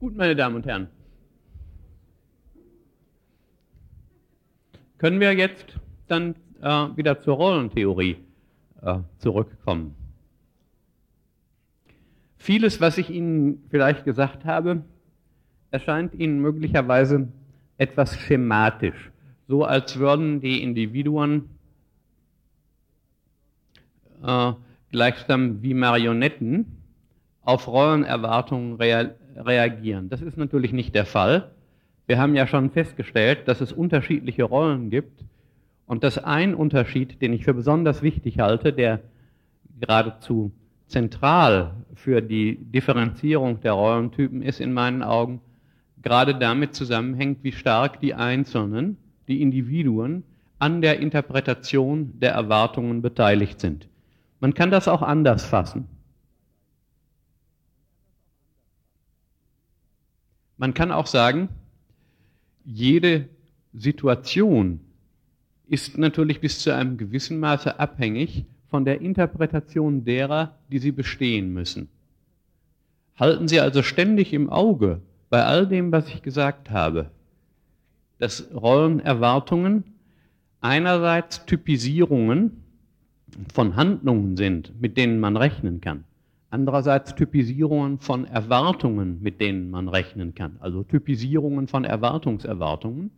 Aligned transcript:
Gut, 0.00 0.16
meine 0.16 0.36
Damen 0.36 0.54
und 0.54 0.64
Herren. 0.64 0.86
Können 4.98 5.18
wir 5.18 5.32
jetzt 5.32 5.66
dann 6.06 6.36
äh, 6.60 6.96
wieder 6.96 7.20
zur 7.20 7.34
Rollentheorie 7.34 8.16
äh, 8.80 8.98
zurückkommen? 9.18 9.96
Vieles, 12.36 12.80
was 12.80 12.96
ich 12.98 13.10
Ihnen 13.10 13.64
vielleicht 13.70 14.04
gesagt 14.04 14.44
habe, 14.44 14.84
erscheint 15.72 16.14
Ihnen 16.14 16.40
möglicherweise 16.40 17.32
etwas 17.76 18.16
schematisch, 18.16 19.10
so 19.48 19.64
als 19.64 19.98
würden 19.98 20.40
die 20.40 20.62
Individuen 20.62 21.50
äh, 24.22 24.52
gleichsam 24.92 25.60
wie 25.62 25.74
Marionetten 25.74 26.82
auf 27.42 27.66
Rollenerwartungen 27.66 28.76
rea 28.76 29.10
reagieren. 29.44 30.08
Das 30.08 30.22
ist 30.22 30.36
natürlich 30.36 30.72
nicht 30.72 30.94
der 30.94 31.06
Fall. 31.06 31.50
Wir 32.06 32.18
haben 32.18 32.34
ja 32.34 32.46
schon 32.46 32.70
festgestellt, 32.70 33.48
dass 33.48 33.60
es 33.60 33.72
unterschiedliche 33.72 34.44
Rollen 34.44 34.90
gibt 34.90 35.24
und 35.86 36.04
dass 36.04 36.18
ein 36.18 36.54
Unterschied, 36.54 37.20
den 37.20 37.32
ich 37.32 37.44
für 37.44 37.54
besonders 37.54 38.02
wichtig 38.02 38.38
halte, 38.38 38.72
der 38.72 39.00
geradezu 39.80 40.52
zentral 40.86 41.74
für 41.94 42.22
die 42.22 42.56
Differenzierung 42.56 43.60
der 43.60 43.72
Rollentypen 43.72 44.42
ist 44.42 44.60
in 44.60 44.72
meinen 44.72 45.02
Augen, 45.02 45.40
gerade 46.02 46.34
damit 46.34 46.74
zusammenhängt, 46.74 47.38
wie 47.42 47.52
stark 47.52 48.00
die 48.00 48.14
Einzelnen, 48.14 48.96
die 49.28 49.42
Individuen 49.42 50.24
an 50.58 50.80
der 50.80 51.00
Interpretation 51.00 52.18
der 52.18 52.32
Erwartungen 52.32 53.02
beteiligt 53.02 53.60
sind. 53.60 53.88
Man 54.40 54.54
kann 54.54 54.70
das 54.70 54.88
auch 54.88 55.02
anders 55.02 55.44
fassen. 55.44 55.86
Man 60.58 60.74
kann 60.74 60.92
auch 60.92 61.06
sagen, 61.06 61.48
jede 62.64 63.28
Situation 63.72 64.80
ist 65.68 65.96
natürlich 65.96 66.40
bis 66.40 66.58
zu 66.58 66.74
einem 66.74 66.98
gewissen 66.98 67.38
Maße 67.38 67.78
abhängig 67.78 68.44
von 68.68 68.84
der 68.84 69.00
Interpretation 69.00 70.04
derer, 70.04 70.58
die 70.70 70.78
sie 70.78 70.92
bestehen 70.92 71.52
müssen. 71.52 71.88
Halten 73.16 73.48
Sie 73.48 73.60
also 73.60 73.82
ständig 73.82 74.32
im 74.32 74.50
Auge 74.50 75.00
bei 75.30 75.44
all 75.44 75.66
dem, 75.66 75.92
was 75.92 76.08
ich 76.08 76.22
gesagt 76.22 76.70
habe, 76.70 77.10
dass 78.18 78.52
Rollenerwartungen 78.52 79.84
einerseits 80.60 81.44
Typisierungen 81.46 82.64
von 83.52 83.76
Handlungen 83.76 84.36
sind, 84.36 84.80
mit 84.80 84.96
denen 84.96 85.20
man 85.20 85.36
rechnen 85.36 85.80
kann. 85.80 86.04
Andererseits 86.50 87.14
Typisierungen 87.14 87.98
von 87.98 88.24
Erwartungen, 88.24 89.20
mit 89.20 89.40
denen 89.40 89.70
man 89.70 89.88
rechnen 89.88 90.34
kann. 90.34 90.56
Also 90.60 90.82
Typisierungen 90.82 91.68
von 91.68 91.84
Erwartungserwartungen. 91.84 93.10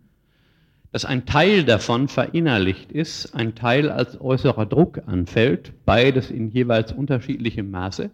Dass 0.92 1.05
ein 1.05 1.25
Teil 1.27 1.62
davon 1.62 2.09
verinnerlicht 2.09 2.91
ist, 2.91 3.33
ein 3.34 3.55
Teil 3.55 3.91
als 3.91 4.20
äußerer 4.20 4.67
Druck 4.67 5.03
anfällt, 5.06 5.72
beides 5.87 6.33
in 6.33 6.50
jeweils 6.50 6.92
unterschiedlichem 6.92 7.70
Maße. 7.70 8.11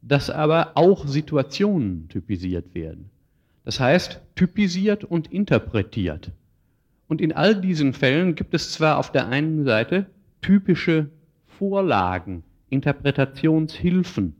Dass 0.00 0.30
aber 0.30 0.72
auch 0.76 1.06
Situationen 1.06 2.08
typisiert 2.08 2.74
werden. 2.74 3.10
Das 3.64 3.80
heißt, 3.80 4.22
typisiert 4.34 5.04
und 5.04 5.30
interpretiert. 5.30 6.32
Und 7.08 7.20
in 7.20 7.32
all 7.32 7.60
diesen 7.60 7.92
Fällen 7.92 8.34
gibt 8.34 8.54
es 8.54 8.72
zwar 8.72 8.98
auf 8.98 9.12
der 9.12 9.28
einen 9.28 9.64
Seite 9.64 10.06
typische 10.40 11.10
Vorlagen, 11.46 12.42
Interpretationshilfen. 12.74 14.34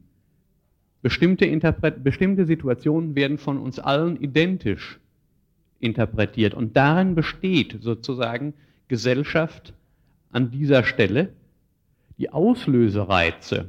Bestimmte, 1.03 1.45
Interpret 1.45 2.03
bestimmte 2.03 2.47
Situationen 2.47 3.15
werden 3.15 3.39
von 3.39 3.59
uns 3.59 3.79
allen 3.79 4.21
identisch 4.21 4.99
interpretiert. 5.79 6.55
Und 6.55 6.77
darin 6.77 7.15
besteht 7.15 7.79
sozusagen 7.81 8.55
Gesellschaft 8.89 9.75
an 10.31 10.51
dieser 10.51 10.83
Stelle. 10.85 11.33
Die 12.19 12.31
Auslösereize, 12.31 13.69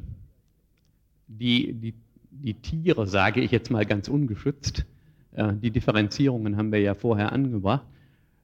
die, 1.27 1.73
die, 1.73 1.93
die 2.31 2.53
Tiere, 2.53 3.07
sage 3.07 3.41
ich 3.41 3.51
jetzt 3.51 3.71
mal 3.71 3.85
ganz 3.85 4.07
ungeschützt, 4.07 4.85
äh, 5.33 5.53
die 5.53 5.71
Differenzierungen 5.71 6.57
haben 6.57 6.71
wir 6.71 6.79
ja 6.79 6.93
vorher 6.93 7.31
angebracht, 7.31 7.85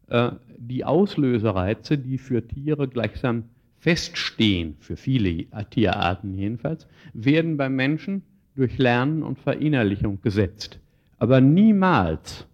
äh, 0.07 0.31
die 0.57 0.83
Auslösereize, 0.83 1.97
die 1.97 2.17
für 2.17 2.45
Tiere 2.45 2.87
gleichsam 2.87 3.43
feststehen, 3.81 4.75
für 4.79 4.95
viele 4.95 5.45
Tierarten 5.71 6.37
jedenfalls, 6.37 6.87
werden 7.13 7.57
beim 7.57 7.75
Menschen 7.75 8.21
durch 8.55 8.77
Lernen 8.77 9.23
und 9.23 9.39
Verinnerlichung 9.39 10.21
gesetzt. 10.21 10.79
Aber 11.17 11.41
niemals 11.41 12.45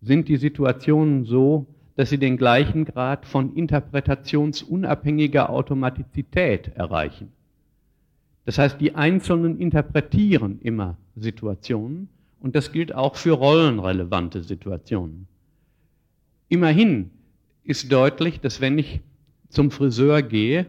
sind 0.00 0.28
die 0.28 0.36
Situationen 0.36 1.24
so, 1.24 1.66
dass 1.96 2.10
sie 2.10 2.18
den 2.18 2.36
gleichen 2.36 2.84
Grad 2.84 3.26
von 3.26 3.56
interpretationsunabhängiger 3.56 5.50
Automatizität 5.50 6.68
erreichen. 6.76 7.32
Das 8.44 8.58
heißt, 8.58 8.80
die 8.80 8.94
Einzelnen 8.94 9.58
interpretieren 9.58 10.60
immer 10.60 10.96
Situationen 11.16 12.08
und 12.38 12.54
das 12.54 12.70
gilt 12.70 12.94
auch 12.94 13.16
für 13.16 13.32
rollenrelevante 13.32 14.44
Situationen. 14.44 15.26
Immerhin 16.48 17.10
ist 17.64 17.90
deutlich, 17.90 18.38
dass 18.38 18.60
wenn 18.60 18.78
ich 18.78 19.00
zum 19.56 19.70
Friseur 19.70 20.20
gehe, 20.20 20.66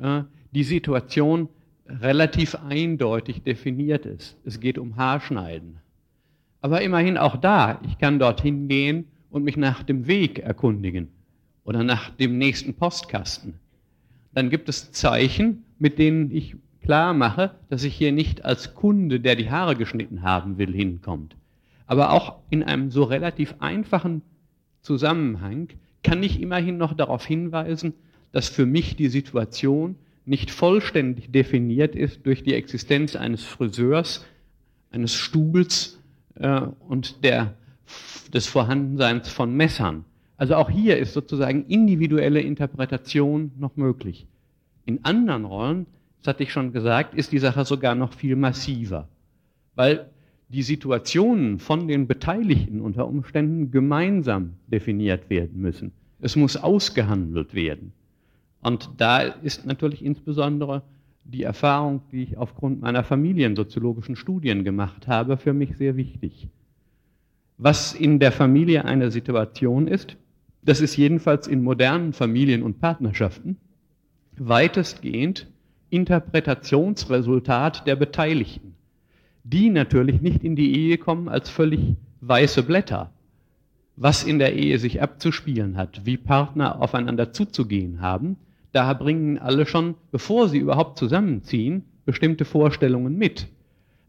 äh, 0.00 0.22
die 0.52 0.64
Situation 0.64 1.50
relativ 1.86 2.54
eindeutig 2.54 3.42
definiert 3.42 4.06
ist. 4.06 4.38
Es 4.42 4.58
geht 4.58 4.78
um 4.78 4.96
Haarschneiden. 4.96 5.80
Aber 6.62 6.80
immerhin 6.80 7.18
auch 7.18 7.36
da, 7.36 7.78
ich 7.86 7.98
kann 7.98 8.18
dorthin 8.18 8.68
gehen 8.68 9.04
und 9.28 9.44
mich 9.44 9.58
nach 9.58 9.82
dem 9.82 10.06
Weg 10.06 10.38
erkundigen 10.38 11.08
oder 11.64 11.84
nach 11.84 12.08
dem 12.08 12.38
nächsten 12.38 12.72
Postkasten. 12.72 13.60
Dann 14.32 14.48
gibt 14.48 14.70
es 14.70 14.92
Zeichen, 14.92 15.64
mit 15.78 15.98
denen 15.98 16.30
ich 16.30 16.56
klar 16.82 17.12
mache, 17.12 17.50
dass 17.68 17.84
ich 17.84 17.94
hier 17.94 18.12
nicht 18.12 18.46
als 18.46 18.74
Kunde, 18.74 19.20
der 19.20 19.36
die 19.36 19.50
Haare 19.50 19.76
geschnitten 19.76 20.22
haben 20.22 20.56
will, 20.56 20.72
hinkommt. 20.72 21.36
Aber 21.86 22.12
auch 22.12 22.36
in 22.48 22.62
einem 22.62 22.90
so 22.90 23.02
relativ 23.04 23.56
einfachen 23.58 24.22
Zusammenhang 24.80 25.68
kann 26.02 26.22
ich 26.22 26.40
immerhin 26.40 26.78
noch 26.78 26.94
darauf 26.94 27.26
hinweisen, 27.26 27.94
dass 28.32 28.48
für 28.48 28.66
mich 28.66 28.96
die 28.96 29.08
Situation 29.08 29.96
nicht 30.24 30.50
vollständig 30.50 31.32
definiert 31.32 31.96
ist 31.96 32.24
durch 32.26 32.42
die 32.42 32.54
Existenz 32.54 33.16
eines 33.16 33.44
Friseurs, 33.44 34.24
eines 34.90 35.14
Stuhls 35.14 35.98
äh, 36.36 36.60
und 36.88 37.24
der, 37.24 37.54
des 38.32 38.46
Vorhandenseins 38.46 39.28
von 39.28 39.54
Messern. 39.54 40.04
Also 40.36 40.54
auch 40.54 40.70
hier 40.70 40.98
ist 40.98 41.12
sozusagen 41.12 41.66
individuelle 41.66 42.40
Interpretation 42.40 43.52
noch 43.58 43.76
möglich. 43.76 44.26
In 44.86 45.04
anderen 45.04 45.44
Rollen, 45.44 45.86
das 46.22 46.34
hatte 46.34 46.42
ich 46.42 46.52
schon 46.52 46.72
gesagt, 46.72 47.14
ist 47.14 47.32
die 47.32 47.38
Sache 47.38 47.64
sogar 47.64 47.94
noch 47.94 48.14
viel 48.14 48.36
massiver, 48.36 49.08
weil 49.74 50.06
die 50.52 50.62
Situationen 50.62 51.58
von 51.58 51.86
den 51.86 52.06
Beteiligten 52.06 52.80
unter 52.80 53.06
Umständen 53.06 53.70
gemeinsam 53.70 54.54
definiert 54.66 55.30
werden 55.30 55.60
müssen. 55.60 55.92
Es 56.20 56.36
muss 56.36 56.56
ausgehandelt 56.56 57.54
werden. 57.54 57.92
Und 58.60 58.90
da 58.98 59.20
ist 59.20 59.64
natürlich 59.64 60.04
insbesondere 60.04 60.82
die 61.24 61.44
Erfahrung, 61.44 62.02
die 62.10 62.24
ich 62.24 62.36
aufgrund 62.36 62.82
meiner 62.82 63.04
familiensoziologischen 63.04 64.16
Studien 64.16 64.64
gemacht 64.64 65.06
habe, 65.06 65.36
für 65.36 65.52
mich 65.52 65.76
sehr 65.76 65.96
wichtig. 65.96 66.48
Was 67.56 67.94
in 67.94 68.18
der 68.18 68.32
Familie 68.32 68.84
eine 68.84 69.10
Situation 69.10 69.86
ist, 69.86 70.16
das 70.62 70.80
ist 70.80 70.96
jedenfalls 70.96 71.46
in 71.46 71.62
modernen 71.62 72.12
Familien 72.12 72.62
und 72.62 72.80
Partnerschaften 72.80 73.56
weitestgehend 74.36 75.46
Interpretationsresultat 75.90 77.86
der 77.86 77.96
Beteiligten, 77.96 78.69
die 79.44 79.70
natürlich 79.70 80.20
nicht 80.20 80.44
in 80.44 80.56
die 80.56 80.76
Ehe 80.76 80.98
kommen 80.98 81.28
als 81.28 81.48
völlig 81.48 81.96
weiße 82.20 82.62
Blätter, 82.62 83.10
was 83.96 84.24
in 84.24 84.38
der 84.38 84.54
Ehe 84.54 84.78
sich 84.78 85.02
abzuspielen 85.02 85.76
hat, 85.76 86.04
wie 86.04 86.16
Partner 86.16 86.80
aufeinander 86.80 87.32
zuzugehen 87.32 88.00
haben, 88.00 88.36
da 88.72 88.92
bringen 88.92 89.38
alle 89.38 89.66
schon, 89.66 89.94
bevor 90.12 90.48
sie 90.48 90.58
überhaupt 90.58 90.98
zusammenziehen, 90.98 91.84
bestimmte 92.04 92.44
Vorstellungen 92.44 93.16
mit. 93.16 93.48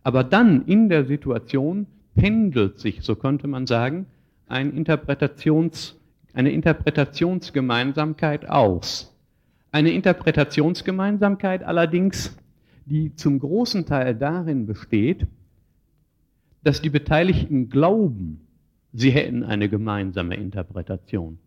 Aber 0.04 0.24
dann 0.24 0.66
in 0.66 0.90
der 0.90 1.06
Situation 1.06 1.88
pendelt 2.16 2.80
sich, 2.80 3.02
so 3.02 3.16
könnte 3.16 3.48
man 3.48 3.66
sagen, 3.68 4.06
ein 4.48 4.76
Interpretations, 4.76 6.00
eine 6.34 6.52
Interpretationsgemeinsamkeit 6.52 8.50
aus. 8.50 9.16
Eine 9.72 9.92
Interpretationsgemeinsamkeit 9.92 11.64
allerdings, 11.64 12.38
die 12.86 13.16
zum 13.16 13.40
großen 13.40 13.86
Teil 13.86 14.16
darin 14.16 14.66
besteht, 14.66 15.28
dass 16.64 16.82
die 16.82 16.90
Beteiligten 16.90 17.70
glauben, 17.70 18.42
sie 18.94 19.12
hätten 19.12 19.44
eine 19.44 19.70
gemeinsame 19.70 20.36
Interpretation. 20.36 21.40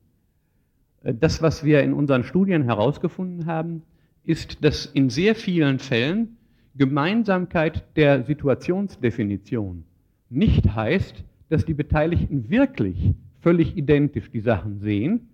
Äh, 1.02 1.14
das, 1.14 1.42
was 1.42 1.64
wir 1.64 1.82
in 1.82 1.92
unseren 1.92 2.24
Studien 2.24 2.64
herausgefunden 2.64 3.46
haben, 3.46 3.82
ist, 4.24 4.64
dass 4.64 4.86
in 4.86 5.10
sehr 5.10 5.34
vielen 5.34 5.78
Fällen 5.78 6.36
Gemeinsamkeit 6.76 7.84
der 7.96 8.24
Situationsdefinition 8.24 9.84
nicht 10.30 10.74
heißt, 10.74 11.22
dass 11.48 11.64
die 11.64 11.74
Beteiligten 11.74 12.50
wirklich 12.50 13.14
völlig 13.42 13.76
identisch 13.76 14.30
die 14.30 14.40
Sachen 14.40 14.80
sehen, 14.80 15.28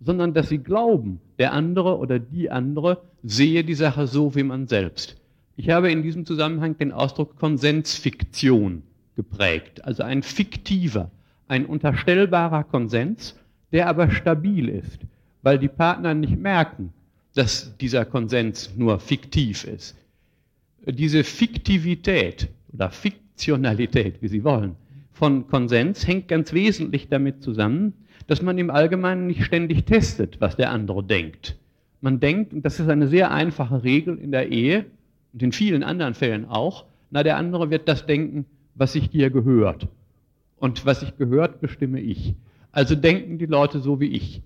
sondern 0.00 0.34
dass 0.34 0.50
sie 0.50 0.58
glauben, 0.58 1.20
der 1.38 1.52
andere 1.52 1.96
oder 1.98 2.18
die 2.18 2.50
andere 2.50 3.02
sehe 3.22 3.64
die 3.64 3.74
Sache 3.74 4.06
so 4.06 4.34
wie 4.34 4.42
man 4.42 4.68
selbst. 4.68 5.16
Ich 5.58 5.70
habe 5.70 5.90
in 5.90 6.02
diesem 6.02 6.26
Zusammenhang 6.26 6.76
den 6.76 6.92
Ausdruck 6.92 7.36
Konsensfiktion 7.36 8.82
geprägt, 9.14 9.82
also 9.84 10.02
ein 10.02 10.22
fiktiver, 10.22 11.10
ein 11.48 11.64
unterstellbarer 11.64 12.64
Konsens, 12.64 13.34
der 13.72 13.88
aber 13.88 14.10
stabil 14.10 14.68
ist, 14.68 14.98
weil 15.42 15.58
die 15.58 15.68
Partner 15.68 16.12
nicht 16.12 16.36
merken, 16.38 16.92
dass 17.34 17.74
dieser 17.78 18.04
Konsens 18.04 18.76
nur 18.76 19.00
fiktiv 19.00 19.64
ist. 19.64 19.96
Diese 20.86 21.24
Fiktivität 21.24 22.48
oder 22.72 22.90
Fiktionalität, 22.90 24.20
wie 24.20 24.28
Sie 24.28 24.44
wollen, 24.44 24.76
von 25.12 25.46
Konsens 25.48 26.06
hängt 26.06 26.28
ganz 26.28 26.52
wesentlich 26.52 27.08
damit 27.08 27.42
zusammen, 27.42 27.94
dass 28.26 28.42
man 28.42 28.58
im 28.58 28.68
Allgemeinen 28.68 29.26
nicht 29.26 29.44
ständig 29.44 29.86
testet, 29.86 30.38
was 30.38 30.56
der 30.56 30.70
andere 30.70 31.02
denkt. 31.02 31.56
Man 32.02 32.20
denkt, 32.20 32.52
und 32.52 32.62
das 32.62 32.78
ist 32.78 32.90
eine 32.90 33.08
sehr 33.08 33.30
einfache 33.30 33.82
Regel 33.82 34.18
in 34.18 34.32
der 34.32 34.52
Ehe 34.52 34.84
und 35.36 35.42
in 35.42 35.52
vielen 35.52 35.82
anderen 35.82 36.14
Fällen 36.14 36.46
auch, 36.46 36.86
na, 37.10 37.22
der 37.22 37.36
andere 37.36 37.68
wird 37.68 37.90
das 37.90 38.06
denken, 38.06 38.46
was 38.74 38.94
sich 38.94 39.10
dir 39.10 39.28
gehört. 39.28 39.86
Und 40.56 40.86
was 40.86 41.00
sich 41.00 41.18
gehört, 41.18 41.60
bestimme 41.60 42.00
ich. 42.00 42.34
Also 42.72 42.94
denken 42.94 43.36
die 43.36 43.44
Leute 43.44 43.80
so 43.80 44.00
wie 44.00 44.06
ich. 44.06 44.40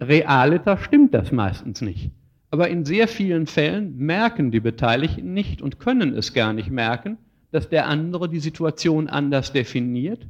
Realiter 0.00 0.76
stimmt 0.76 1.14
das 1.14 1.30
meistens 1.30 1.82
nicht. 1.82 2.10
Aber 2.50 2.68
in 2.68 2.84
sehr 2.84 3.06
vielen 3.06 3.46
Fällen 3.46 3.96
merken 3.96 4.50
die 4.50 4.58
Beteiligten 4.58 5.32
nicht 5.32 5.62
und 5.62 5.78
können 5.78 6.14
es 6.14 6.34
gar 6.34 6.52
nicht 6.52 6.72
merken, 6.72 7.16
dass 7.52 7.68
der 7.68 7.86
andere 7.86 8.28
die 8.28 8.40
Situation 8.40 9.06
anders 9.06 9.52
definiert, 9.52 10.26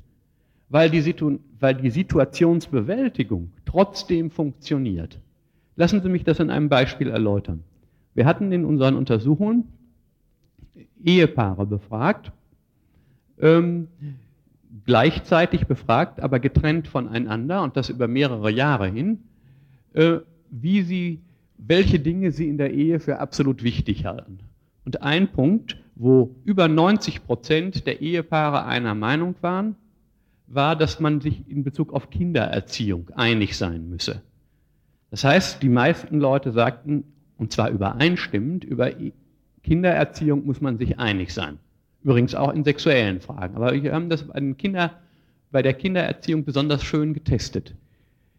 weil 0.69 0.91
die, 0.91 1.01
Situ 1.01 1.39
weil 1.61 1.77
die 1.77 1.89
Situationsbewältigung 1.89 3.53
trotzdem 3.65 4.31
funktioniert. 4.31 5.19
Lassen 5.77 6.03
Sie 6.03 6.11
mich 6.11 6.25
das 6.25 6.41
in 6.41 6.51
einem 6.51 6.69
Beispiel 6.69 7.09
erläutern. 7.09 7.65
Wir 8.17 8.25
hatten 8.25 8.51
in 8.51 8.65
unseren 8.65 8.97
Untersuchungen 8.97 9.65
Ehepaare 11.05 11.67
befragt, 11.67 12.33
ähm, 13.39 13.89
gleichzeitig 14.87 15.67
befragt, 15.67 16.21
aber 16.21 16.41
getrennt 16.41 16.89
voneinander 16.89 17.63
und 17.63 17.77
das 17.77 17.91
über 17.91 18.09
mehrere 18.09 18.51
Jahre 18.51 18.89
hin, 18.89 19.19
äh, 19.93 20.21
wie 20.51 20.81
sie, 20.81 21.21
welche 21.59 22.01
Dinge 22.01 22.33
sie 22.33 22.49
in 22.49 22.57
der 22.57 22.73
Ehe 22.73 23.01
für 23.01 23.19
absolut 23.19 23.63
wichtig 23.63 24.07
halten. 24.07 24.39
Und 24.87 25.03
ein 25.03 25.29
Punkt, 25.29 25.77
wo 25.95 26.35
über 26.45 26.69
90 26.69 27.23
Prozent 27.27 27.87
der 27.87 28.01
Ehepaare 28.01 28.65
einer 28.65 28.95
Meinung 28.95 29.35
waren, 29.43 29.77
war, 30.47 30.75
dass 30.75 31.01
man 31.01 31.21
sich 31.21 31.51
in 31.51 31.65
Bezug 31.65 31.93
auf 31.93 32.09
Kindererziehung 32.09 33.11
einig 33.15 33.59
sein 33.59 33.91
müsse. 33.91 34.23
Das 35.11 35.23
heißt, 35.23 35.63
die 35.63 35.69
meisten 35.69 36.19
Leute 36.19 36.53
sagten, 36.53 37.05
und 37.39 37.53
zwar 37.53 37.71
übereinstimmend, 37.71 38.65
über 38.65 38.91
Kindererziehung 39.63 40.47
muss 40.47 40.61
man 40.61 40.79
sich 40.79 40.99
einig 40.99 41.33
sein. 41.33 41.59
Übrigens 42.03 42.35
auch 42.35 42.53
in 42.53 42.65
sexuellen 42.65 43.21
Fragen. 43.21 43.57
Aber 43.57 43.73
wir 43.75 43.93
haben 43.93 44.09
das 44.09 44.23
bei, 44.23 44.41
Kinder, 44.53 44.93
bei 45.51 45.63
der 45.63 45.75
Kindererziehung 45.75 46.45
besonders 46.45 46.85
schön 46.85 47.15
getestet. 47.15 47.75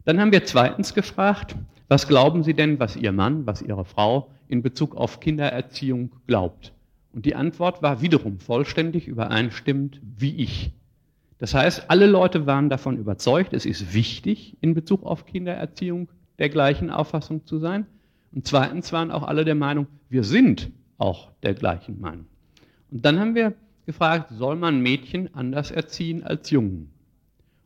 Dann 0.05 0.21
haben 0.21 0.31
wir 0.31 0.45
zweitens 0.45 0.94
gefragt, 0.94 1.55
was 1.89 2.07
glauben 2.07 2.44
Sie 2.44 2.53
denn, 2.53 2.79
was 2.79 2.95
Ihr 2.95 3.11
Mann, 3.11 3.45
was 3.45 3.61
Ihre 3.61 3.85
Frau 3.85 4.29
in 4.47 4.61
Bezug 4.61 4.95
auf 4.95 5.19
Kindererziehung 5.19 6.11
glaubt? 6.27 6.71
Und 7.13 7.25
die 7.25 7.35
Antwort 7.35 7.81
war 7.81 8.01
wiederum 8.01 8.39
vollständig 8.39 9.07
übereinstimmend 9.07 9.99
wie 10.17 10.35
ich. 10.35 10.71
Das 11.39 11.53
heißt, 11.53 11.89
alle 11.89 12.07
Leute 12.07 12.45
waren 12.45 12.69
davon 12.69 12.97
überzeugt, 12.97 13.53
es 13.53 13.65
ist 13.65 13.94
wichtig, 13.94 14.57
in 14.61 14.73
Bezug 14.73 15.03
auf 15.03 15.25
Kindererziehung 15.25 16.09
der 16.39 16.49
gleichen 16.49 16.89
Auffassung 16.89 17.45
zu 17.45 17.59
sein. 17.59 17.85
Und 18.38 18.45
zweitens 18.45 18.94
waren 18.94 19.10
auch 19.10 19.24
alle 19.24 19.45
der 19.45 19.56
Meinung, 19.56 19.88
wir 20.10 20.24
sind 20.24 20.69
auch 21.00 21.31
der 21.42 21.56
gleichen 21.56 22.00
Meinung. 22.00 22.28
Und 22.92 23.04
dann 23.04 23.19
haben 23.19 23.34
wir 23.34 23.56
gefragt, 23.88 24.30
soll 24.30 24.57
man 24.57 24.80
Mädchen 24.80 25.34
anders 25.34 25.72
erziehen 25.72 26.24
als 26.24 26.51
Jungen? 26.51 26.92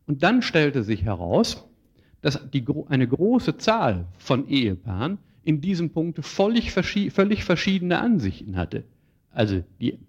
Und 0.07 0.23
dann 0.23 0.41
stellte 0.41 0.83
sich 0.83 1.03
heraus, 1.03 1.67
dass 2.21 2.49
die, 2.51 2.63
eine 2.87 3.05
große 3.05 3.57
Zahl 3.57 4.05
von 4.17 4.47
Ehepaaren 4.47 5.17
in 5.43 5.59
diesem 5.59 5.89
Punkt 5.89 6.25
völlig, 6.25 6.71
völlig 6.71 7.43
verschiedene 7.43 7.99
Ansichten 7.99 8.55
hatte. 8.55 8.85
Also 9.29 9.65
die, 9.81 9.99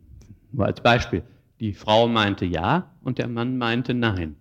nur 0.53 0.67
als 0.67 0.81
Beispiel, 0.81 1.25
die 1.58 1.73
Frau 1.73 2.06
meinte 2.06 2.44
ja 2.44 2.88
und 3.03 3.19
der 3.19 3.26
Mann 3.26 3.58
meinte 3.58 3.94
nein. 3.94 4.37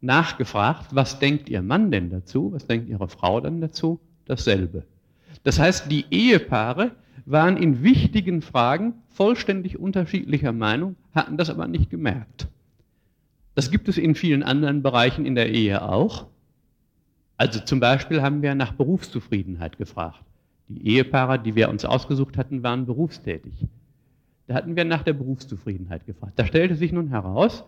Nachgefragt, 0.00 0.92
was 0.92 1.20
denkt 1.20 1.48
Ihr 1.48 1.62
Mann 1.62 1.92
denn 1.92 2.10
dazu? 2.10 2.50
Was 2.52 2.66
denkt 2.66 2.88
Ihre 2.88 3.06
Frau 3.06 3.40
dann 3.40 3.60
dazu? 3.60 4.00
Dasselbe. 4.24 4.86
Das 5.42 5.58
heißt, 5.58 5.90
die 5.90 6.06
Ehepaare 6.10 6.92
waren 7.24 7.56
in 7.56 7.82
wichtigen 7.82 8.42
Fragen 8.42 8.94
vollständig 9.08 9.78
unterschiedlicher 9.78 10.52
Meinung, 10.52 10.96
hatten 11.14 11.36
das 11.36 11.50
aber 11.50 11.68
nicht 11.68 11.90
gemerkt. 11.90 12.48
Das 13.54 13.70
gibt 13.70 13.88
es 13.88 13.98
in 13.98 14.14
vielen 14.14 14.42
anderen 14.42 14.82
Bereichen 14.82 15.26
in 15.26 15.34
der 15.34 15.50
Ehe 15.50 15.82
auch. 15.82 16.26
Also 17.36 17.60
zum 17.60 17.80
Beispiel 17.80 18.22
haben 18.22 18.42
wir 18.42 18.54
nach 18.54 18.72
Berufszufriedenheit 18.72 19.76
gefragt. 19.78 20.22
Die 20.68 20.86
Ehepaare, 20.86 21.38
die 21.38 21.54
wir 21.54 21.68
uns 21.68 21.84
ausgesucht 21.84 22.38
hatten, 22.38 22.62
waren 22.62 22.86
berufstätig. 22.86 23.66
Da 24.46 24.54
hatten 24.54 24.76
wir 24.76 24.84
nach 24.84 25.02
der 25.02 25.12
Berufszufriedenheit 25.12 26.06
gefragt. 26.06 26.34
Da 26.36 26.46
stellte 26.46 26.76
sich 26.76 26.92
nun 26.92 27.08
heraus, 27.08 27.64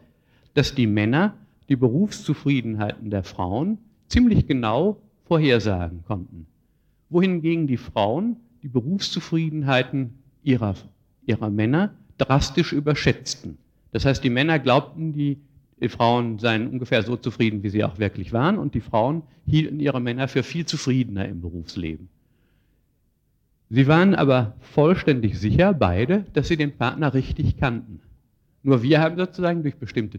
dass 0.55 0.75
die 0.75 0.87
Männer 0.87 1.35
die 1.69 1.77
Berufszufriedenheiten 1.77 3.11
der 3.11 3.25
Frauen 3.25 3.79
ziemlich 4.09 4.47
genau 4.47 5.01
vorhersagen 5.25 6.05
konnten. 6.05 6.47
Wohingegen 7.15 7.69
die 7.69 7.77
Frauen 7.77 8.39
die 8.65 8.69
Berufszufriedenheiten 8.69 10.19
ihrer, 10.43 10.75
ihrer 11.25 11.49
Männer 11.49 11.95
drastisch 12.19 12.73
überschätzten. 12.73 13.57
Das 13.93 14.05
heißt, 14.05 14.25
die 14.25 14.31
Männer 14.31 14.59
glaubten, 14.59 15.13
die, 15.13 15.39
die 15.81 15.89
Frauen 15.89 16.41
seien 16.41 16.67
ungefähr 16.67 17.05
so 17.05 17.17
zufrieden, 17.17 17.63
wie 17.63 17.69
sie 17.69 17.85
auch 17.85 18.01
wirklich 18.01 18.33
waren, 18.33 18.59
und 18.59 18.75
die 18.75 18.81
Frauen 18.81 19.23
hielten 19.47 19.79
ihre 19.79 20.01
Männer 20.01 20.27
für 20.27 20.43
viel 20.43 20.67
zufriedener 20.67 21.29
im 21.29 21.41
Berufsleben. 21.41 22.09
Sie 23.71 23.87
waren 23.87 24.17
aber 24.17 24.57
vollständig 24.59 25.39
sicher, 25.39 25.73
beide, 25.73 26.25
dass 26.33 26.49
sie 26.49 26.57
den 26.57 26.77
Partner 26.77 27.15
richtig 27.15 27.59
kannten. 27.59 28.01
Nur 28.65 28.83
wir 28.83 29.01
haben 29.01 29.17
sozusagen 29.17 29.63
durch 29.63 29.77
bestimmte 29.77 30.19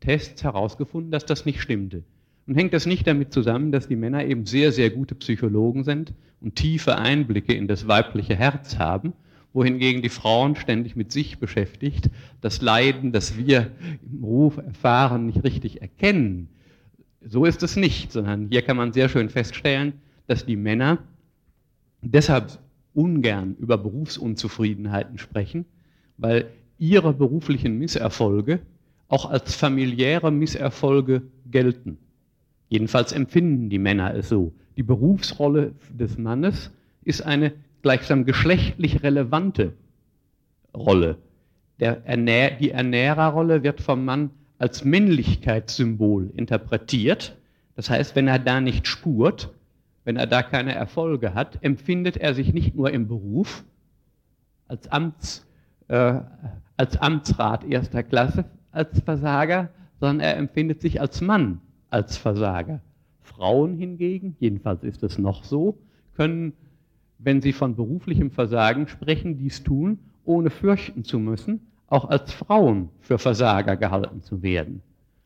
Tests 0.00 0.44
herausgefunden, 0.44 1.10
dass 1.10 1.24
das 1.24 1.46
nicht 1.46 1.62
stimmte. 1.62 2.04
Und 2.46 2.54
hängt 2.54 2.72
das 2.72 2.86
nicht 2.86 3.06
damit 3.06 3.32
zusammen, 3.32 3.72
dass 3.72 3.88
die 3.88 3.96
Männer 3.96 4.24
eben 4.24 4.46
sehr, 4.46 4.70
sehr 4.70 4.90
gute 4.90 5.16
Psychologen 5.16 5.82
sind 5.82 6.12
und 6.40 6.54
tiefe 6.54 6.96
Einblicke 6.96 7.52
in 7.52 7.66
das 7.66 7.88
weibliche 7.88 8.36
Herz 8.36 8.78
haben, 8.78 9.14
wohingegen 9.52 10.02
die 10.02 10.10
Frauen 10.10 10.54
ständig 10.54 10.94
mit 10.94 11.10
sich 11.10 11.38
beschäftigt, 11.38 12.10
das 12.40 12.60
Leiden, 12.60 13.10
das 13.10 13.36
wir 13.36 13.72
im 14.12 14.22
Ruf 14.22 14.58
erfahren, 14.58 15.26
nicht 15.26 15.42
richtig 15.42 15.82
erkennen. 15.82 16.48
So 17.20 17.44
ist 17.44 17.62
es 17.64 17.74
nicht, 17.74 18.12
sondern 18.12 18.48
hier 18.50 18.62
kann 18.62 18.76
man 18.76 18.92
sehr 18.92 19.08
schön 19.08 19.28
feststellen, 19.28 19.94
dass 20.28 20.46
die 20.46 20.56
Männer 20.56 20.98
deshalb 22.02 22.58
ungern 22.94 23.56
über 23.58 23.76
Berufsunzufriedenheiten 23.78 25.18
sprechen, 25.18 25.64
weil 26.16 26.50
ihre 26.78 27.12
beruflichen 27.12 27.78
Misserfolge 27.78 28.60
auch 29.08 29.28
als 29.28 29.54
familiäre 29.54 30.30
Misserfolge 30.30 31.22
gelten. 31.50 31.98
Jedenfalls 32.68 33.12
empfinden 33.12 33.70
die 33.70 33.78
Männer 33.78 34.14
es 34.14 34.28
so. 34.28 34.52
Die 34.76 34.82
Berufsrolle 34.82 35.72
des 35.90 36.18
Mannes 36.18 36.70
ist 37.04 37.22
eine 37.22 37.52
gleichsam 37.82 38.24
geschlechtlich 38.24 39.02
relevante 39.02 39.74
Rolle. 40.74 41.18
Ernähr 41.78 42.50
die 42.52 42.70
Ernährerrolle 42.70 43.62
wird 43.62 43.80
vom 43.80 44.04
Mann 44.04 44.30
als 44.58 44.84
Männlichkeitssymbol 44.84 46.30
interpretiert. 46.34 47.36
Das 47.76 47.90
heißt, 47.90 48.16
wenn 48.16 48.28
er 48.28 48.38
da 48.38 48.60
nicht 48.60 48.86
spurt, 48.86 49.50
wenn 50.04 50.16
er 50.16 50.26
da 50.26 50.42
keine 50.42 50.74
Erfolge 50.74 51.34
hat, 51.34 51.58
empfindet 51.62 52.16
er 52.16 52.34
sich 52.34 52.52
nicht 52.52 52.74
nur 52.74 52.90
im 52.90 53.06
Beruf 53.06 53.64
als, 54.68 54.90
Amts, 54.90 55.46
äh, 55.88 56.20
als 56.76 56.96
Amtsrat 56.96 57.64
erster 57.64 58.02
Klasse 58.02 58.46
als 58.72 59.00
Versager, 59.00 59.70
sondern 60.00 60.20
er 60.20 60.36
empfindet 60.36 60.80
sich 60.80 61.00
als 61.00 61.20
Mann 61.20 61.60
als 61.96 62.16
Versager. 62.18 62.82
Frauen 63.22 63.78
hingegen, 63.78 64.36
jedenfalls 64.38 64.84
ist 64.84 65.02
es 65.02 65.16
noch 65.16 65.44
so, 65.44 65.78
können, 66.14 66.52
wenn 67.18 67.40
sie 67.40 67.54
von 67.54 67.74
beruflichem 67.74 68.30
Versagen 68.30 68.86
sprechen, 68.86 69.38
dies 69.38 69.62
tun, 69.62 69.98
ohne 70.26 70.50
fürchten 70.50 71.04
zu 71.04 71.18
müssen, 71.18 71.60
auch 71.86 72.10
als 72.10 72.34
Frauen 72.34 72.90
für 73.00 73.18
Versager 73.18 73.78
gehalten 73.78 74.22
zu 74.22 74.42
werden. 74.42 74.82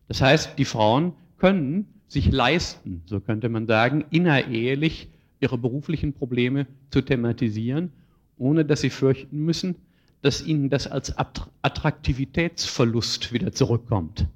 Das 0.07 0.23
heißt, 0.23 0.57
die 0.59 0.65
Frauen 0.65 1.15
können 1.39 1.89
sich 2.07 2.31
leisten, 2.31 3.03
so 3.07 3.19
könnte 3.19 3.49
man 3.49 3.67
sagen, 3.67 4.05
innerehelich 4.11 5.09
ihre 5.41 5.59
beruflichen 5.59 6.13
Probleme 6.13 6.69
zu 6.91 7.03
thematisieren, 7.03 7.91
ohne 8.39 8.65
dass 8.65 8.83
sie 8.83 8.91
fürchten 8.91 9.45
müssen, 9.45 9.75
dass 10.23 10.47
ihnen 10.47 10.71
das 10.71 10.87
als 10.87 11.19
Attraktivitätsverlust 11.19 13.33
wieder 13.33 13.51
zurückkommt. 13.51 14.29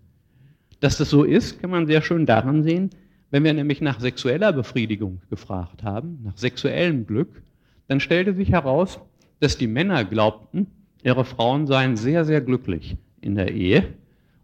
Dass 0.85 0.99
das 0.99 1.09
so 1.09 1.25
ist, 1.25 1.63
kann 1.63 1.71
man 1.71 1.87
sehr 1.87 2.03
schön 2.03 2.27
daran 2.27 2.63
sehen, 2.63 2.91
wenn 3.31 3.43
wir 3.43 3.55
nämlich 3.55 3.81
nach 3.81 4.01
sexueller 4.01 4.53
Befriedigung 4.53 5.23
gefragt 5.31 5.83
haben, 5.83 6.19
nach 6.23 6.37
sexuellem 6.37 7.07
Glück, 7.07 7.43
dann 7.89 8.01
stellte 8.01 8.35
sich 8.35 8.51
heraus, 8.51 9.01
dass 9.41 9.57
die 9.57 9.67
Männer 9.67 10.05
glaubten, 10.05 10.67
ihre 11.03 11.25
Frauen 11.25 11.67
seien 11.67 11.97
sehr, 11.97 12.27
sehr 12.27 12.43
glücklich 12.43 12.99
in 13.23 13.35
der 13.35 13.53
Ehe, 13.53 13.95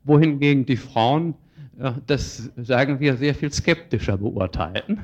wohingegen 0.04 0.64
die 0.64 0.78
Frauen 0.78 1.34
äh, 1.78 1.92
das, 2.06 2.50
sagen 2.56 3.00
wir, 3.00 3.18
sehr 3.18 3.34
viel 3.34 3.52
skeptischer 3.52 4.16
beurteilten. 4.16 4.98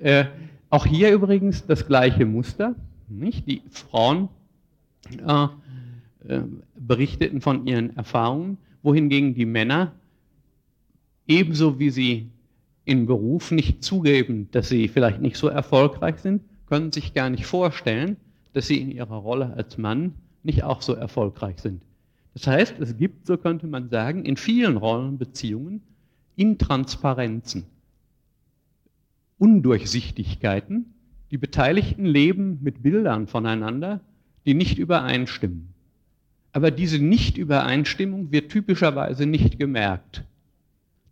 Äh, 0.00 0.24
auch 0.68 0.84
hier 0.84 1.12
übrigens 1.12 1.64
das 1.64 1.86
gleiche 1.86 2.26
Muster. 2.26 2.74
Nicht? 3.08 3.46
Die 3.46 3.62
Frauen 3.70 4.30
äh, 5.24 5.44
äh, 6.26 6.40
berichteten 6.74 7.40
von 7.40 7.68
ihren 7.68 7.96
Erfahrungen, 7.96 8.58
wohingegen 8.82 9.36
die 9.36 9.46
Männer, 9.46 9.92
ebenso 11.26 11.78
wie 11.78 11.90
sie 11.90 12.30
im 12.84 13.06
Beruf 13.06 13.50
nicht 13.50 13.84
zugeben, 13.84 14.48
dass 14.50 14.68
sie 14.68 14.88
vielleicht 14.88 15.20
nicht 15.20 15.36
so 15.36 15.48
erfolgreich 15.48 16.18
sind, 16.18 16.42
können 16.66 16.92
sich 16.92 17.14
gar 17.14 17.30
nicht 17.30 17.46
vorstellen, 17.46 18.16
dass 18.52 18.66
sie 18.66 18.80
in 18.80 18.90
ihrer 18.90 19.16
Rolle 19.16 19.54
als 19.54 19.78
Mann 19.78 20.14
nicht 20.42 20.64
auch 20.64 20.82
so 20.82 20.94
erfolgreich 20.94 21.58
sind. 21.60 21.82
Das 22.34 22.46
heißt, 22.46 22.80
es 22.80 22.96
gibt, 22.96 23.26
so 23.26 23.36
könnte 23.36 23.66
man 23.66 23.88
sagen, 23.88 24.24
in 24.24 24.36
vielen 24.36 24.76
Rollenbeziehungen 24.76 25.82
Intransparenzen, 26.36 27.66
Undurchsichtigkeiten. 29.38 30.94
Die 31.30 31.38
Beteiligten 31.38 32.04
leben 32.04 32.58
mit 32.62 32.82
Bildern 32.82 33.26
voneinander, 33.26 34.00
die 34.46 34.54
nicht 34.54 34.78
übereinstimmen. 34.78 35.68
Aber 36.52 36.70
diese 36.70 36.98
Nichtübereinstimmung 36.98 38.30
wird 38.30 38.50
typischerweise 38.50 39.26
nicht 39.26 39.58
gemerkt. 39.58 40.24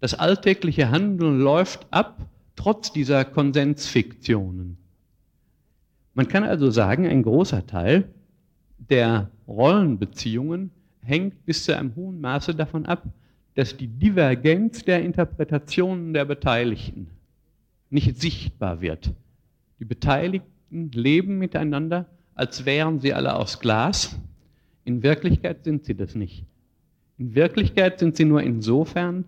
Das 0.01 0.15
alltägliche 0.15 0.91
Handeln 0.91 1.41
läuft 1.41 1.87
ab, 1.91 2.27
trotz 2.57 2.93
dieser 2.93 3.25
Konsensfiktionen. 3.25 4.79
Man 6.15 6.27
kann 6.27 6.43
also 6.43 6.71
sagen, 6.71 7.07
ein 7.07 7.23
großer 7.23 7.67
Teil 7.67 8.09
der 8.79 9.31
Rollenbeziehungen 9.47 10.71
hängt 11.03 11.45
bis 11.45 11.65
zu 11.65 11.77
einem 11.77 11.95
hohen 11.95 12.21
Maße 12.21 12.55
davon 12.55 12.87
ab, 12.87 13.05
dass 13.55 13.77
die 13.77 13.89
Divergenz 13.89 14.85
der 14.85 15.03
Interpretationen 15.03 16.13
der 16.13 16.25
Beteiligten 16.25 17.09
nicht 17.91 18.21
sichtbar 18.21 18.81
wird. 18.81 19.13
Die 19.81 19.85
Beteiligten 19.85 20.91
leben 20.93 21.39
miteinander, 21.39 22.07
als 22.35 22.65
wären 22.65 23.01
sie 23.01 23.13
alle 23.13 23.37
aus 23.37 23.61
Glas. 23.61 24.19
In 24.85 25.03
Wirklichkeit 25.03 25.65
sind 25.65 25.85
sie 25.85 25.95
das 25.95 26.15
nicht. 26.15 26.45
In 27.19 27.35
Wirklichkeit 27.35 27.99
sind 27.99 28.17
sie 28.17 28.25
nur 28.25 28.43
insofern 28.43 29.25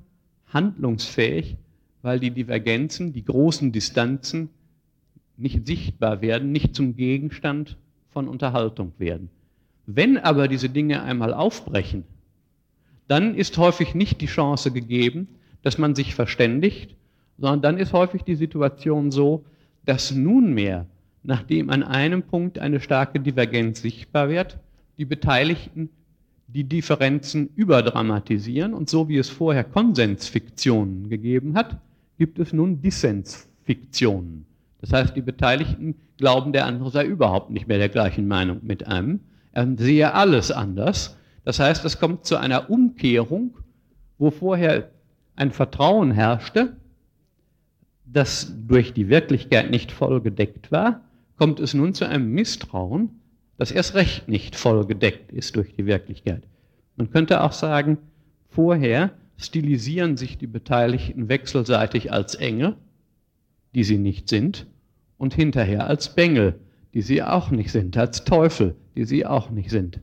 handlungsfähig, 0.53 1.57
weil 2.03 2.21
die 2.21 2.31
Divergenzen, 2.31 3.13
die 3.13 3.25
großen 3.25 3.73
Distanzen 3.73 4.51
nicht 5.37 5.67
sichtbar 5.67 6.21
werden, 6.21 6.53
nicht 6.53 6.75
zum 6.75 6.97
Gegenstand 6.97 7.77
von 8.11 8.29
Unterhaltung 8.29 8.93
werden. 8.99 9.31
Wenn 9.87 10.19
aber 10.19 10.49
diese 10.49 10.69
Dinge 10.69 11.03
einmal 11.03 11.35
aufbrechen, 11.35 12.05
dann 13.09 13.35
ist 13.35 13.59
häufig 13.59 13.95
nicht 13.95 14.21
die 14.21 14.27
Chance 14.27 14.71
gegeben, 14.71 15.29
dass 15.63 15.79
man 15.79 15.95
sich 15.95 16.15
verständigt, 16.15 16.97
sondern 17.39 17.63
dann 17.63 17.79
ist 17.79 17.93
häufig 17.93 18.23
die 18.23 18.37
Situation 18.37 19.11
so, 19.11 19.45
dass 19.85 20.13
nunmehr, 20.13 20.87
nachdem 21.23 21.71
an 21.71 21.83
einem 21.83 22.23
Punkt 22.23 22.59
eine 22.59 22.81
starke 22.81 23.21
Divergenz 23.21 23.83
sichtbar 23.83 24.29
wird, 24.29 24.59
die 24.99 25.05
Beteiligten 25.05 25.89
die 26.55 26.65
Differenzen 26.65 27.49
überdramatisieren 27.55 28.75
und 28.75 28.91
so 28.91 29.09
wie 29.09 29.17
es 29.17 29.31
vorher 29.31 29.65
Konsensfiktionen 29.65 31.09
gegeben 31.09 31.55
hat, 31.57 31.79
gibt 32.19 32.39
es 32.39 32.53
nun 32.53 32.83
Dissensfiktionen. 32.83 34.45
Das 34.81 34.93
heißt, 34.93 35.17
die 35.17 35.23
Beteiligten 35.23 35.95
glauben, 36.19 36.53
der 36.53 36.67
andere 36.67 36.91
sei 36.91 37.07
überhaupt 37.07 37.51
nicht 37.51 37.69
mehr 37.69 37.79
der 37.79 37.89
gleichen 37.89 38.29
Meinung 38.29 38.61
mit 38.63 38.87
einem. 38.87 39.21
Er 39.53 39.67
sehe 39.79 40.13
alles 40.13 40.51
anders. 40.51 41.17
Das 41.45 41.59
heißt, 41.59 41.85
es 41.85 41.99
kommt 41.99 42.27
zu 42.27 42.37
einer 42.37 42.69
Umkehrung, 42.69 43.57
wo 44.19 44.31
vorher 44.31 44.91
ein 45.37 45.53
Vertrauen 45.53 46.11
herrschte, 46.11 46.77
das 48.05 48.53
durch 48.69 48.93
die 48.93 49.09
Wirklichkeit 49.09 49.71
nicht 49.71 49.91
voll 49.91 50.21
gedeckt 50.21 50.71
war, 50.71 51.01
kommt 51.39 51.61
es 51.61 51.73
nun 51.73 51.95
zu 51.95 52.07
einem 52.07 52.31
Misstrauen, 52.33 53.22
das 53.62 53.71
erst 53.71 53.95
recht 53.95 54.26
nicht 54.26 54.57
voll 54.57 54.85
gedeckt 54.87 55.31
ist 55.31 55.54
durch 55.54 55.73
die 55.76 55.87
Wirklichkeit. 55.87 56.42
Man 56.97 57.11
könnte 57.11 57.45
auch 57.45 57.52
sagen, 57.52 57.97
vorher 58.49 59.12
stilisieren 59.37 60.16
sich 60.16 60.37
die 60.37 60.49
Beteiligten 60.49 61.28
wechselseitig 61.28 62.11
als 62.11 62.35
Engel, 62.35 62.75
die 63.73 63.85
sie 63.85 63.99
nicht 63.99 64.28
sind, 64.28 64.66
und 65.16 65.35
hinterher 65.35 65.87
als 65.87 66.12
Bengel, 66.12 66.59
die 66.92 67.02
sie 67.02 67.23
auch 67.23 67.52
nicht 67.52 67.71
sind, 67.71 67.97
als 67.97 68.25
Teufel, 68.25 68.75
die 68.97 69.04
sie 69.04 69.25
auch 69.25 69.49
nicht 69.50 69.71
sind. 69.71 70.00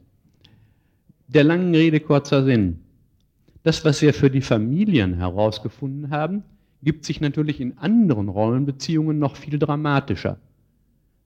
Der 1.27 1.43
langen 1.43 1.75
Rede 1.75 1.99
kurzer 1.99 2.45
Sinn. 2.45 2.79
Das, 3.63 3.83
was 3.83 4.01
wir 4.01 4.13
für 4.13 4.31
die 4.31 4.39
Familien 4.39 5.15
herausgefunden 5.15 6.11
haben, 6.11 6.43
gibt 6.81 7.03
sich 7.03 7.19
natürlich 7.19 7.59
in 7.59 7.77
anderen 7.77 8.29
Rollenbeziehungen 8.29 9.19
noch 9.19 9.35
viel 9.35 9.59
dramatischer. 9.59 10.39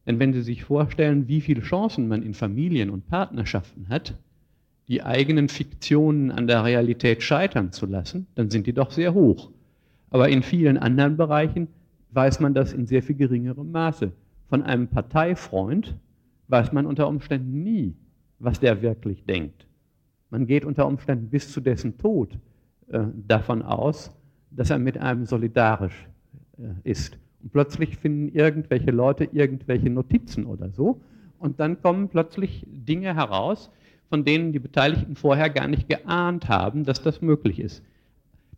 Denn 0.06 0.20
wenn 0.20 0.34
Sie 0.34 0.42
sich 0.42 0.64
vorstellen, 0.64 1.28
wie 1.28 1.42
viele 1.42 1.62
Chancen 1.62 2.08
man 2.08 2.24
in 2.24 2.34
Familien 2.34 2.90
und 2.90 3.08
Partnerschaften 3.08 3.88
hat, 3.90 4.16
die 4.88 5.02
eigenen 5.02 5.48
Fiktionen 5.48 6.32
an 6.32 6.48
der 6.48 6.66
Realität 6.66 7.24
scheitern 7.24 7.72
zu 7.72 7.86
lassen, 7.86 8.28
dann 8.36 8.50
sind 8.50 8.68
die 8.68 8.74
doch 8.74 8.92
sehr 8.92 9.14
hoch. 9.14 9.52
Aber 10.10 10.30
in 10.30 10.44
vielen 10.44 10.78
anderen 10.78 11.16
Bereichen 11.16 11.68
weiß 12.12 12.40
man 12.42 12.54
das 12.54 12.74
in 12.74 12.86
sehr 12.86 13.02
viel 13.02 13.16
geringerem 13.16 13.72
Maße. 13.72 14.12
Von 14.50 14.62
einem 14.62 14.88
Parteifreund 14.88 15.96
weiß 16.50 16.74
man 16.74 16.86
unter 16.86 17.08
Umständen 17.08 17.64
nie, 17.64 17.96
was 18.40 18.60
der 18.60 18.82
wirklich 18.82 19.26
denkt. 19.26 19.66
Man 20.30 20.46
geht 20.46 20.66
unter 20.66 20.86
Umständen 20.86 21.30
bis 21.30 21.52
zu 21.52 21.62
dessen 21.62 21.98
Tod 21.98 22.38
äh, 22.88 23.06
davon 23.28 23.62
aus, 23.62 24.12
dass 24.52 24.70
er 24.70 24.80
mit 24.80 24.98
einem 24.98 25.26
solidarisch 25.26 26.08
äh, 26.58 26.90
ist. 26.90 27.18
Und 27.44 27.52
plötzlich 27.52 27.98
finden 27.98 28.30
irgendwelche 28.30 28.92
Leute 28.92 29.26
irgendwelche 29.32 29.90
Notizen 29.90 30.46
oder 30.46 30.72
so. 30.72 31.02
Und 31.40 31.60
dann 31.60 31.82
kommen 31.82 32.08
plötzlich 32.10 32.66
Dinge 32.68 33.14
heraus, 33.14 33.70
von 34.10 34.24
denen 34.24 34.54
die 34.54 34.60
Beteiligten 34.60 35.16
vorher 35.16 35.50
gar 35.50 35.68
nicht 35.68 35.90
geahnt 35.90 36.48
haben, 36.48 36.86
dass 36.86 37.02
das 37.02 37.22
möglich 37.22 37.60
ist. 37.60 37.84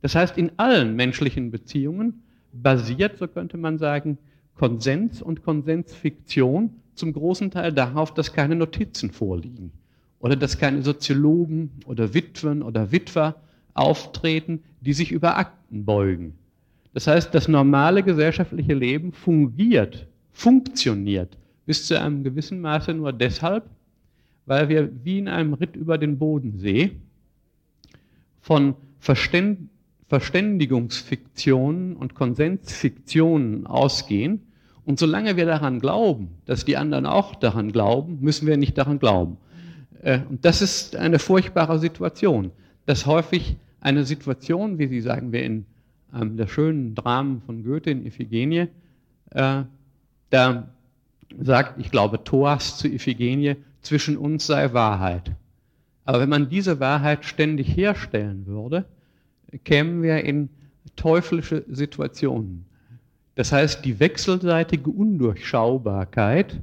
Das 0.02 0.14
heißt, 0.14 0.38
in 0.38 0.52
allen 0.58 0.96
menschlichen 0.96 1.50
Beziehungen 1.50 2.22
basiert, 2.54 3.18
so 3.18 3.28
könnte 3.28 3.58
man 3.58 3.80
sagen, 3.80 4.20
Konsens 4.56 5.22
und 5.22 5.44
Konsensfiktion 5.44 6.70
zum 6.94 7.12
großen 7.12 7.52
Teil 7.52 7.74
darauf, 7.74 8.14
dass 8.14 8.34
keine 8.34 8.56
Notizen 8.56 9.12
vorliegen 9.12 9.72
oder 10.20 10.36
dass 10.36 10.58
keine 10.58 10.82
Soziologen 10.82 11.72
oder 11.86 12.14
Witwen 12.14 12.62
oder 12.62 12.92
Witwer 12.92 13.36
auftreten, 13.74 14.64
die 14.82 14.94
sich 14.94 15.12
über 15.12 15.38
Akten 15.38 15.86
beugen. 15.86 16.36
Das 16.96 17.08
heißt, 17.08 17.36
das 17.36 17.50
normale 17.50 18.04
gesellschaftliche 18.04 18.74
Leben 18.74 19.12
fungiert, 19.12 20.08
funktioniert 20.32 21.38
bis 21.66 21.88
zu 21.88 22.00
einem 22.00 22.24
gewissen 22.24 22.62
Maße 22.62 22.94
nur 22.94 23.12
deshalb, 23.12 23.66
weil 24.46 24.70
wir 24.70 24.90
wie 25.04 25.18
in 25.18 25.28
einem 25.28 25.54
Ritt 25.56 25.76
über 25.76 25.98
den 25.98 26.18
Bodensee 26.18 26.92
von 28.40 28.76
Verständ 29.00 29.70
Verständigungsfiktionen 30.08 31.98
und 31.98 32.14
Konsensfiktionen 32.14 33.68
ausgehen. 33.68 34.44
Und 34.86 34.98
solange 34.98 35.36
wir 35.36 35.48
daran 35.48 35.82
glauben, 35.82 36.30
dass 36.46 36.64
die 36.64 36.78
anderen 36.78 37.06
auch 37.08 37.36
daran 37.36 37.74
glauben, 37.74 38.20
müssen 38.22 38.48
wir 38.48 38.56
nicht 38.56 38.78
daran 38.78 39.00
glauben. 39.00 39.36
Äh, 40.02 40.20
und 40.30 40.46
das 40.46 40.62
ist 40.62 40.96
eine 40.96 41.20
furchtbare 41.20 41.78
Situation, 41.78 42.52
dass 42.86 43.06
häufig 43.06 43.58
eine 43.82 44.06
Situation, 44.06 44.78
wie 44.78 44.88
Sie 44.88 45.02
sagen 45.02 45.34
wir 45.34 45.44
in 45.44 45.66
einem 46.16 46.38
der 46.38 46.48
schönen 46.48 46.96
Dramen 46.96 47.42
von 47.42 47.64
Goethe 47.64 47.92
in 47.92 48.06
Iphigenie, 48.06 48.68
äh, 49.32 49.64
da 50.30 50.68
sagt, 51.40 51.80
ich 51.80 51.92
glaube, 51.92 52.24
Thoas 52.24 52.78
zu 52.78 52.88
Iphigenie, 52.88 53.58
zwischen 53.82 54.18
uns 54.18 54.48
sei 54.48 54.74
Wahrheit. 54.74 55.32
Aber 56.06 56.20
wenn 56.20 56.30
man 56.30 56.50
diese 56.50 56.80
Wahrheit 56.80 57.26
ständig 57.26 57.76
herstellen 57.76 58.46
würde, 58.48 58.86
kämen 59.64 60.02
wir 60.02 60.24
in 60.24 60.50
teuflische 60.96 61.64
Situationen. 61.68 62.66
Das 63.36 63.52
heißt, 63.52 63.84
die 63.86 64.00
wechselseitige 64.00 64.90
Undurchschaubarkeit, 64.90 66.62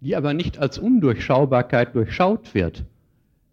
die 0.00 0.16
aber 0.16 0.32
nicht 0.32 0.58
als 0.58 0.78
Undurchschaubarkeit 0.78 1.94
durchschaut 1.94 2.54
wird, 2.54 2.84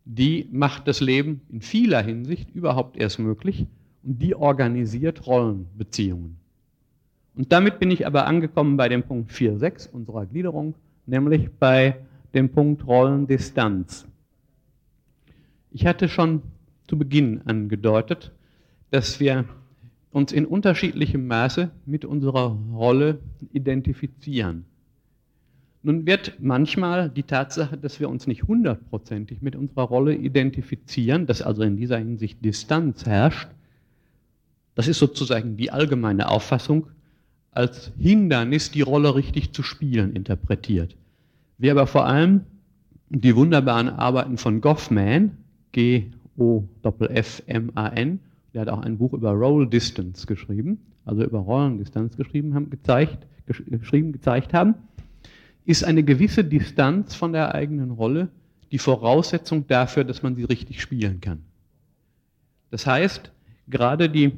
die 0.05 0.47
macht 0.51 0.87
das 0.87 1.01
Leben 1.01 1.41
in 1.49 1.61
vieler 1.61 2.01
Hinsicht 2.01 2.53
überhaupt 2.53 2.97
erst 2.97 3.19
möglich 3.19 3.65
und 4.05 4.21
die 4.21 4.35
organisiert 4.35 5.25
Rollenbeziehungen. 5.25 6.37
Und 7.35 7.51
damit 7.51 7.79
bin 7.79 7.91
ich 7.91 8.07
aber 8.07 8.27
angekommen 8.27 8.77
bei 8.77 8.87
dem 8.87 9.03
Punkt 9.03 9.31
4.6 9.31 9.91
unserer 9.91 10.25
Gliederung, 10.25 10.75
nämlich 11.05 11.49
bei 11.59 11.97
dem 12.33 12.49
Punkt 12.49 12.85
Rollendistanz. 12.87 14.07
Ich 15.71 15.85
hatte 15.85 16.07
schon 16.07 16.43
zu 16.87 16.97
Beginn 16.97 17.41
angedeutet, 17.45 18.31
dass 18.91 19.19
wir 19.19 19.45
uns 20.11 20.31
in 20.31 20.45
unterschiedlichem 20.45 21.27
Maße 21.27 21.71
mit 21.85 22.05
unserer 22.05 22.57
Rolle 22.73 23.19
identifizieren. 23.51 24.65
Nun 25.83 26.05
wird 26.05 26.37
manchmal 26.39 27.09
die 27.09 27.23
Tatsache, 27.23 27.77
dass 27.77 27.99
wir 27.99 28.09
uns 28.09 28.25
nicht 28.25 28.43
hundertprozentig 28.43 29.41
mit 29.41 29.55
unserer 29.55 29.83
Rolle 29.83 30.15
identifizieren, 30.15 31.25
dass 31.25 31.41
also 31.41 31.63
in 31.63 31.75
dieser 31.75 31.97
Hinsicht 31.97 32.43
Distanz 32.43 33.05
herrscht, 33.05 33.49
das 34.75 34.87
ist 34.87 34.99
sozusagen 34.99 35.57
die 35.57 35.71
allgemeine 35.71 36.29
Auffassung, 36.29 36.87
als 37.51 37.91
Hindernis, 37.97 38.69
die 38.71 38.81
Rolle 38.81 39.15
richtig 39.15 39.53
zu 39.53 39.63
spielen, 39.63 40.13
interpretiert. 40.13 40.95
Wie 41.57 41.71
aber 41.71 41.87
vor 41.87 42.05
allem 42.05 42.41
die 43.09 43.35
wunderbaren 43.35 43.89
Arbeiten 43.89 44.37
von 44.37 44.61
Goffman, 44.61 45.37
G-O-F-F-M-A-N, 45.71 46.19
der 48.53 48.61
hat 48.61 48.69
auch 48.69 48.81
ein 48.81 48.97
Buch 48.97 49.13
über 49.13 49.31
Role 49.31 49.67
Distance 49.67 50.27
geschrieben, 50.27 50.79
also 51.05 51.23
über 51.23 51.39
Rollendistanz 51.39 52.17
geschrieben 52.17 52.53
haben, 52.55 52.69
gezeigt, 52.69 53.27
geschrieben, 53.45 54.11
gezeigt 54.11 54.53
haben, 54.53 54.75
ist 55.65 55.83
eine 55.83 56.03
gewisse 56.03 56.43
Distanz 56.43 57.15
von 57.15 57.33
der 57.33 57.53
eigenen 57.53 57.91
Rolle 57.91 58.29
die 58.71 58.79
Voraussetzung 58.79 59.67
dafür, 59.67 60.03
dass 60.03 60.23
man 60.23 60.35
sie 60.35 60.43
richtig 60.43 60.81
spielen 60.81 61.21
kann. 61.21 61.43
Das 62.71 62.87
heißt, 62.87 63.31
gerade 63.67 64.09
die, 64.09 64.33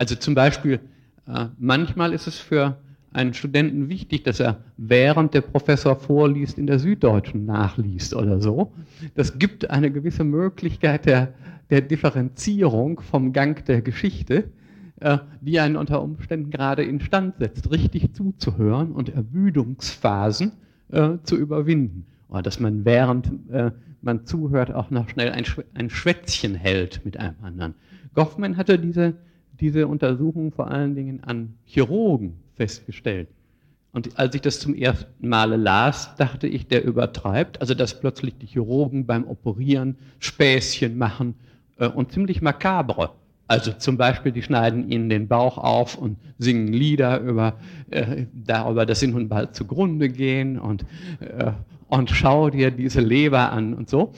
also 0.00 0.14
zum 0.14 0.34
Beispiel, 0.34 0.80
äh, 1.28 1.46
manchmal 1.58 2.14
ist 2.14 2.26
es 2.26 2.38
für 2.38 2.78
einen 3.12 3.34
Studenten 3.34 3.90
wichtig, 3.90 4.24
dass 4.24 4.40
er 4.40 4.56
während 4.78 5.34
der 5.34 5.42
Professor 5.42 5.94
vorliest 5.94 6.56
in 6.56 6.66
der 6.66 6.78
Süddeutschen 6.78 7.44
nachliest 7.44 8.14
oder 8.14 8.40
so. 8.40 8.72
Das 9.14 9.38
gibt 9.38 9.68
eine 9.68 9.90
gewisse 9.90 10.24
Möglichkeit 10.24 11.04
der, 11.04 11.34
der 11.68 11.82
Differenzierung 11.82 13.00
vom 13.00 13.34
Gang 13.34 13.62
der 13.66 13.82
Geschichte, 13.82 14.44
äh, 15.00 15.18
die 15.42 15.60
einen 15.60 15.76
unter 15.76 16.00
Umständen 16.00 16.48
gerade 16.50 16.82
instand 16.82 17.36
setzt, 17.36 17.70
richtig 17.70 18.14
zuzuhören 18.14 18.92
und 18.92 19.10
Ermüdungsphasen 19.10 20.52
äh, 20.92 21.18
zu 21.24 21.36
überwinden. 21.36 22.06
Oder 22.30 22.40
dass 22.40 22.58
man 22.58 22.86
während 22.86 23.30
äh, 23.50 23.72
man 24.00 24.24
zuhört 24.24 24.72
auch 24.72 24.88
noch 24.90 25.10
schnell 25.10 25.30
ein, 25.32 25.44
ein 25.74 25.90
Schwätzchen 25.90 26.54
hält 26.54 27.04
mit 27.04 27.18
einem 27.18 27.36
anderen. 27.42 27.74
Goffman 28.14 28.56
hatte 28.56 28.78
diese, 28.78 29.14
diese 29.60 29.86
Untersuchung 29.86 30.52
vor 30.52 30.70
allen 30.70 30.94
Dingen 30.94 31.22
an 31.24 31.54
Chirurgen 31.64 32.34
festgestellt. 32.54 33.28
Und 33.92 34.18
als 34.18 34.34
ich 34.34 34.40
das 34.40 34.60
zum 34.60 34.74
ersten 34.74 35.28
Male 35.28 35.56
las, 35.56 36.14
dachte 36.16 36.46
ich, 36.46 36.68
der 36.68 36.84
übertreibt. 36.84 37.60
Also, 37.60 37.74
dass 37.74 37.98
plötzlich 37.98 38.36
die 38.38 38.46
Chirurgen 38.46 39.04
beim 39.04 39.24
Operieren 39.24 39.96
Späßchen 40.20 40.96
machen 40.96 41.34
äh, 41.78 41.88
und 41.88 42.12
ziemlich 42.12 42.40
makabre. 42.40 43.10
Also 43.48 43.72
zum 43.72 43.96
Beispiel, 43.96 44.30
die 44.30 44.42
schneiden 44.42 44.88
ihnen 44.88 45.08
den 45.08 45.26
Bauch 45.26 45.58
auf 45.58 45.98
und 45.98 46.18
singen 46.38 46.68
Lieder 46.68 47.18
über, 47.18 47.54
äh, 47.90 48.26
darüber, 48.32 48.86
dass 48.86 49.00
sie 49.00 49.08
nun 49.08 49.28
bald 49.28 49.56
zugrunde 49.56 50.08
gehen 50.08 50.56
und, 50.56 50.84
äh, 51.18 51.50
und 51.88 52.10
schau 52.10 52.48
dir 52.50 52.70
diese 52.70 53.00
Leber 53.00 53.50
an 53.50 53.74
und 53.74 53.90
so. 53.90 54.12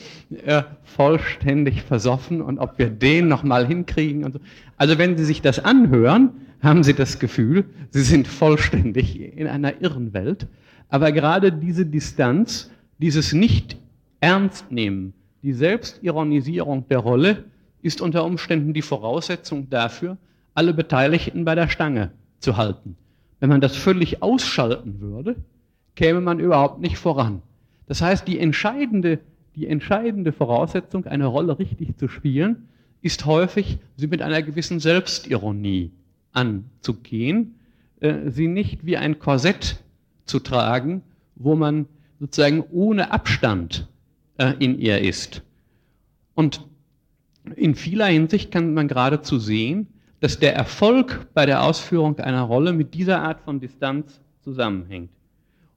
Äh, 0.44 0.64
vollständig 0.82 1.80
versoffen 1.80 2.42
und 2.42 2.58
ob 2.58 2.78
wir 2.78 2.90
den 2.90 3.28
nochmal 3.28 3.66
hinkriegen 3.66 4.24
und 4.24 4.32
so. 4.34 4.40
Also 4.82 4.98
wenn 4.98 5.16
Sie 5.16 5.24
sich 5.24 5.40
das 5.40 5.60
anhören, 5.60 6.30
haben 6.60 6.82
Sie 6.82 6.92
das 6.92 7.20
Gefühl, 7.20 7.66
Sie 7.90 8.02
sind 8.02 8.26
vollständig 8.26 9.16
in 9.16 9.46
einer 9.46 9.80
irren 9.80 10.12
Welt. 10.12 10.48
Aber 10.88 11.12
gerade 11.12 11.52
diese 11.52 11.86
Distanz, 11.86 12.68
dieses 12.98 13.32
Nicht-Ernst-Nehmen, 13.32 15.14
die 15.44 15.52
Selbstironisierung 15.52 16.88
der 16.88 16.98
Rolle, 16.98 17.44
ist 17.80 18.00
unter 18.00 18.24
Umständen 18.24 18.72
die 18.72 18.82
Voraussetzung 18.82 19.70
dafür, 19.70 20.16
alle 20.52 20.74
Beteiligten 20.74 21.44
bei 21.44 21.54
der 21.54 21.68
Stange 21.68 22.10
zu 22.40 22.56
halten. 22.56 22.96
Wenn 23.38 23.50
man 23.50 23.60
das 23.60 23.76
völlig 23.76 24.20
ausschalten 24.20 25.00
würde, 25.00 25.36
käme 25.94 26.20
man 26.20 26.40
überhaupt 26.40 26.80
nicht 26.80 26.98
voran. 26.98 27.40
Das 27.86 28.02
heißt, 28.02 28.26
die 28.26 28.40
entscheidende, 28.40 29.20
die 29.54 29.68
entscheidende 29.68 30.32
Voraussetzung, 30.32 31.06
eine 31.06 31.26
Rolle 31.26 31.60
richtig 31.60 31.96
zu 31.98 32.08
spielen, 32.08 32.66
ist 33.02 33.26
häufig, 33.26 33.78
sie 33.96 34.06
mit 34.06 34.22
einer 34.22 34.42
gewissen 34.42 34.80
Selbstironie 34.80 35.90
anzugehen, 36.32 37.56
äh, 38.00 38.30
sie 38.30 38.48
nicht 38.48 38.86
wie 38.86 38.96
ein 38.96 39.18
Korsett 39.18 39.82
zu 40.24 40.38
tragen, 40.38 41.02
wo 41.34 41.54
man 41.56 41.86
sozusagen 42.20 42.64
ohne 42.70 43.10
Abstand 43.10 43.88
äh, 44.38 44.54
in 44.58 44.78
ihr 44.78 45.00
ist. 45.00 45.42
Und 46.34 46.66
in 47.56 47.74
vieler 47.74 48.06
Hinsicht 48.06 48.52
kann 48.52 48.72
man 48.72 48.88
geradezu 48.88 49.38
sehen, 49.38 49.88
dass 50.20 50.38
der 50.38 50.54
Erfolg 50.54 51.26
bei 51.34 51.46
der 51.46 51.64
Ausführung 51.64 52.18
einer 52.20 52.42
Rolle 52.42 52.72
mit 52.72 52.94
dieser 52.94 53.20
Art 53.22 53.40
von 53.40 53.58
Distanz 53.58 54.20
zusammenhängt. 54.42 55.10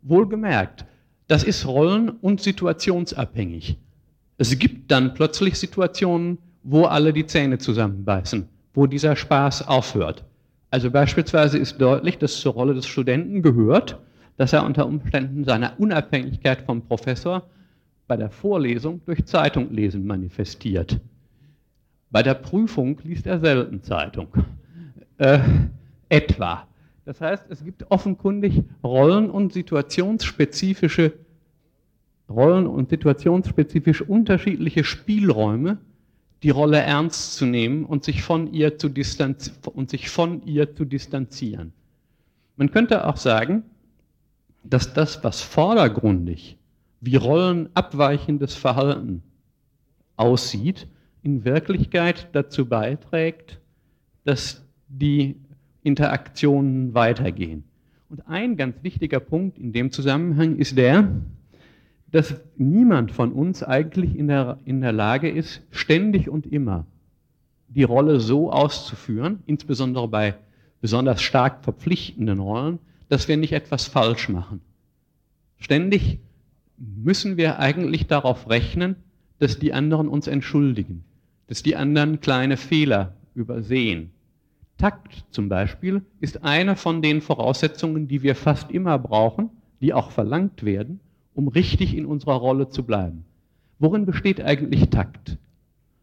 Wohlgemerkt, 0.03 0.85
das 1.27 1.43
ist 1.43 1.65
rollen- 1.65 2.09
und 2.09 2.41
situationsabhängig. 2.41 3.77
Es 4.37 4.57
gibt 4.59 4.91
dann 4.91 5.15
plötzlich 5.15 5.55
Situationen, 5.55 6.37
wo 6.65 6.85
alle 6.85 7.13
die 7.13 7.27
Zähne 7.27 7.59
zusammenbeißen, 7.59 8.49
wo 8.73 8.87
dieser 8.87 9.15
Spaß 9.15 9.67
aufhört. 9.67 10.25
Also 10.71 10.89
beispielsweise 10.89 11.59
ist 11.59 11.79
deutlich, 11.79 12.17
dass 12.17 12.39
zur 12.41 12.53
Rolle 12.53 12.73
des 12.73 12.87
Studenten 12.87 13.43
gehört, 13.43 13.99
dass 14.37 14.51
er 14.51 14.65
unter 14.65 14.87
Umständen 14.87 15.45
seine 15.45 15.73
Unabhängigkeit 15.77 16.63
vom 16.63 16.81
Professor 16.81 17.43
bei 18.07 18.17
der 18.17 18.31
Vorlesung 18.31 18.99
durch 19.05 19.25
Zeitunglesen 19.25 20.05
manifestiert. 20.05 20.99
Bei 22.09 22.23
der 22.23 22.33
Prüfung 22.33 22.99
liest 23.03 23.27
er 23.27 23.39
selten 23.39 23.83
Zeitung. 23.83 24.27
Äh, 25.17 25.39
etwa. 26.09 26.67
Das 27.05 27.21
heißt, 27.21 27.45
es 27.49 27.63
gibt 27.63 27.89
offenkundig 27.91 28.63
Rollen- 28.83 29.29
und 29.29 29.53
situationsspezifische 29.53 31.13
Rollen 32.27 32.65
und 32.65 32.89
situationsspezifisch 32.89 34.01
unterschiedliche 34.01 34.83
Spielräume, 34.83 35.77
die 36.45 36.51
Rolle 36.51 36.77
ernst 36.77 37.33
zu 37.37 37.47
nehmen 37.47 37.85
und 37.85 38.03
sich 38.03 38.21
von 38.21 38.53
ihr 38.53 38.77
zu, 38.77 38.87
distanzi 38.87 39.49
und 39.73 39.89
sich 39.89 40.09
von 40.09 40.45
ihr 40.45 40.75
zu 40.75 40.85
distanzieren. 40.85 41.73
Man 42.55 42.69
könnte 42.69 43.07
auch 43.07 43.17
sagen, 43.17 43.63
dass 44.63 44.93
das, 44.93 45.23
was 45.23 45.41
vordergründig 45.41 46.59
wie 47.01 47.15
rollenabweichendes 47.15 48.53
Verhalten 48.53 49.23
aussieht, 50.17 50.87
in 51.23 51.45
Wirklichkeit 51.45 52.29
dazu 52.33 52.67
beiträgt, 52.67 53.59
dass 54.23 54.63
die 54.87 55.37
Interaktionen 55.81 56.93
weitergehen. 56.93 57.63
Und 58.07 58.27
ein 58.27 58.55
ganz 58.55 58.83
wichtiger 58.83 59.19
Punkt 59.19 59.57
in 59.57 59.73
dem 59.73 59.89
Zusammenhang 59.91 60.57
ist 60.57 60.77
der, 60.77 61.09
dass 62.15 62.35
niemand 62.55 63.11
von 63.11 63.33
uns 63.33 63.61
eigentlich 63.61 64.17
in 64.17 64.27
der, 64.27 64.59
in 64.63 64.79
der 64.79 64.93
Lage 64.93 65.29
ist, 65.29 65.61
ständig 65.71 66.29
und 66.29 66.45
immer 66.45 66.85
die 67.67 67.83
Rolle 67.83 68.21
so 68.21 68.51
auszuführen, 68.51 69.43
insbesondere 69.45 70.07
bei 70.07 70.35
besonders 70.79 71.21
stark 71.21 71.63
verpflichtenden 71.63 72.39
Rollen, 72.39 72.79
dass 73.09 73.27
wir 73.27 73.35
nicht 73.35 73.51
etwas 73.51 73.87
falsch 73.87 74.29
machen. 74.29 74.61
Ständig 75.57 76.19
müssen 76.77 77.35
wir 77.35 77.59
eigentlich 77.59 78.07
darauf 78.07 78.49
rechnen, 78.49 78.95
dass 79.39 79.59
die 79.59 79.73
anderen 79.73 80.07
uns 80.07 80.27
entschuldigen 80.27 81.03
dass 81.47 81.63
die 81.63 81.75
anderen 81.75 82.21
kleine 82.21 82.57
Fehler 82.57 83.13
übersehen. 83.33 84.11
Takt 84.77 85.25
zum 85.29 85.47
Beispiel 85.47 86.01
ist 86.19 86.43
eine 86.43 86.75
von 86.75 87.01
den 87.01 87.21
Voraussetzungen, 87.21 88.07
die 88.07 88.23
wir 88.23 88.35
fast 88.35 88.71
immer 88.71 88.97
brauchen, 88.99 89.49
die 89.79 89.93
auch 89.93 90.11
verlangt 90.11 90.65
werden, 90.65 90.99
um 91.35 91.47
richtig 91.47 91.95
in 91.95 92.07
unserer 92.07 92.35
Rolle 92.35 92.69
zu 92.69 92.83
bleiben. 92.83 93.25
Worin 93.77 94.05
besteht 94.05 94.41
eigentlich 94.41 94.89
Takt? 94.89 95.37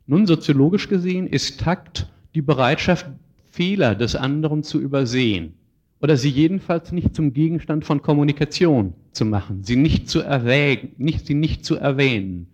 Nun, 0.06 0.26
soziologisch 0.26 0.88
gesehen 0.88 1.26
ist 1.26 1.60
Takt 1.60 2.08
die 2.34 2.42
Bereitschaft, 2.42 3.06
Fehler 3.50 3.94
des 3.94 4.14
anderen 4.14 4.62
zu 4.62 4.80
übersehen 4.80 5.54
oder 6.02 6.16
sie 6.16 6.30
jedenfalls 6.30 6.90
nicht 6.90 7.14
zum 7.14 7.32
Gegenstand 7.32 7.84
von 7.84 8.02
Kommunikation 8.02 8.92
zu 9.12 9.24
machen, 9.24 9.62
sie 9.62 9.76
nicht 9.76 10.08
zu 10.08 10.20
erwägen, 10.20 10.92
nicht, 10.98 11.26
sie 11.26 11.34
nicht 11.34 11.64
zu 11.64 11.76
erwähnen. 11.76 12.48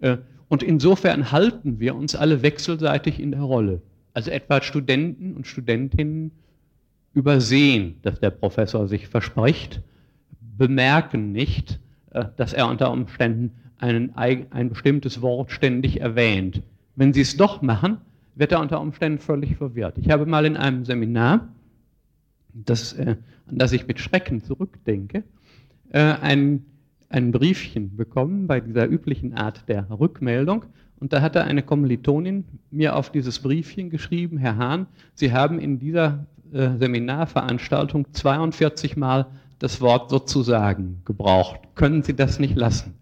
Äh, 0.00 0.18
und 0.48 0.62
insofern 0.62 1.32
halten 1.32 1.80
wir 1.80 1.96
uns 1.96 2.14
alle 2.14 2.42
wechselseitig 2.42 3.18
in 3.18 3.32
der 3.32 3.40
Rolle. 3.40 3.82
Also 4.14 4.30
etwa 4.30 4.62
Studenten 4.62 5.34
und 5.34 5.46
Studentinnen 5.46 6.30
übersehen, 7.14 7.96
dass 8.02 8.20
der 8.20 8.30
Professor 8.30 8.86
sich 8.86 9.08
verspricht, 9.08 9.80
bemerken 10.56 11.32
nicht, 11.32 11.80
dass 12.36 12.52
er 12.52 12.68
unter 12.68 12.90
Umständen 12.90 13.52
einen, 13.78 14.14
ein 14.16 14.68
bestimmtes 14.68 15.22
Wort 15.22 15.50
ständig 15.50 16.00
erwähnt. 16.00 16.62
Wenn 16.94 17.12
sie 17.12 17.22
es 17.22 17.36
doch 17.36 17.62
machen, 17.62 17.98
wird 18.34 18.52
er 18.52 18.60
unter 18.60 18.80
Umständen 18.80 19.18
völlig 19.18 19.56
verwirrt. 19.56 19.98
Ich 19.98 20.10
habe 20.10 20.26
mal 20.26 20.46
in 20.46 20.56
einem 20.56 20.84
Seminar, 20.84 21.48
das, 22.54 22.92
äh, 22.94 23.16
an 23.46 23.58
das 23.58 23.72
ich 23.72 23.86
mit 23.86 23.98
Schrecken 23.98 24.42
zurückdenke, 24.42 25.24
äh, 25.90 25.98
ein 25.98 26.64
ein 27.12 27.30
Briefchen 27.30 27.94
bekommen 27.96 28.46
bei 28.46 28.60
dieser 28.60 28.88
üblichen 28.88 29.34
Art 29.34 29.68
der 29.68 29.86
Rückmeldung. 29.90 30.64
Und 30.98 31.12
da 31.12 31.20
hatte 31.20 31.44
eine 31.44 31.62
Kommilitonin 31.62 32.44
mir 32.70 32.96
auf 32.96 33.10
dieses 33.10 33.40
Briefchen 33.40 33.90
geschrieben, 33.90 34.38
Herr 34.38 34.56
Hahn, 34.56 34.86
Sie 35.14 35.32
haben 35.32 35.58
in 35.58 35.78
dieser 35.78 36.26
äh, 36.52 36.70
Seminarveranstaltung 36.78 38.12
42 38.12 38.96
Mal 38.96 39.26
das 39.62 39.80
Wort 39.80 40.10
sozusagen 40.10 41.02
gebraucht. 41.04 41.60
Können 41.76 42.02
Sie 42.02 42.14
das 42.14 42.40
nicht 42.40 42.56
lassen? 42.56 42.94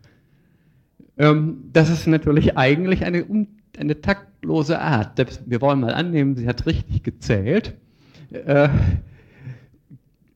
Ähm, 1.16 1.64
das 1.72 1.88
ist 1.88 2.06
natürlich 2.06 2.58
eigentlich 2.58 3.04
eine, 3.04 3.24
eine 3.78 4.00
taktlose 4.00 4.78
Art. 4.78 5.18
Wir 5.46 5.60
wollen 5.62 5.80
mal 5.80 5.94
annehmen, 5.94 6.36
sie 6.36 6.46
hat 6.46 6.66
richtig 6.66 7.02
gezählt. 7.02 7.74
Äh, 8.30 8.68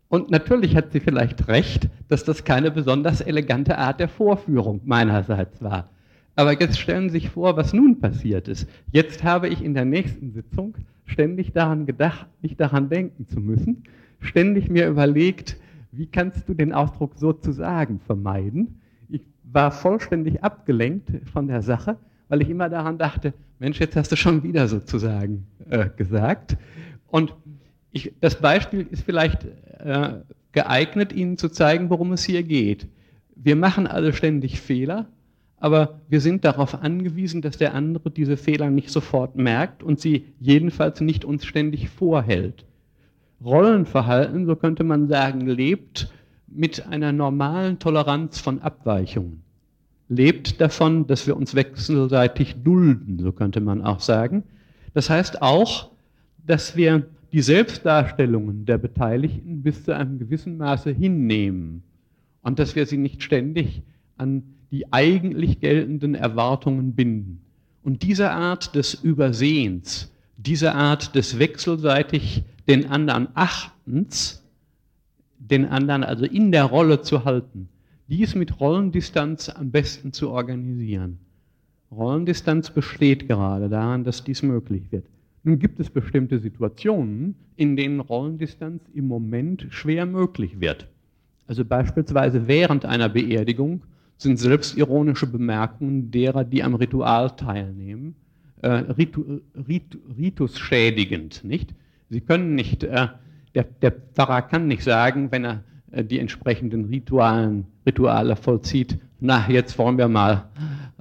und 0.08 0.30
natürlich 0.30 0.76
hat 0.76 0.92
sie 0.92 1.00
vielleicht 1.00 1.48
recht, 1.48 1.88
dass 2.08 2.24
das 2.24 2.44
keine 2.44 2.70
besonders 2.70 3.20
elegante 3.20 3.76
Art 3.76 4.00
der 4.00 4.08
Vorführung 4.08 4.80
meinerseits 4.84 5.62
war. 5.62 5.90
Aber 6.36 6.58
jetzt 6.58 6.78
stellen 6.78 7.10
Sie 7.10 7.20
sich 7.20 7.30
vor, 7.30 7.56
was 7.56 7.72
nun 7.72 8.00
passiert 8.00 8.48
ist. 8.48 8.66
Jetzt 8.92 9.24
habe 9.24 9.48
ich 9.48 9.62
in 9.62 9.74
der 9.74 9.84
nächsten 9.84 10.32
Sitzung 10.32 10.74
ständig 11.04 11.52
daran 11.52 11.84
gedacht, 11.84 12.26
nicht 12.40 12.58
daran 12.60 12.88
denken 12.88 13.28
zu 13.28 13.40
müssen, 13.40 13.84
ständig 14.20 14.70
mir 14.70 14.88
überlegt, 14.88 15.56
wie 15.96 16.06
kannst 16.06 16.48
du 16.48 16.54
den 16.54 16.72
Ausdruck 16.72 17.12
sozusagen 17.16 18.00
vermeiden? 18.00 18.80
Ich 19.08 19.22
war 19.44 19.70
vollständig 19.70 20.42
abgelenkt 20.42 21.10
von 21.32 21.48
der 21.48 21.62
Sache, 21.62 21.96
weil 22.28 22.42
ich 22.42 22.50
immer 22.50 22.68
daran 22.68 22.98
dachte, 22.98 23.34
Mensch, 23.58 23.78
jetzt 23.80 23.96
hast 23.96 24.10
du 24.12 24.16
schon 24.16 24.42
wieder 24.42 24.68
sozusagen 24.68 25.46
äh, 25.70 25.88
gesagt. 25.96 26.56
Und 27.06 27.34
ich, 27.92 28.12
das 28.20 28.40
Beispiel 28.40 28.86
ist 28.90 29.04
vielleicht 29.04 29.44
äh, 29.78 30.20
geeignet, 30.52 31.12
Ihnen 31.12 31.38
zu 31.38 31.48
zeigen, 31.48 31.90
worum 31.90 32.12
es 32.12 32.24
hier 32.24 32.42
geht. 32.42 32.88
Wir 33.36 33.56
machen 33.56 33.86
alle 33.86 34.12
ständig 34.12 34.60
Fehler, 34.60 35.06
aber 35.58 36.00
wir 36.08 36.20
sind 36.20 36.44
darauf 36.44 36.82
angewiesen, 36.82 37.40
dass 37.40 37.56
der 37.56 37.74
andere 37.74 38.10
diese 38.10 38.36
Fehler 38.36 38.70
nicht 38.70 38.90
sofort 38.90 39.36
merkt 39.36 39.82
und 39.82 40.00
sie 40.00 40.26
jedenfalls 40.40 41.00
nicht 41.00 41.24
uns 41.24 41.44
ständig 41.44 41.88
vorhält. 41.88 42.64
Rollenverhalten, 43.42 44.46
so 44.46 44.56
könnte 44.56 44.84
man 44.84 45.08
sagen, 45.08 45.46
lebt 45.46 46.10
mit 46.46 46.86
einer 46.86 47.12
normalen 47.12 47.78
Toleranz 47.78 48.38
von 48.38 48.60
Abweichungen. 48.62 49.42
Lebt 50.08 50.60
davon, 50.60 51.06
dass 51.06 51.26
wir 51.26 51.36
uns 51.36 51.54
wechselseitig 51.54 52.56
dulden, 52.62 53.18
so 53.18 53.32
könnte 53.32 53.60
man 53.60 53.82
auch 53.82 54.00
sagen. 54.00 54.44
Das 54.92 55.10
heißt 55.10 55.42
auch, 55.42 55.90
dass 56.46 56.76
wir 56.76 57.06
die 57.32 57.42
Selbstdarstellungen 57.42 58.64
der 58.64 58.78
Beteiligten 58.78 59.62
bis 59.62 59.84
zu 59.84 59.96
einem 59.96 60.18
gewissen 60.18 60.56
Maße 60.56 60.90
hinnehmen 60.90 61.82
und 62.42 62.58
dass 62.58 62.76
wir 62.76 62.86
sie 62.86 62.98
nicht 62.98 63.22
ständig 63.22 63.82
an 64.16 64.44
die 64.70 64.92
eigentlich 64.92 65.60
geltenden 65.60 66.14
Erwartungen 66.14 66.94
binden. 66.94 67.40
Und 67.82 68.02
diese 68.02 68.30
Art 68.30 68.74
des 68.74 68.94
Übersehens, 68.94 70.12
diese 70.36 70.74
Art 70.74 71.14
des 71.14 71.38
wechselseitig 71.38 72.44
den 72.68 72.86
anderen 72.86 73.28
Achtens, 73.34 74.42
den 75.38 75.66
anderen 75.66 76.04
also 76.04 76.24
in 76.24 76.52
der 76.52 76.64
Rolle 76.64 77.02
zu 77.02 77.24
halten, 77.24 77.68
dies 78.08 78.34
mit 78.34 78.60
Rollendistanz 78.60 79.48
am 79.48 79.70
besten 79.70 80.12
zu 80.12 80.30
organisieren. 80.30 81.18
Rollendistanz 81.90 82.70
besteht 82.70 83.28
gerade 83.28 83.68
daran, 83.68 84.04
dass 84.04 84.24
dies 84.24 84.42
möglich 84.42 84.90
wird. 84.90 85.06
Nun 85.42 85.58
gibt 85.58 85.78
es 85.78 85.90
bestimmte 85.90 86.38
Situationen, 86.38 87.34
in 87.56 87.76
denen 87.76 88.00
Rollendistanz 88.00 88.82
im 88.94 89.06
Moment 89.06 89.66
schwer 89.70 90.06
möglich 90.06 90.60
wird. 90.60 90.88
Also 91.46 91.64
beispielsweise 91.64 92.48
während 92.48 92.84
einer 92.86 93.10
Beerdigung 93.10 93.82
sind 94.16 94.38
selbstironische 94.38 95.26
Bemerkungen 95.26 96.10
derer, 96.10 96.44
die 96.44 96.62
am 96.62 96.74
Ritual 96.74 97.30
teilnehmen, 97.36 98.14
äh, 98.62 98.68
ritu, 98.68 99.40
ritu, 99.68 99.98
ritusschädigend, 100.16 101.44
nicht? 101.44 101.74
Sie 102.10 102.20
können 102.20 102.54
nicht, 102.54 102.84
äh, 102.84 103.08
der, 103.54 103.64
der, 103.64 103.92
Pfarrer 103.92 104.42
kann 104.42 104.66
nicht 104.66 104.84
sagen, 104.84 105.30
wenn 105.30 105.44
er 105.44 105.64
äh, 105.90 106.04
die 106.04 106.18
entsprechenden 106.18 106.86
Ritualen, 106.86 107.66
Rituale 107.86 108.36
vollzieht, 108.36 108.98
na, 109.20 109.48
jetzt 109.48 109.78
wollen 109.78 109.96
wir 109.96 110.08
mal 110.08 110.48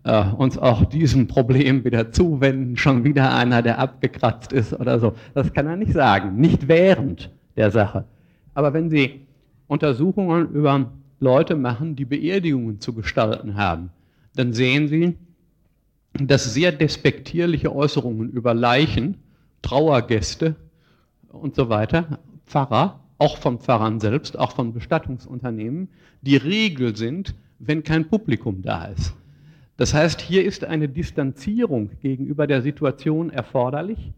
äh, 0.03 0.23
uns 0.25 0.57
auch 0.57 0.85
diesem 0.85 1.27
Problem 1.27 1.83
wieder 1.83 2.11
zuwenden, 2.11 2.77
schon 2.77 3.03
wieder 3.03 3.35
einer, 3.35 3.61
der 3.61 3.79
abgekratzt 3.79 4.53
ist 4.53 4.73
oder 4.73 4.99
so. 4.99 5.13
Das 5.33 5.53
kann 5.53 5.67
er 5.67 5.75
nicht 5.75 5.93
sagen, 5.93 6.35
nicht 6.37 6.67
während 6.67 7.31
der 7.55 7.71
Sache. 7.71 8.05
Aber 8.53 8.73
wenn 8.73 8.89
Sie 8.89 9.21
Untersuchungen 9.67 10.49
über 10.51 10.91
Leute 11.19 11.55
machen, 11.55 11.95
die 11.95 12.05
Beerdigungen 12.05 12.79
zu 12.79 12.93
gestalten 12.93 13.55
haben, 13.55 13.89
dann 14.35 14.53
sehen 14.53 14.87
Sie, 14.87 15.17
dass 16.13 16.53
sehr 16.53 16.71
despektierliche 16.71 17.73
Äußerungen 17.75 18.29
über 18.29 18.53
Leichen, 18.53 19.17
Trauergäste 19.61 20.55
und 21.33 21.55
so 21.55 21.69
weiter, 21.69 22.19
Pfarrer, 22.45 22.99
auch 23.17 23.37
von 23.37 23.59
Pfarrern 23.59 23.99
selbst, 23.99 24.37
auch 24.37 24.51
von 24.53 24.73
Bestattungsunternehmen, 24.73 25.89
die 26.21 26.37
Regel 26.37 26.95
sind, 26.95 27.35
wenn 27.59 27.83
kein 27.83 28.07
Publikum 28.07 28.61
da 28.61 28.85
ist. 28.85 29.13
Das 29.77 29.93
heißt, 29.93 30.21
hier 30.21 30.45
ist 30.45 30.63
eine 30.63 30.87
Distanzierung 30.87 31.89
gegenüber 32.01 32.47
der 32.47 32.61
Situation 32.61 33.29
erforderlich, 33.29 34.13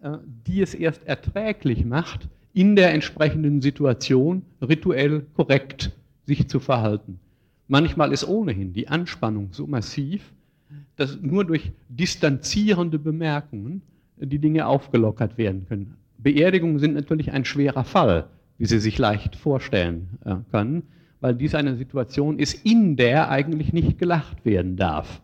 äh, 0.00 0.18
die 0.46 0.62
es 0.62 0.74
erst 0.74 1.06
erträglich 1.06 1.84
macht, 1.84 2.28
in 2.52 2.76
der 2.76 2.94
entsprechenden 2.94 3.60
Situation 3.60 4.42
rituell 4.62 5.26
korrekt 5.34 5.92
sich 6.24 6.48
zu 6.48 6.60
verhalten. 6.60 7.18
Manchmal 7.68 8.12
ist 8.12 8.26
ohnehin 8.26 8.72
die 8.72 8.88
Anspannung 8.88 9.48
so 9.52 9.66
massiv, 9.66 10.32
dass 10.96 11.20
nur 11.20 11.44
durch 11.44 11.72
distanzierende 11.88 12.98
Bemerkungen 12.98 13.82
die 14.16 14.38
Dinge 14.38 14.66
aufgelockert 14.66 15.36
werden 15.36 15.66
können. 15.68 15.96
Beerdigungen 16.26 16.80
sind 16.80 16.94
natürlich 16.94 17.30
ein 17.30 17.44
schwerer 17.44 17.84
Fall, 17.84 18.26
wie 18.58 18.66
Sie 18.66 18.80
sich 18.80 18.98
leicht 18.98 19.36
vorstellen 19.36 20.08
äh, 20.24 20.34
können, 20.50 20.82
weil 21.20 21.36
dies 21.36 21.54
eine 21.54 21.76
Situation 21.76 22.40
ist, 22.40 22.66
in 22.66 22.96
der 22.96 23.30
eigentlich 23.30 23.72
nicht 23.72 23.96
gelacht 23.96 24.44
werden 24.44 24.74
darf. 24.74 25.22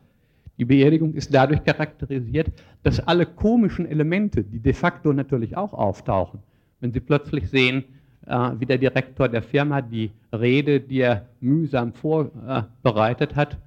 Die 0.58 0.64
Beerdigung 0.64 1.14
ist 1.14 1.34
dadurch 1.34 1.64
charakterisiert, 1.64 2.52
dass 2.84 3.00
alle 3.00 3.26
komischen 3.26 3.84
Elemente, 3.84 4.44
die 4.44 4.60
de 4.60 4.74
facto 4.74 5.12
natürlich 5.12 5.56
auch 5.56 5.72
auftauchen, 5.72 6.38
wenn 6.78 6.92
Sie 6.92 7.00
plötzlich 7.00 7.50
sehen, 7.50 7.82
äh, 8.24 8.50
wie 8.60 8.66
der 8.66 8.78
Direktor 8.78 9.28
der 9.28 9.42
Firma 9.42 9.82
die 9.82 10.12
Rede, 10.32 10.78
die 10.78 11.00
er 11.00 11.26
mühsam 11.40 11.94
vorbereitet 11.94 13.34
hat, 13.34 13.58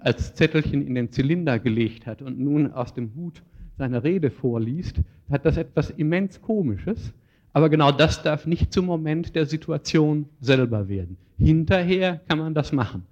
als 0.00 0.34
Zettelchen 0.34 0.84
in 0.84 0.96
den 0.96 1.12
Zylinder 1.12 1.60
gelegt 1.60 2.08
hat 2.08 2.22
und 2.22 2.40
nun 2.40 2.72
aus 2.72 2.92
dem 2.92 3.14
Hut 3.14 3.40
seine 3.78 4.04
Rede 4.04 4.30
vorliest, 4.30 5.00
hat 5.30 5.44
das 5.44 5.56
etwas 5.56 5.90
immens 5.90 6.40
Komisches. 6.40 7.12
Aber 7.52 7.68
genau 7.68 7.92
das 7.92 8.22
darf 8.22 8.46
nicht 8.46 8.72
zum 8.72 8.86
Moment 8.86 9.34
der 9.34 9.46
Situation 9.46 10.26
selber 10.40 10.88
werden. 10.88 11.16
Hinterher 11.38 12.20
kann 12.28 12.38
man 12.38 12.54
das 12.54 12.72
machen. 12.72 13.04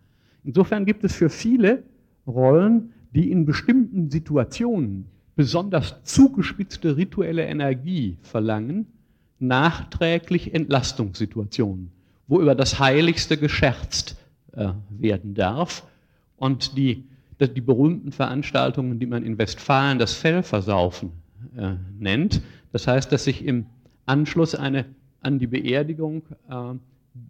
Insofern 0.44 0.87
gibt 0.87 1.05
es 1.05 1.14
für 1.14 1.29
viele 1.29 1.83
Rollen, 2.27 2.92
die 3.14 3.31
in 3.31 3.44
bestimmten 3.44 4.11
Situationen 4.11 5.07
besonders 5.37 6.03
zugespitzte 6.05 6.96
rituelle 6.96 7.44
Energie 7.44 8.16
verlangen, 8.23 8.87
nachträglich 9.38 10.55
Entlastungssituationen, 10.55 11.90
wo 12.29 12.40
über 12.40 12.55
das 12.55 12.79
Heiligste 12.79 13.37
gescherzt 13.37 14.16
äh, 14.53 14.68
werden 14.90 15.35
darf. 15.35 15.87
Und 16.37 16.77
die 16.77 17.05
die 17.48 17.61
berühmten 17.61 18.12
Veranstaltungen, 18.12 18.98
die 18.98 19.07
man 19.07 19.24
in 19.24 19.38
Westfalen 19.38 19.98
das 19.98 20.14
Fellversaufen 20.14 21.12
äh, 21.57 21.74
nennt. 21.98 22.42
Das 22.72 22.87
heißt, 22.87 23.11
dass 23.11 23.24
sich 23.24 23.44
im 23.44 23.66
Anschluss 24.07 24.55
eine, 24.55 24.87
an 25.20 25.38
die 25.38 25.46
Beerdigung 25.46 26.22
äh, 26.48 26.74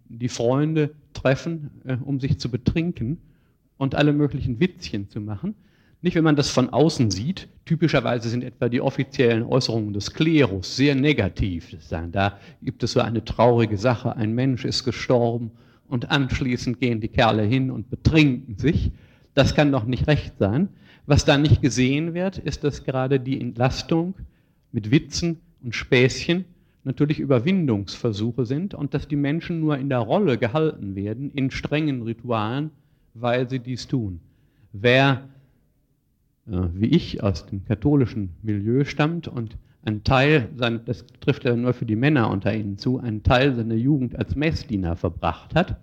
die 0.09 0.29
Freunde 0.29 0.91
treffen, 1.13 1.71
äh, 1.85 1.97
um 2.03 2.19
sich 2.19 2.39
zu 2.39 2.49
betrinken 2.49 3.17
und 3.77 3.95
alle 3.95 4.13
möglichen 4.13 4.59
Witzchen 4.59 5.09
zu 5.09 5.21
machen. 5.21 5.55
Nicht, 6.03 6.15
wenn 6.15 6.23
man 6.23 6.35
das 6.35 6.49
von 6.49 6.69
außen 6.69 7.11
sieht. 7.11 7.47
Typischerweise 7.65 8.27
sind 8.27 8.43
etwa 8.43 8.69
die 8.69 8.81
offiziellen 8.81 9.43
Äußerungen 9.43 9.93
des 9.93 10.13
Klerus 10.13 10.75
sehr 10.75 10.95
negativ. 10.95 11.75
Da 12.11 12.39
gibt 12.63 12.81
es 12.83 12.93
so 12.93 13.01
eine 13.01 13.23
traurige 13.23 13.77
Sache, 13.77 14.15
ein 14.15 14.33
Mensch 14.33 14.65
ist 14.65 14.83
gestorben 14.83 15.51
und 15.87 16.09
anschließend 16.09 16.79
gehen 16.79 17.01
die 17.01 17.07
Kerle 17.07 17.43
hin 17.43 17.69
und 17.69 17.89
betrinken 17.89 18.57
sich. 18.57 18.91
Das 19.33 19.55
kann 19.55 19.71
doch 19.71 19.85
nicht 19.85 20.07
recht 20.07 20.37
sein. 20.39 20.69
Was 21.05 21.25
da 21.25 21.37
nicht 21.37 21.61
gesehen 21.61 22.13
wird, 22.13 22.37
ist, 22.37 22.63
dass 22.63 22.83
gerade 22.83 23.19
die 23.19 23.39
Entlastung 23.39 24.13
mit 24.71 24.91
Witzen 24.91 25.39
und 25.63 25.75
Späßchen 25.75 26.45
natürlich 26.83 27.19
Überwindungsversuche 27.19 28.45
sind 28.45 28.73
und 28.73 28.93
dass 28.93 29.07
die 29.07 29.15
Menschen 29.15 29.59
nur 29.59 29.77
in 29.77 29.89
der 29.89 29.99
Rolle 29.99 30.37
gehalten 30.37 30.95
werden, 30.95 31.31
in 31.31 31.51
strengen 31.51 32.01
Ritualen, 32.03 32.71
weil 33.13 33.49
sie 33.49 33.59
dies 33.59 33.87
tun. 33.87 34.19
Wer, 34.73 35.29
äh, 36.47 36.61
wie 36.73 36.87
ich, 36.87 37.21
aus 37.23 37.45
dem 37.45 37.65
katholischen 37.65 38.29
Milieu 38.41 38.83
stammt 38.85 39.27
und 39.27 39.57
ein 39.83 40.03
Teil, 40.03 40.49
das 40.85 41.05
trifft 41.21 41.43
ja 41.43 41.55
nur 41.55 41.73
für 41.73 41.85
die 41.85 41.95
Männer 41.95 42.29
unter 42.29 42.53
ihnen 42.53 42.77
zu, 42.77 42.99
einen 42.99 43.23
Teil 43.23 43.55
seiner 43.55 43.75
Jugend 43.75 44.15
als 44.15 44.35
Messdiener 44.35 44.95
verbracht 44.95 45.55
hat, 45.55 45.77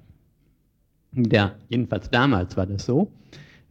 der, 1.25 1.57
jedenfalls 1.69 2.11
damals 2.11 2.57
war 2.57 2.67
das 2.67 2.87
so, 2.87 3.11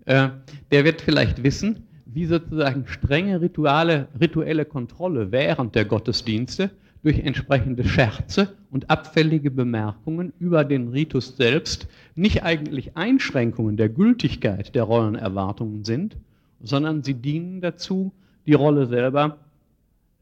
äh, 0.06 0.30
der 0.72 0.86
wird 0.86 1.02
vielleicht 1.02 1.44
wissen, 1.44 1.84
wie 2.06 2.26
sozusagen 2.26 2.88
strenge 2.88 3.42
Rituale, 3.42 4.08
rituelle 4.20 4.66
Kontrolle 4.66 5.32
während 5.32 5.76
der 5.76 5.86
Gottesdienste 5.86 6.72
durch 7.04 7.20
entsprechende 7.20 7.84
Scherze 7.84 8.50
und 8.72 8.90
abfällige 8.90 9.52
Bemerkungen 9.52 10.34
über 10.40 10.64
den 10.66 10.90
Ritus 10.90 11.38
selbst 11.38 11.88
nicht 12.16 12.44
eigentlich 12.44 12.98
Einschränkungen 12.98 13.78
der 13.78 13.90
Gültigkeit 13.90 14.74
der 14.74 14.84
Rollenerwartungen 14.84 15.84
sind, 15.84 16.18
sondern 16.62 17.04
sie 17.04 17.14
dienen 17.14 17.62
dazu, 17.62 18.12
die 18.46 18.54
Rolle 18.54 18.88
selber, 18.88 19.38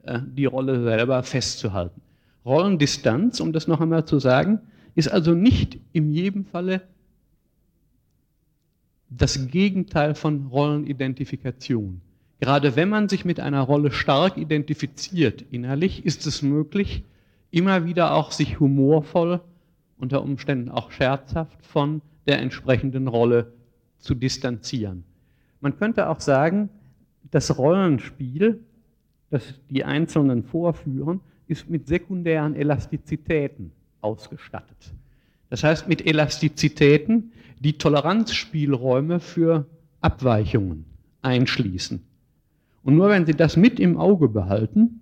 äh, 0.03 0.19
die 0.25 0.45
Rolle 0.45 0.83
selber 0.83 1.23
festzuhalten. 1.23 2.01
Rollendistanz, 2.45 3.39
um 3.39 3.53
das 3.53 3.67
noch 3.67 3.81
einmal 3.81 4.05
zu 4.05 4.19
sagen, 4.19 4.59
ist 4.95 5.11
also 5.11 5.33
nicht 5.33 5.79
in 5.93 6.11
jedem 6.11 6.45
Falle 6.45 6.81
das 9.17 9.47
Gegenteil 9.47 10.15
von 10.15 10.47
Rollenidentifikation. 10.47 12.01
Gerade 12.39 12.75
wenn 12.75 12.89
man 12.89 13.07
sich 13.07 13.23
mit 13.25 13.39
einer 13.39 13.61
Rolle 13.61 13.91
stark 13.91 14.37
identifiziert 14.37 15.45
innerlich, 15.51 16.05
ist 16.05 16.25
es 16.27 16.41
möglich, 16.41 17.03
immer 17.51 17.85
wieder 17.85 18.13
auch 18.13 18.31
sich 18.31 18.59
humorvoll, 18.59 19.41
unter 19.97 20.21
Umständen 20.21 20.69
auch 20.69 20.91
scherzhaft 20.91 21.65
von 21.65 22.01
der 22.27 22.39
entsprechenden 22.39 23.07
Rolle 23.07 23.53
zu 23.99 24.13
distanzieren. 24.13 25.05
Man 25.61 25.77
könnte 25.77 26.09
auch 26.09 26.19
sagen, 26.19 26.69
das 27.31 27.57
Rollenspiel, 27.57 28.59
das 29.29 29.53
die 29.69 29.85
Einzelnen 29.85 30.43
vorführen, 30.43 31.21
ist 31.47 31.69
mit 31.69 31.87
sekundären 31.87 32.55
Elastizitäten 32.55 33.71
ausgestattet. 34.01 34.93
Das 35.49 35.63
heißt 35.63 35.87
mit 35.87 36.05
Elastizitäten, 36.05 37.31
die 37.59 37.77
Toleranzspielräume 37.77 39.19
für 39.19 39.65
Abweichungen 40.01 40.85
einschließen. 41.21 42.01
Und 42.83 42.95
nur 42.95 43.09
wenn 43.09 43.25
Sie 43.25 43.33
das 43.33 43.57
mit 43.57 43.79
im 43.79 43.97
Auge 43.97 44.29
behalten, 44.29 45.01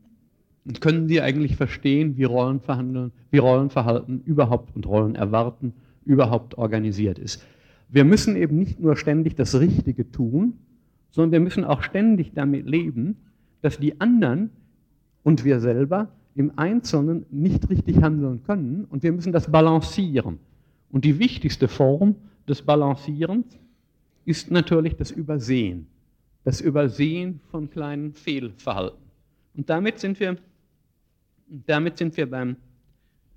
können 0.79 1.07
Sie 1.07 1.21
eigentlich 1.21 1.57
verstehen, 1.57 2.17
wie 2.17 2.23
wie 2.23 3.37
Rollenverhalten 3.37 4.21
überhaupt 4.23 4.75
und 4.75 4.85
Rollenerwarten 4.85 5.73
überhaupt 6.05 6.57
organisiert 6.57 7.19
ist. 7.19 7.45
Wir 7.89 8.05
müssen 8.05 8.35
eben 8.35 8.57
nicht 8.57 8.79
nur 8.79 8.95
ständig 8.95 9.35
das 9.35 9.59
Richtige 9.59 10.09
tun, 10.11 10.53
sondern 11.11 11.31
wir 11.33 11.39
müssen 11.41 11.63
auch 11.63 11.83
ständig 11.83 12.31
damit 12.33 12.67
leben, 12.67 13.17
dass 13.61 13.77
die 13.77 13.99
anderen 14.01 14.49
und 15.23 15.43
wir 15.43 15.59
selber 15.59 16.09
im 16.35 16.53
Einzelnen 16.55 17.25
nicht 17.29 17.69
richtig 17.69 18.01
handeln 18.01 18.41
können 18.43 18.85
und 18.89 19.03
wir 19.03 19.11
müssen 19.11 19.31
das 19.31 19.51
balancieren. 19.51 20.39
Und 20.91 21.05
die 21.05 21.19
wichtigste 21.19 21.67
Form 21.67 22.15
des 22.47 22.61
Balancierens 22.61 23.57
ist 24.25 24.51
natürlich 24.51 24.95
das 24.95 25.11
Übersehen 25.11 25.87
das 26.43 26.61
Übersehen 26.61 27.39
von 27.49 27.69
kleinen 27.69 28.13
Fehlverhalten. 28.13 28.99
Und 29.55 29.69
damit 29.69 29.99
sind 29.99 30.19
wir, 30.19 30.37
damit 31.47 31.97
sind 31.97 32.15
wir 32.17 32.29
beim 32.29 32.57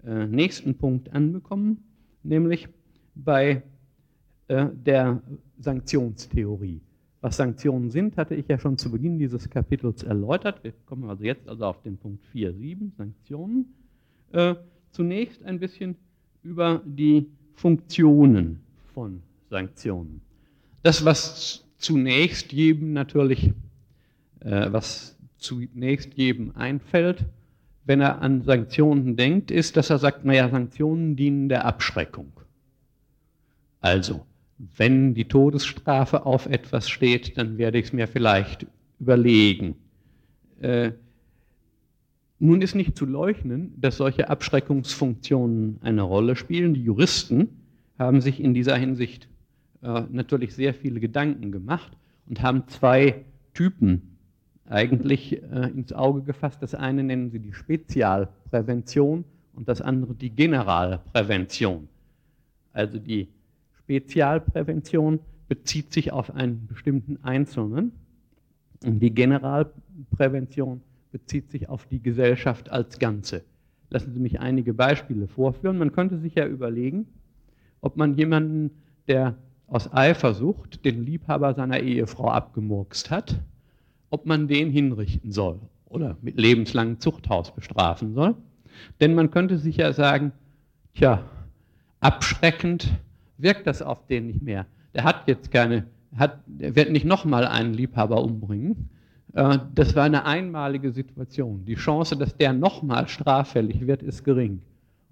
äh, 0.05 0.27
nächsten 0.27 0.77
Punkt 0.77 1.13
angekommen, 1.13 1.85
nämlich 2.23 2.69
bei 3.15 3.63
äh, 4.49 4.67
der 4.73 5.23
Sanktionstheorie. 5.59 6.81
Was 7.21 7.37
Sanktionen 7.37 7.91
sind, 7.91 8.17
hatte 8.17 8.35
ich 8.35 8.47
ja 8.49 8.59
schon 8.59 8.79
zu 8.79 8.91
Beginn 8.91 9.19
dieses 9.19 9.49
Kapitels 9.49 10.03
erläutert. 10.03 10.63
Wir 10.63 10.73
kommen 10.85 11.09
also 11.09 11.25
jetzt 11.25 11.49
also 11.49 11.65
auf 11.65 11.83
den 11.83 11.97
Punkt 11.97 12.25
4.7, 12.35 12.95
Sanktionen. 12.97 13.75
Äh, 14.33 14.55
zunächst 14.91 15.43
ein 15.45 15.59
bisschen 15.59 15.97
über 16.43 16.83
die 16.85 17.27
Funktionen 17.55 18.61
von 18.97 19.23
Sanktionen. 19.51 20.23
Das, 20.83 21.05
was 21.05 21.67
zunächst 21.77 22.51
jedem 22.55 22.95
natürlich, 22.95 23.53
äh, 24.41 24.73
was 24.73 25.19
zunächst 25.37 26.15
jedem 26.15 26.57
einfällt, 26.57 27.27
wenn 27.85 28.01
er 28.01 28.23
an 28.23 28.41
Sanktionen 28.45 29.15
denkt, 29.15 29.51
ist, 29.51 29.77
dass 29.77 29.91
er 29.91 29.99
sagt, 29.99 30.25
naja, 30.25 30.49
Sanktionen 30.49 31.15
dienen 31.15 31.51
der 31.51 31.67
Abschreckung. 31.67 32.33
Also, 33.83 34.25
wenn 34.57 35.13
die 35.13 35.29
Todesstrafe 35.29 36.25
auf 36.25 36.47
etwas 36.47 36.89
steht, 36.89 37.37
dann 37.37 37.59
werde 37.59 37.77
ich 37.77 37.89
es 37.89 37.93
mir 37.93 38.09
vielleicht 38.09 38.67
überlegen. 38.99 39.77
Äh, 40.63 40.93
nun 42.39 42.63
ist 42.63 42.75
nicht 42.75 42.97
zu 42.97 43.05
leugnen, 43.05 43.75
dass 43.79 43.99
solche 43.99 44.31
Abschreckungsfunktionen 44.31 45.81
eine 45.83 46.01
Rolle 46.01 46.35
spielen. 46.35 46.73
Die 46.73 46.83
Juristen 46.83 47.66
haben 47.99 48.21
sich 48.21 48.41
in 48.41 48.55
dieser 48.55 48.77
Hinsicht 48.77 49.29
äh, 49.83 50.03
natürlich 50.11 50.55
sehr 50.55 50.75
viele 50.75 51.01
Gedanken 51.01 51.53
gemacht 51.53 51.97
und 52.29 52.43
haben 52.43 52.65
zwei 52.69 53.25
Typen 53.55 54.17
eigentlich 54.69 55.43
äh, 55.43 55.71
ins 55.71 55.93
Auge 55.93 56.23
gefasst. 56.23 56.63
Das 56.63 56.75
eine 56.75 57.03
nennen 57.03 57.31
sie 57.31 57.39
die 57.39 57.53
Spezialprävention 57.53 59.25
und 59.55 59.69
das 59.69 59.81
andere 59.81 60.15
die 60.15 60.31
Generalprävention. 60.31 61.89
Also 62.73 62.99
die 62.99 63.29
Spezialprävention 63.79 65.21
bezieht 65.49 65.93
sich 65.93 66.13
auf 66.13 66.35
einen 66.35 66.67
bestimmten 66.67 67.23
Einzelnen 67.23 67.93
und 68.85 69.01
die 69.01 69.15
Generalprävention 69.15 70.83
bezieht 71.13 71.51
sich 71.51 71.69
auf 71.69 71.87
die 71.87 72.03
Gesellschaft 72.03 72.71
als 72.71 72.99
Ganze. 72.99 73.43
Lassen 73.89 74.13
Sie 74.13 74.21
mich 74.21 74.41
einige 74.41 74.75
Beispiele 74.75 75.29
vorführen. 75.29 75.79
Man 75.79 75.93
könnte 75.93 76.19
sich 76.19 76.35
ja 76.35 76.47
überlegen, 76.47 77.07
ob 77.87 77.97
man 77.97 78.15
jemanden, 78.15 78.73
der 79.07 79.37
aus 79.69 79.93
Eifersucht 79.93 80.85
den 80.85 81.05
Liebhaber 81.05 81.55
seiner 81.55 81.79
Ehefrau 81.81 82.29
abgemurkst 82.29 83.13
hat, 83.13 83.37
ob 84.11 84.27
man 84.27 84.49
den 84.49 84.71
hinrichten 84.71 85.31
soll 85.31 85.61
oder 85.89 86.17
mit 86.21 86.39
lebenslangem 86.39 86.99
Zuchthaus 86.99 87.55
bestrafen 87.55 88.13
soll. 88.13 88.35
Denn 89.01 89.15
man 89.15 89.31
könnte 89.31 89.59
sich 89.59 89.77
ja 89.77 89.93
sagen, 89.93 90.33
tja, 90.95 91.23
abschreckend 92.01 92.91
wirkt 93.39 93.69
das 93.69 93.83
auf 93.83 94.05
den 94.07 94.27
nicht 94.27 94.43
mehr. 94.43 94.67
Der 94.93 95.05
hat 95.05 95.29
jetzt 95.29 95.53
keine, 95.53 95.87
hat, 96.17 96.41
der 96.47 96.75
wird 96.75 96.91
nicht 96.91 97.07
nochmal 97.07 97.47
einen 97.47 97.73
Liebhaber 97.73 98.23
umbringen. 98.23 98.91
Äh, 99.33 99.59
das 99.77 99.95
war 99.95 100.05
eine 100.05 100.25
einmalige 100.25 100.91
Situation. 100.91 101.65
Die 101.65 101.77
Chance, 101.77 102.17
dass 102.17 102.37
der 102.37 102.53
nochmal 102.53 103.07
straffällig 103.07 103.87
wird, 103.87 104.03
ist 104.03 104.25
gering. 104.25 104.61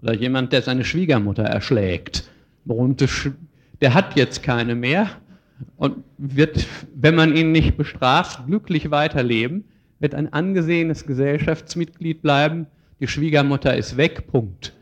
Oder 0.02 0.14
jemand, 0.14 0.52
der 0.52 0.62
seine 0.62 0.84
Schwiegermutter 0.84 1.44
erschlägt. 1.44 2.28
Der 2.66 3.94
hat 3.94 4.16
jetzt 4.16 4.42
keine 4.42 4.74
mehr 4.74 5.10
und 5.76 5.96
wird, 6.18 6.66
wenn 6.94 7.14
man 7.14 7.34
ihn 7.34 7.52
nicht 7.52 7.76
bestraft, 7.76 8.46
glücklich 8.46 8.90
weiterleben, 8.90 9.64
wird 10.00 10.14
ein 10.14 10.32
angesehenes 10.32 11.06
Gesellschaftsmitglied 11.06 12.22
bleiben, 12.22 12.66
die 13.00 13.08
Schwiegermutter 13.08 13.76
ist 13.76 13.96
weg, 13.96 14.26
Punkt. 14.26 14.72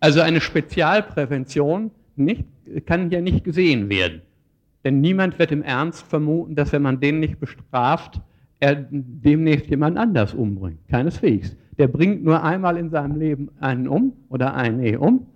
Also 0.00 0.20
eine 0.20 0.40
Spezialprävention 0.40 1.90
nicht, 2.16 2.44
kann 2.86 3.10
ja 3.10 3.20
nicht 3.20 3.44
gesehen 3.44 3.88
werden. 3.88 4.22
Denn 4.84 5.00
niemand 5.00 5.38
wird 5.38 5.52
im 5.52 5.62
Ernst 5.62 6.06
vermuten, 6.06 6.54
dass 6.54 6.72
wenn 6.72 6.82
man 6.82 7.00
den 7.00 7.20
nicht 7.20 7.40
bestraft, 7.40 8.20
er 8.60 8.86
demnächst 8.90 9.66
jemand 9.66 9.98
anders 9.98 10.32
umbringt. 10.32 10.78
Keineswegs. 10.88 11.56
Der 11.78 11.88
bringt 11.88 12.24
nur 12.24 12.42
einmal 12.42 12.76
in 12.76 12.90
seinem 12.90 13.18
Leben 13.18 13.50
einen 13.60 13.88
um 13.88 14.12
oder 14.28 14.54
eine 14.54 14.98
um. 14.98 15.26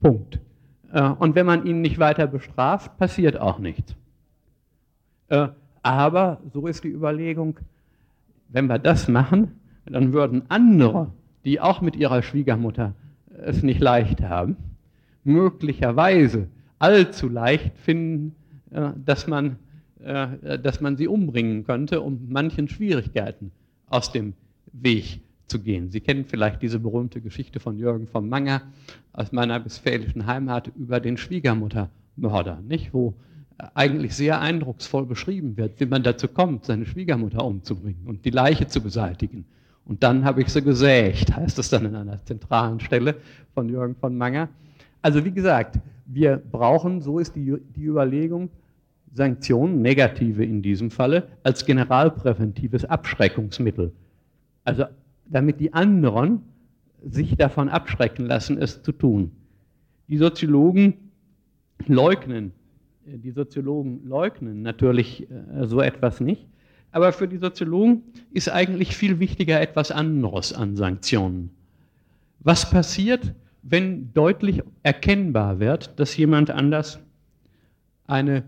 Punkt. 0.00 0.40
Äh, 0.94 1.02
und 1.02 1.34
wenn 1.34 1.44
man 1.44 1.66
ihn 1.66 1.82
nicht 1.82 1.98
weiter 1.98 2.26
bestraft, 2.26 2.96
passiert 2.96 3.38
auch 3.38 3.58
nichts. 3.58 3.94
Äh, 5.28 5.48
aber 5.82 6.40
so 6.52 6.66
ist 6.66 6.84
die 6.84 6.88
Überlegung, 6.88 7.58
wenn 8.48 8.66
wir 8.66 8.78
das 8.78 9.08
machen, 9.08 9.60
dann 9.84 10.12
würden 10.12 10.44
andere, 10.48 11.10
die 11.44 11.60
auch 11.60 11.80
mit 11.80 11.96
ihrer 11.96 12.22
Schwiegermutter 12.22 12.94
es 13.42 13.62
nicht 13.62 13.80
leicht 13.80 14.22
haben, 14.22 14.56
möglicherweise 15.24 16.46
allzu 16.78 17.28
leicht 17.28 17.76
finden, 17.76 18.34
äh, 18.70 18.90
dass 19.04 19.26
man, 19.26 19.56
dass 19.96 20.82
man 20.82 20.98
sie 20.98 21.08
umbringen 21.08 21.64
könnte, 21.64 22.02
um 22.02 22.26
manchen 22.28 22.68
Schwierigkeiten 22.68 23.52
aus 23.88 24.12
dem 24.12 24.34
Weg 24.70 25.23
zu 25.46 25.60
gehen. 25.60 25.90
Sie 25.90 26.00
kennen 26.00 26.24
vielleicht 26.24 26.62
diese 26.62 26.78
berühmte 26.78 27.20
Geschichte 27.20 27.60
von 27.60 27.78
Jürgen 27.78 28.06
von 28.06 28.28
Manger 28.28 28.62
aus 29.12 29.32
meiner 29.32 29.64
westfälischen 29.64 30.26
Heimat 30.26 30.70
über 30.76 31.00
den 31.00 31.16
Schwiegermuttermörder, 31.16 32.60
nicht? 32.66 32.94
wo 32.94 33.14
eigentlich 33.74 34.14
sehr 34.14 34.40
eindrucksvoll 34.40 35.06
beschrieben 35.06 35.56
wird, 35.56 35.78
wie 35.78 35.86
man 35.86 36.02
dazu 36.02 36.28
kommt, 36.28 36.64
seine 36.64 36.86
Schwiegermutter 36.86 37.44
umzubringen 37.44 38.06
und 38.06 38.24
die 38.24 38.30
Leiche 38.30 38.66
zu 38.66 38.80
beseitigen. 38.80 39.44
Und 39.84 40.02
dann 40.02 40.24
habe 40.24 40.42
ich 40.42 40.48
sie 40.48 40.62
gesägt, 40.62 41.36
heißt 41.36 41.58
es 41.58 41.68
dann 41.68 41.84
in 41.84 41.94
einer 41.94 42.24
zentralen 42.24 42.80
Stelle 42.80 43.16
von 43.52 43.68
Jürgen 43.68 43.94
von 43.94 44.16
Manger. 44.16 44.48
Also 45.02 45.24
wie 45.24 45.30
gesagt, 45.30 45.78
wir 46.06 46.36
brauchen, 46.36 47.00
so 47.00 47.18
ist 47.18 47.36
die, 47.36 47.54
die 47.76 47.84
Überlegung, 47.84 48.50
Sanktionen, 49.12 49.82
negative 49.82 50.44
in 50.44 50.62
diesem 50.62 50.90
Falle, 50.90 51.28
als 51.44 51.64
generalpräventives 51.64 52.84
Abschreckungsmittel. 52.84 53.92
Also 54.64 54.86
damit 55.26 55.60
die 55.60 55.72
anderen 55.72 56.42
sich 57.04 57.36
davon 57.36 57.68
abschrecken 57.68 58.26
lassen, 58.26 58.58
es 58.58 58.82
zu 58.82 58.92
tun. 58.92 59.30
Die 60.08 60.16
Soziologen 60.16 60.94
leugnen, 61.86 62.52
äh, 63.06 63.18
die 63.18 63.30
Soziologen 63.30 64.06
leugnen 64.06 64.62
natürlich 64.62 65.28
äh, 65.30 65.66
so 65.66 65.80
etwas 65.80 66.20
nicht. 66.20 66.46
Aber 66.92 67.12
für 67.12 67.26
die 67.26 67.38
Soziologen 67.38 68.02
ist 68.30 68.48
eigentlich 68.48 68.96
viel 68.96 69.18
wichtiger 69.18 69.60
etwas 69.60 69.90
anderes 69.90 70.52
an 70.52 70.76
Sanktionen. 70.76 71.50
Was 72.38 72.70
passiert, 72.70 73.34
wenn 73.62 74.12
deutlich 74.12 74.62
erkennbar 74.84 75.58
wird, 75.58 75.98
dass 75.98 76.16
jemand 76.16 76.50
anders 76.50 77.00
eine 78.06 78.44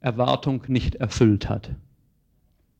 Erwartung 0.00 0.62
nicht 0.68 0.94
erfüllt 0.94 1.50
hat? 1.50 1.70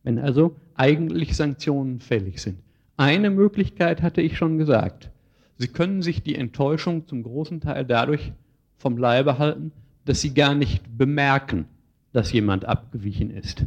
Wenn 0.02 0.18
also 0.18 0.56
eigentlich 0.76 1.36
Sanktionen 1.36 2.00
fällig 2.00 2.40
sind. 2.40 2.58
Eine 2.96 3.30
Möglichkeit 3.30 4.02
hatte 4.02 4.22
ich 4.22 4.36
schon 4.36 4.58
gesagt. 4.58 5.10
Sie 5.58 5.68
können 5.68 6.02
sich 6.02 6.22
die 6.22 6.34
Enttäuschung 6.34 7.06
zum 7.06 7.22
großen 7.22 7.60
Teil 7.60 7.84
dadurch 7.84 8.32
vom 8.78 8.96
Leibe 8.96 9.38
halten, 9.38 9.72
dass 10.04 10.20
sie 10.20 10.34
gar 10.34 10.54
nicht 10.54 10.82
bemerken, 10.96 11.66
dass 12.12 12.32
jemand 12.32 12.64
abgewichen 12.64 13.30
ist. 13.30 13.64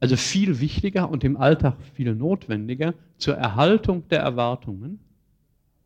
Also 0.00 0.16
viel 0.16 0.60
wichtiger 0.60 1.08
und 1.10 1.22
im 1.22 1.36
Alltag 1.36 1.76
viel 1.94 2.14
notwendiger 2.14 2.94
zur 3.18 3.36
Erhaltung 3.36 4.08
der 4.08 4.20
Erwartungen, 4.20 4.98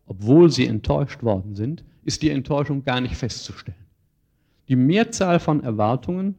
obwohl 0.07 0.51
sie 0.51 0.67
enttäuscht 0.67 1.23
worden 1.23 1.55
sind, 1.55 1.85
ist 2.05 2.23
die 2.23 2.31
Enttäuschung 2.31 2.85
gar 2.85 3.01
nicht 3.01 3.17
festzustellen. 3.17 3.77
Die 4.69 4.77
Mehrzahl 4.77 5.39
von 5.39 5.63
Erwartungen, 5.63 6.37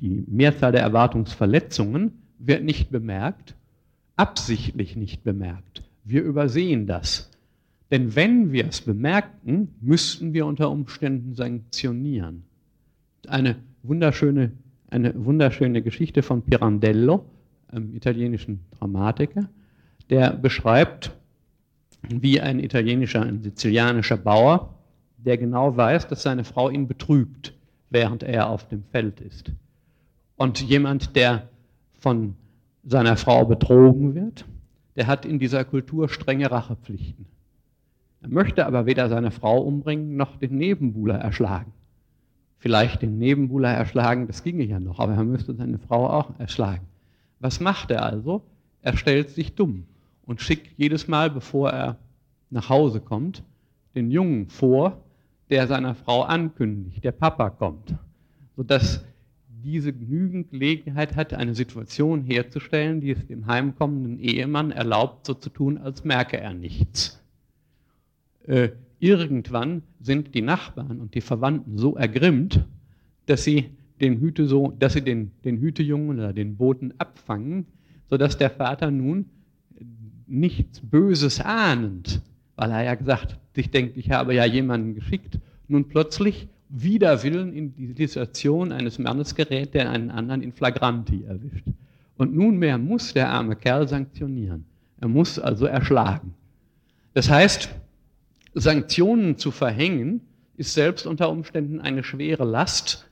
die 0.00 0.24
Mehrzahl 0.26 0.72
der 0.72 0.82
Erwartungsverletzungen 0.82 2.12
wird 2.38 2.62
nicht 2.62 2.90
bemerkt, 2.90 3.56
absichtlich 4.18 4.96
nicht 4.96 5.24
bemerkt. 5.24 5.82
Wir 6.04 6.22
übersehen 6.22 6.86
das. 6.86 7.30
Denn 7.90 8.14
wenn 8.14 8.52
wir 8.52 8.66
es 8.66 8.82
bemerkten, 8.82 9.74
müssten 9.80 10.34
wir 10.34 10.44
unter 10.44 10.70
Umständen 10.70 11.34
sanktionieren. 11.34 12.44
Eine 13.26 13.56
wunderschöne 13.82 14.52
eine 14.90 15.12
wunderschöne 15.24 15.82
Geschichte 15.82 16.22
von 16.22 16.42
Pirandello, 16.42 17.24
einem 17.68 17.94
italienischen 17.94 18.60
Dramatiker, 18.78 19.48
der 20.10 20.32
beschreibt, 20.32 21.12
wie 22.08 22.40
ein 22.40 22.60
italienischer, 22.60 23.22
ein 23.22 23.42
sizilianischer 23.42 24.16
Bauer, 24.16 24.74
der 25.18 25.36
genau 25.36 25.76
weiß, 25.76 26.08
dass 26.08 26.22
seine 26.22 26.44
Frau 26.44 26.70
ihn 26.70 26.86
betrügt, 26.86 27.54
während 27.90 28.22
er 28.22 28.48
auf 28.48 28.68
dem 28.68 28.84
Feld 28.84 29.20
ist. 29.20 29.52
Und 30.36 30.60
jemand, 30.62 31.16
der 31.16 31.48
von 31.98 32.36
seiner 32.88 33.16
Frau 33.16 33.44
betrogen 33.44 34.14
wird, 34.14 34.44
der 34.96 35.06
hat 35.06 35.24
in 35.24 35.38
dieser 35.38 35.64
Kultur 35.64 36.08
strenge 36.08 36.50
Rachepflichten. 36.50 37.26
Er 38.22 38.28
möchte 38.28 38.66
aber 38.66 38.86
weder 38.86 39.08
seine 39.08 39.30
Frau 39.30 39.60
umbringen 39.60 40.16
noch 40.16 40.36
den 40.36 40.56
Nebenbuhler 40.56 41.16
erschlagen 41.16 41.72
vielleicht 42.58 43.02
den 43.02 43.18
Nebenbuhler 43.18 43.70
erschlagen, 43.70 44.26
das 44.26 44.42
ginge 44.42 44.64
ja 44.64 44.80
noch, 44.80 44.98
aber 44.98 45.14
er 45.14 45.24
müsste 45.24 45.54
seine 45.54 45.78
Frau 45.78 46.08
auch 46.08 46.30
erschlagen. 46.38 46.86
Was 47.40 47.60
macht 47.60 47.90
er 47.90 48.04
also? 48.04 48.42
Er 48.82 48.96
stellt 48.96 49.30
sich 49.30 49.54
dumm 49.54 49.84
und 50.26 50.40
schickt 50.40 50.76
jedes 50.76 51.08
Mal, 51.08 51.30
bevor 51.30 51.70
er 51.70 51.96
nach 52.50 52.68
Hause 52.68 53.00
kommt, 53.00 53.42
den 53.94 54.10
Jungen 54.10 54.48
vor, 54.48 54.98
der 55.50 55.66
seiner 55.66 55.94
Frau 55.94 56.22
ankündigt, 56.22 57.04
der 57.04 57.12
Papa 57.12 57.50
kommt, 57.50 57.94
sodass 58.56 59.04
diese 59.62 59.92
genügend 59.92 60.50
Gelegenheit 60.50 61.16
hat, 61.16 61.34
eine 61.34 61.54
Situation 61.54 62.22
herzustellen, 62.22 63.00
die 63.00 63.10
es 63.10 63.26
dem 63.26 63.46
heimkommenden 63.46 64.18
Ehemann 64.18 64.70
erlaubt, 64.70 65.26
so 65.26 65.34
zu 65.34 65.50
tun, 65.50 65.78
als 65.78 66.04
merke 66.04 66.38
er 66.38 66.54
nichts. 66.54 67.22
Äh, 68.46 68.70
Irgendwann 69.00 69.82
sind 70.00 70.34
die 70.34 70.42
Nachbarn 70.42 71.00
und 71.00 71.14
die 71.14 71.20
Verwandten 71.20 71.78
so 71.78 71.94
ergrimmt, 71.94 72.64
dass 73.26 73.44
sie 73.44 73.70
den, 74.00 74.18
Hüte 74.20 74.46
so, 74.46 74.74
dass 74.78 74.94
sie 74.94 75.02
den, 75.02 75.30
den 75.44 75.58
Hütejungen 75.58 76.18
oder 76.18 76.32
den 76.32 76.56
Boten 76.56 76.94
abfangen, 76.98 77.66
sodass 78.08 78.38
der 78.38 78.50
Vater 78.50 78.90
nun 78.90 79.26
nichts 80.26 80.80
Böses 80.80 81.40
ahnend, 81.40 82.22
weil 82.56 82.70
er 82.70 82.82
ja 82.82 82.94
gesagt, 82.96 83.38
sich 83.54 83.70
denkt, 83.70 83.96
ich 83.96 84.10
habe 84.10 84.34
ja 84.34 84.44
jemanden 84.44 84.94
geschickt, 84.94 85.38
nun 85.68 85.88
plötzlich 85.88 86.48
wider 86.68 87.22
Willen 87.22 87.52
in 87.52 87.74
die 87.74 87.94
Situation 87.94 88.72
eines 88.72 88.98
Mannes 88.98 89.34
gerät, 89.34 89.74
der 89.74 89.90
einen 89.90 90.10
anderen 90.10 90.42
in 90.42 90.52
Flagranti 90.52 91.24
erwischt. 91.24 91.64
Und 92.16 92.34
nunmehr 92.34 92.78
muss 92.78 93.14
der 93.14 93.30
arme 93.30 93.56
Kerl 93.56 93.88
sanktionieren. 93.88 94.64
Er 95.00 95.08
muss 95.08 95.38
also 95.38 95.66
erschlagen. 95.66 96.34
Das 97.14 97.30
heißt, 97.30 97.70
Sanktionen 98.54 99.38
zu 99.38 99.50
verhängen, 99.50 100.20
ist 100.56 100.74
selbst 100.74 101.06
unter 101.06 101.30
Umständen 101.30 101.80
eine 101.80 102.02
schwere 102.02 102.44
Last, 102.44 103.08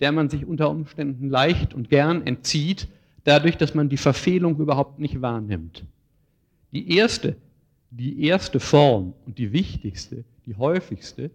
der 0.00 0.12
man 0.12 0.28
sich 0.28 0.44
unter 0.44 0.68
Umständen 0.68 1.28
leicht 1.28 1.72
und 1.72 1.88
gern 1.88 2.26
entzieht, 2.26 2.88
dadurch, 3.24 3.56
dass 3.56 3.74
man 3.74 3.88
die 3.88 3.96
Verfehlung 3.96 4.58
überhaupt 4.58 4.98
nicht 4.98 5.22
wahrnimmt. 5.22 5.84
Die 6.72 6.96
erste, 6.96 7.36
die 7.90 8.24
erste 8.24 8.58
Form 8.60 9.14
und 9.26 9.38
die 9.38 9.52
wichtigste, 9.52 10.24
die 10.46 10.56
häufigste, 10.56 11.30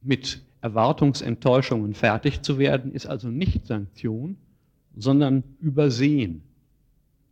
mit 0.00 0.40
Erwartungsenttäuschungen 0.60 1.94
fertig 1.94 2.42
zu 2.42 2.58
werden, 2.58 2.92
ist 2.92 3.06
also 3.06 3.28
nicht 3.28 3.66
Sanktion, 3.66 4.36
sondern 4.96 5.44
Übersehen, 5.60 6.42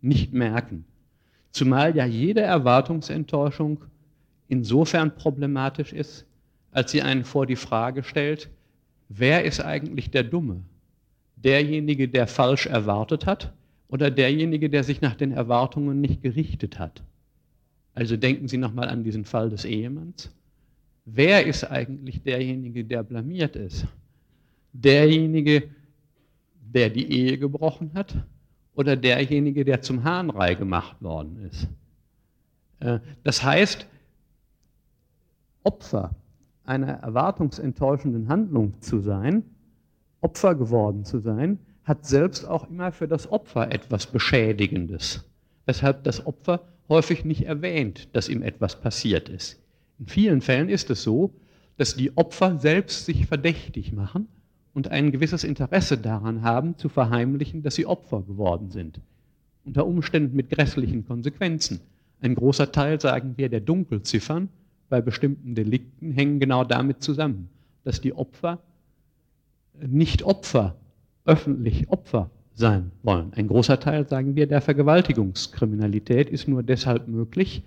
nicht 0.01 0.33
merken. 0.33 0.85
Zumal 1.51 1.97
ja 1.97 2.07
jede 2.07 2.43
Erwartungsenttäuschung 2.43 3.85
insofern 4.49 5.15
problematisch 5.15 5.93
ist, 5.93 6.27
als 6.71 6.93
sie 6.93 7.03
einen 7.03 7.25
vor 7.25 7.47
die 7.47 7.57
Frage 7.57 8.05
stellt, 8.05 8.51
wer 9.09 9.45
ist 9.45 9.61
eigentlich 9.61 10.11
der 10.11 10.23
Dumme? 10.23 10.61
Derjenige, 11.37 12.09
der 12.09 12.27
falsch 12.27 12.67
erwartet 12.67 13.27
hat 13.27 13.53
oder 13.89 14.11
derjenige, 14.11 14.71
der 14.71 14.85
sich 14.85 15.01
nach 15.01 15.15
den 15.15 15.33
Erwartungen 15.33 16.01
nicht 16.01 16.23
gerichtet 16.23 16.79
hat? 16.79 17.03
Also 17.95 18.17
denken 18.17 18.47
Sie 18.47 18.59
nochmal 18.59 18.89
an 18.89 19.05
diesen 19.05 19.25
Fall 19.25 19.49
des 19.49 19.65
Ehemanns. 19.65 20.31
Wer 21.09 21.47
ist 21.47 21.63
eigentlich 21.63 22.23
derjenige, 22.23 22.85
der 22.85 23.05
blamiert 23.05 23.55
ist? 23.55 23.87
Derjenige, 24.73 25.71
der 26.61 26.91
die 26.91 27.11
Ehe 27.11 27.39
gebrochen 27.39 27.93
hat 27.95 28.17
oder 28.75 28.97
derjenige, 28.97 29.65
der 29.65 29.81
zum 29.83 30.03
Hahnrei 30.03 30.55
gemacht 30.55 31.01
worden 31.01 31.49
ist? 31.49 31.69
Äh, 32.81 32.99
das 33.23 33.45
heißt, 33.45 33.87
Opfer 35.63 36.11
einer 36.65 36.95
erwartungsenttäuschenden 36.95 38.29
Handlung 38.29 38.75
zu 38.81 38.99
sein, 38.99 39.45
Opfer 40.21 40.57
geworden 40.57 41.05
zu 41.05 41.21
sein, 41.21 41.61
hat 41.85 42.05
selbst 42.05 42.45
auch 42.45 42.69
immer 42.69 42.91
für 42.91 43.07
das 43.07 43.31
Opfer 43.31 43.73
etwas 43.73 44.09
Beschädigendes, 44.09 45.25
weshalb 45.67 46.03
das 46.03 46.27
Opfer 46.27 46.63
häufig 46.89 47.25
nicht 47.25 47.45
erwähnt, 47.45 48.09
dass 48.13 48.29
ihm 48.29 48.43
etwas 48.43 48.81
passiert 48.81 49.29
ist. 49.29 49.63
In 49.99 50.07
vielen 50.07 50.41
Fällen 50.41 50.69
ist 50.69 50.91
es 50.91 51.03
so, 51.03 51.33
dass 51.77 51.97
die 51.97 52.17
Opfer 52.17 52.59
selbst 52.59 53.07
sich 53.07 53.27
verdächtig 53.27 53.93
machen 53.93 54.29
und 54.75 54.89
ein 54.89 55.11
gewisses 55.11 55.45
Interesse 55.45 55.99
daran 55.99 56.43
haben, 56.43 56.77
zu 56.77 56.89
verheimlichen, 56.89 57.63
dass 57.63 57.75
sie 57.75 57.87
Opfer 57.87 58.23
geworden 58.23 58.71
sind. 58.71 59.01
Unter 59.65 59.87
Umständen 59.87 60.37
mit 60.37 60.51
grässlichen 60.51 61.07
Konsequenzen. 61.07 61.81
Ein 62.21 62.35
großer 62.35 62.73
Teil, 62.73 63.01
sagen 63.01 63.35
wir, 63.37 63.49
der 63.49 63.61
Dunkelziffern 63.61 64.49
bei 64.89 65.01
bestimmten 65.01 65.55
Delikten 65.55 66.13
hängen 66.13 66.41
genau 66.41 66.65
damit 66.65 67.03
zusammen, 67.03 67.49
dass 67.85 68.01
die 68.01 68.13
Opfer 68.13 68.61
nicht 69.81 70.23
Opfer, 70.23 70.77
öffentlich 71.25 71.89
Opfer 71.89 72.31
sein 72.55 72.93
wollen. 73.03 73.33
Ein 73.35 73.49
großer 73.49 73.81
Teil, 73.81 74.09
sagen 74.09 74.37
wir, 74.37 74.47
der 74.47 74.61
Vergewaltigungskriminalität 74.61 76.31
ist 76.31 76.49
nur 76.49 76.63
deshalb 76.63 77.09
möglich, 77.09 77.63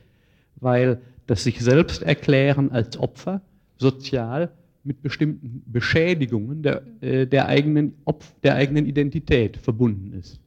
weil 0.55 1.01
das 1.29 1.43
sich 1.43 1.59
selbst 1.59 2.01
erklären 2.01 2.71
als 2.71 2.97
Opfer 2.97 3.41
sozial 3.77 4.51
mit 4.83 5.03
bestimmten 5.03 5.61
Beschädigungen 5.67 6.63
der, 6.63 6.81
äh, 7.01 7.27
der, 7.27 7.47
eigenen, 7.47 7.93
Opf 8.05 8.33
der 8.41 8.55
eigenen 8.55 8.87
Identität 8.87 9.57
verbunden 9.57 10.13
ist. 10.13 10.39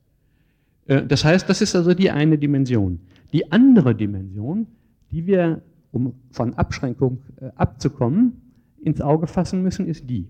Äh, 0.86 1.06
das 1.06 1.24
heißt, 1.24 1.48
das 1.48 1.60
ist 1.60 1.76
also 1.76 1.94
die 1.94 2.10
eine 2.10 2.36
Dimension. 2.36 2.98
Die 3.32 3.52
andere 3.52 3.94
Dimension, 3.94 4.66
die 5.12 5.26
wir 5.26 5.62
um 5.92 6.14
von 6.32 6.54
Abschränkung 6.54 7.22
äh, 7.40 7.50
abzukommen, 7.54 8.40
ins 8.82 9.00
Auge 9.00 9.28
fassen 9.28 9.62
müssen, 9.62 9.86
ist 9.86 10.10
die. 10.10 10.26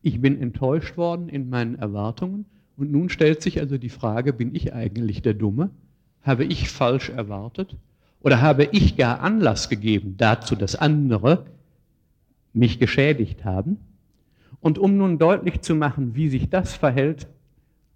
Ich 0.00 0.22
bin 0.22 0.40
enttäuscht 0.40 0.96
worden 0.96 1.28
in 1.28 1.50
meinen 1.50 1.74
Erwartungen 1.74 2.46
und 2.78 2.90
nun 2.90 3.10
stellt 3.10 3.42
sich 3.42 3.60
also 3.60 3.76
die 3.76 3.90
Frage, 3.90 4.32
bin 4.32 4.54
ich 4.54 4.72
eigentlich 4.72 5.20
der 5.20 5.34
Dumme? 5.34 5.68
Habe 6.22 6.44
ich 6.44 6.70
falsch 6.70 7.10
erwartet? 7.10 7.76
Oder 8.24 8.40
habe 8.40 8.64
ich 8.72 8.96
gar 8.96 9.20
Anlass 9.20 9.68
gegeben 9.68 10.14
dazu, 10.16 10.56
dass 10.56 10.74
andere 10.74 11.46
mich 12.52 12.80
geschädigt 12.80 13.44
haben? 13.44 13.78
Und 14.60 14.78
um 14.78 14.96
nun 14.96 15.18
deutlich 15.18 15.60
zu 15.60 15.74
machen, 15.74 16.14
wie 16.14 16.30
sich 16.30 16.48
das 16.48 16.74
verhält, 16.74 17.28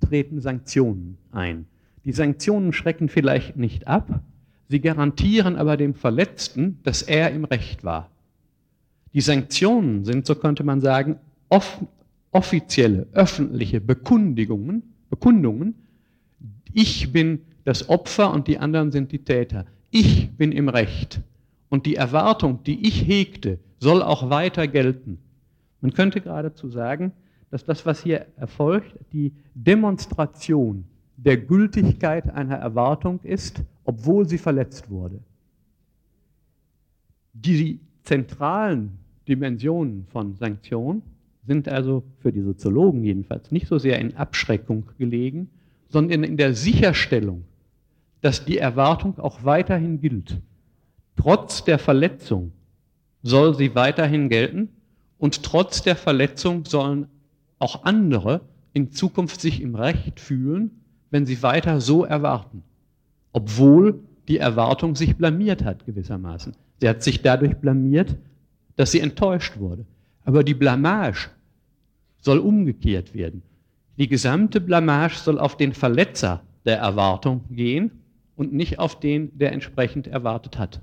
treten 0.07 0.41
Sanktionen 0.41 1.19
ein. 1.33 1.67
Die 2.05 2.13
Sanktionen 2.13 2.73
schrecken 2.73 3.09
vielleicht 3.09 3.57
nicht 3.57 3.89
ab, 3.89 4.21
Sie 4.69 4.81
garantieren 4.81 5.57
aber 5.57 5.79
dem 5.79 5.95
Verletzten, 5.95 6.79
dass 6.83 7.01
er 7.01 7.31
im 7.31 7.45
Recht 7.45 7.85
war. 7.85 8.11
Die 9.15 9.23
Sanktionen 9.23 10.05
sind, 10.05 10.27
so 10.27 10.35
könnte 10.35 10.63
man 10.63 10.83
sagen, 10.83 11.17
off 11.49 11.83
offizielle, 12.31 13.07
öffentliche 13.15 13.81
Bekundigungen, 13.81 14.83
Bekundungen, 15.09 15.75
ich 16.75 17.11
bin 17.11 17.41
das 17.65 17.89
Opfer 17.89 18.31
und 18.31 18.47
die 18.47 18.59
anderen 18.59 18.93
sind 18.93 19.11
die 19.13 19.25
Täter. 19.25 19.65
Ich 19.91 20.31
bin 20.37 20.53
im 20.53 20.69
Recht. 20.69 21.21
Und 21.69 21.87
die 21.87 21.97
Erwartung, 21.97 22.63
die 22.65 22.87
ich 22.87 23.07
hegte, 23.07 23.59
soll 23.79 24.03
auch 24.03 24.31
weiter 24.31 24.67
gelten. 24.69 25.19
Man 25.81 25.93
könnte 25.93 26.21
geradezu 26.21 26.69
sagen, 26.69 27.13
dass 27.51 27.65
das, 27.65 27.87
was 27.87 28.03
hier 28.03 28.27
erfolgt, 28.37 28.93
die 29.13 29.33
Demonstration 29.55 30.85
der 31.17 31.37
Gültigkeit 31.37 32.31
einer 32.31 32.57
Erwartung 32.57 33.21
ist, 33.23 33.63
obwohl 33.85 34.29
sie 34.29 34.39
verletzt 34.39 34.91
wurde. 34.91 35.21
Die 37.33 37.81
zentralen 38.05 38.99
Dimensionen 39.27 40.07
von 40.11 40.35
Sanktionen 40.35 41.03
sind 41.47 41.69
also 41.69 42.03
für 42.21 42.33
die 42.33 42.43
Soziologen 42.43 43.03
jedenfalls 43.05 43.51
nicht 43.51 43.67
so 43.67 43.79
sehr 43.79 43.99
in 43.99 44.17
Abschreckung 44.17 44.85
gelegen, 44.99 45.49
sondern 45.89 46.25
in 46.25 46.37
der 46.37 46.55
Sicherstellung, 46.55 47.45
dass 48.21 48.45
die 48.45 48.59
Erwartung 48.59 49.19
auch 49.19 49.45
weiterhin 49.45 50.01
gilt. 50.01 50.39
Trotz 51.17 51.65
der 51.65 51.79
Verletzung 51.79 52.53
soll 53.23 53.55
sie 53.55 53.75
weiterhin 53.75 54.29
gelten 54.29 54.69
und 55.19 55.43
trotz 55.43 55.83
der 55.83 55.97
Verletzung 55.97 56.65
sollen 56.65 57.09
auch 57.59 57.85
andere 57.85 58.41
in 58.73 58.93
Zukunft 58.93 59.41
sich 59.41 59.61
im 59.61 59.75
Recht 59.75 60.21
fühlen, 60.21 60.71
wenn 61.11 61.27
sie 61.27 61.43
weiter 61.43 61.81
so 61.81 62.05
erwarten, 62.05 62.63
obwohl 63.33 64.01
die 64.29 64.39
Erwartung 64.39 64.95
sich 64.95 65.17
blamiert 65.17 65.65
hat 65.65 65.87
gewissermaßen. 65.87 66.55
Sie 66.81 66.89
hat 66.89 67.03
sich 67.03 67.23
dadurch 67.23 67.57
blamiert, 67.57 68.15
dass 68.77 68.93
sie 68.93 69.01
enttäuscht 69.01 69.59
wurde. 69.59 69.85
Aber 70.25 70.45
die 70.45 70.55
Blamage 70.55 71.31
soll 72.21 72.39
umgekehrt 72.39 73.15
werden. 73.15 73.43
Die 73.97 74.07
gesamte 74.07 74.61
Blamage 74.61 75.17
soll 75.17 75.39
auf 75.39 75.57
den 75.57 75.73
Verletzer 75.73 76.43
der 76.65 76.79
Erwartung 76.79 77.41
gehen 77.51 77.91
und 78.39 78.53
nicht 78.53 78.79
auf 78.79 79.01
den, 79.01 79.37
der 79.37 79.53
entsprechend 79.53 80.07
erwartet 80.07 80.59
hat. 80.59 80.81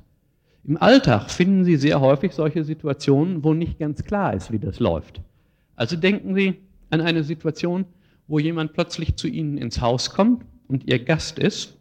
Im 0.66 0.76
Alltag 0.76 1.32
finden 1.32 1.64
Sie 1.64 1.78
sehr 1.78 2.02
häufig 2.02 2.34
solche 2.34 2.66
Situationen, 2.66 3.46
wo 3.46 3.54
nicht 3.54 3.80
ganz 3.80 4.04
klar 4.04 4.34
ist, 4.34 4.52
wie 4.52 4.60
das 4.60 4.80
läuft. 4.80 5.22
Also 5.78 5.96
denken 5.96 6.36
Sie 6.36 6.56
an 6.90 7.00
eine 7.00 7.24
Situation, 7.24 7.86
wo 8.28 8.40
jemand 8.40 8.74
plötzlich 8.74 9.16
zu 9.16 9.30
Ihnen 9.30 9.58
ins 9.58 9.80
Haus 9.80 10.10
kommt 10.10 10.44
und 10.68 10.90
Ihr 10.90 11.00
Gast 11.00 11.40
ist 11.40 11.78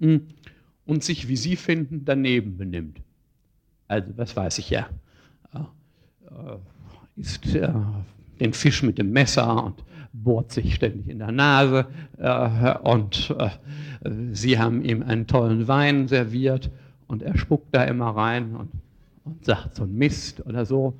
hm, 0.00 0.26
und 0.84 1.04
sich, 1.04 1.28
wie 1.28 1.36
Sie 1.36 1.54
finden, 1.54 2.04
daneben 2.04 2.56
benimmt. 2.56 3.00
Also, 3.86 4.08
was 4.16 4.34
weiß 4.34 4.58
ich 4.58 4.70
ja. 4.70 4.88
Äh, 5.54 5.60
isst 7.20 7.54
äh, 7.54 7.72
den 8.40 8.52
Fisch 8.52 8.82
mit 8.82 8.98
dem 8.98 9.12
Messer 9.12 9.64
und 9.64 9.84
bohrt 10.12 10.52
sich 10.52 10.74
ständig 10.74 11.08
in 11.08 11.18
der 11.18 11.32
Nase 11.32 11.86
äh, 12.18 12.78
und 12.78 13.34
Sie 14.32 14.58
haben 14.58 14.82
ihm 14.82 15.02
einen 15.02 15.26
tollen 15.26 15.68
Wein 15.68 16.08
serviert 16.08 16.70
und 17.06 17.22
er 17.22 17.36
spuckt 17.36 17.74
da 17.74 17.84
immer 17.84 18.16
rein 18.16 18.56
und, 18.56 18.70
und 19.24 19.44
sagt 19.44 19.74
so 19.74 19.82
ein 19.82 19.94
Mist 19.94 20.44
oder 20.46 20.64
so. 20.64 20.94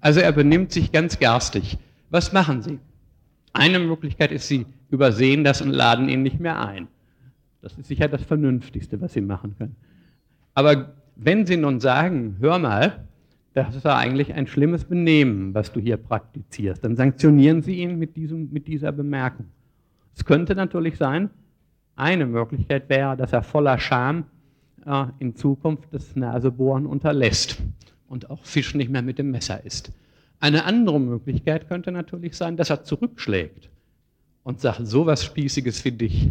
Also 0.00 0.20
er 0.20 0.32
benimmt 0.32 0.72
sich 0.72 0.90
ganz 0.90 1.18
garstig. 1.18 1.76
Was 2.08 2.32
machen 2.32 2.62
Sie? 2.62 2.78
Eine 3.52 3.78
Möglichkeit 3.78 4.32
ist, 4.32 4.48
Sie 4.48 4.64
übersehen 4.90 5.44
das 5.44 5.60
und 5.60 5.70
laden 5.70 6.08
ihn 6.08 6.22
nicht 6.22 6.40
mehr 6.40 6.64
ein. 6.64 6.88
Das 7.60 7.76
ist 7.76 7.88
sicher 7.88 8.08
das 8.08 8.22
Vernünftigste, 8.22 9.00
was 9.00 9.12
Sie 9.12 9.20
machen 9.20 9.54
können. 9.58 9.76
Aber 10.54 10.94
wenn 11.16 11.46
Sie 11.46 11.56
nun 11.56 11.80
sagen, 11.80 12.36
hör 12.40 12.58
mal, 12.58 13.04
das 13.54 13.74
ist 13.74 13.84
ja 13.84 13.96
eigentlich 13.96 14.34
ein 14.34 14.46
schlimmes 14.46 14.84
Benehmen, 14.84 15.54
was 15.54 15.72
du 15.72 15.80
hier 15.80 15.96
praktizierst, 15.96 16.84
dann 16.84 16.96
sanktionieren 16.96 17.62
Sie 17.62 17.80
ihn 17.80 17.98
mit, 17.98 18.16
diesem, 18.16 18.50
mit 18.52 18.66
dieser 18.66 18.92
Bemerkung. 18.92 19.46
Es 20.14 20.24
könnte 20.24 20.54
natürlich 20.54 20.96
sein, 20.96 21.30
eine 21.96 22.26
Möglichkeit 22.26 22.88
wäre, 22.88 23.16
dass 23.16 23.32
er 23.32 23.42
voller 23.42 23.78
Scham 23.78 24.24
äh, 24.86 25.06
in 25.18 25.34
Zukunft 25.34 25.88
das 25.92 26.14
Nasebohren 26.14 26.86
unterlässt 26.86 27.60
und 28.08 28.30
auch 28.30 28.44
Fisch 28.44 28.74
nicht 28.74 28.90
mehr 28.90 29.02
mit 29.02 29.18
dem 29.18 29.30
Messer 29.30 29.64
isst. 29.64 29.92
Eine 30.40 30.64
andere 30.64 31.00
Möglichkeit 31.00 31.68
könnte 31.68 31.90
natürlich 31.90 32.36
sein, 32.36 32.56
dass 32.56 32.70
er 32.70 32.84
zurückschlägt 32.84 33.68
und 34.44 34.60
sagt, 34.60 34.86
so 34.86 35.06
was 35.06 35.24
Spießiges 35.24 35.80
für 35.80 35.92
dich, 35.92 36.30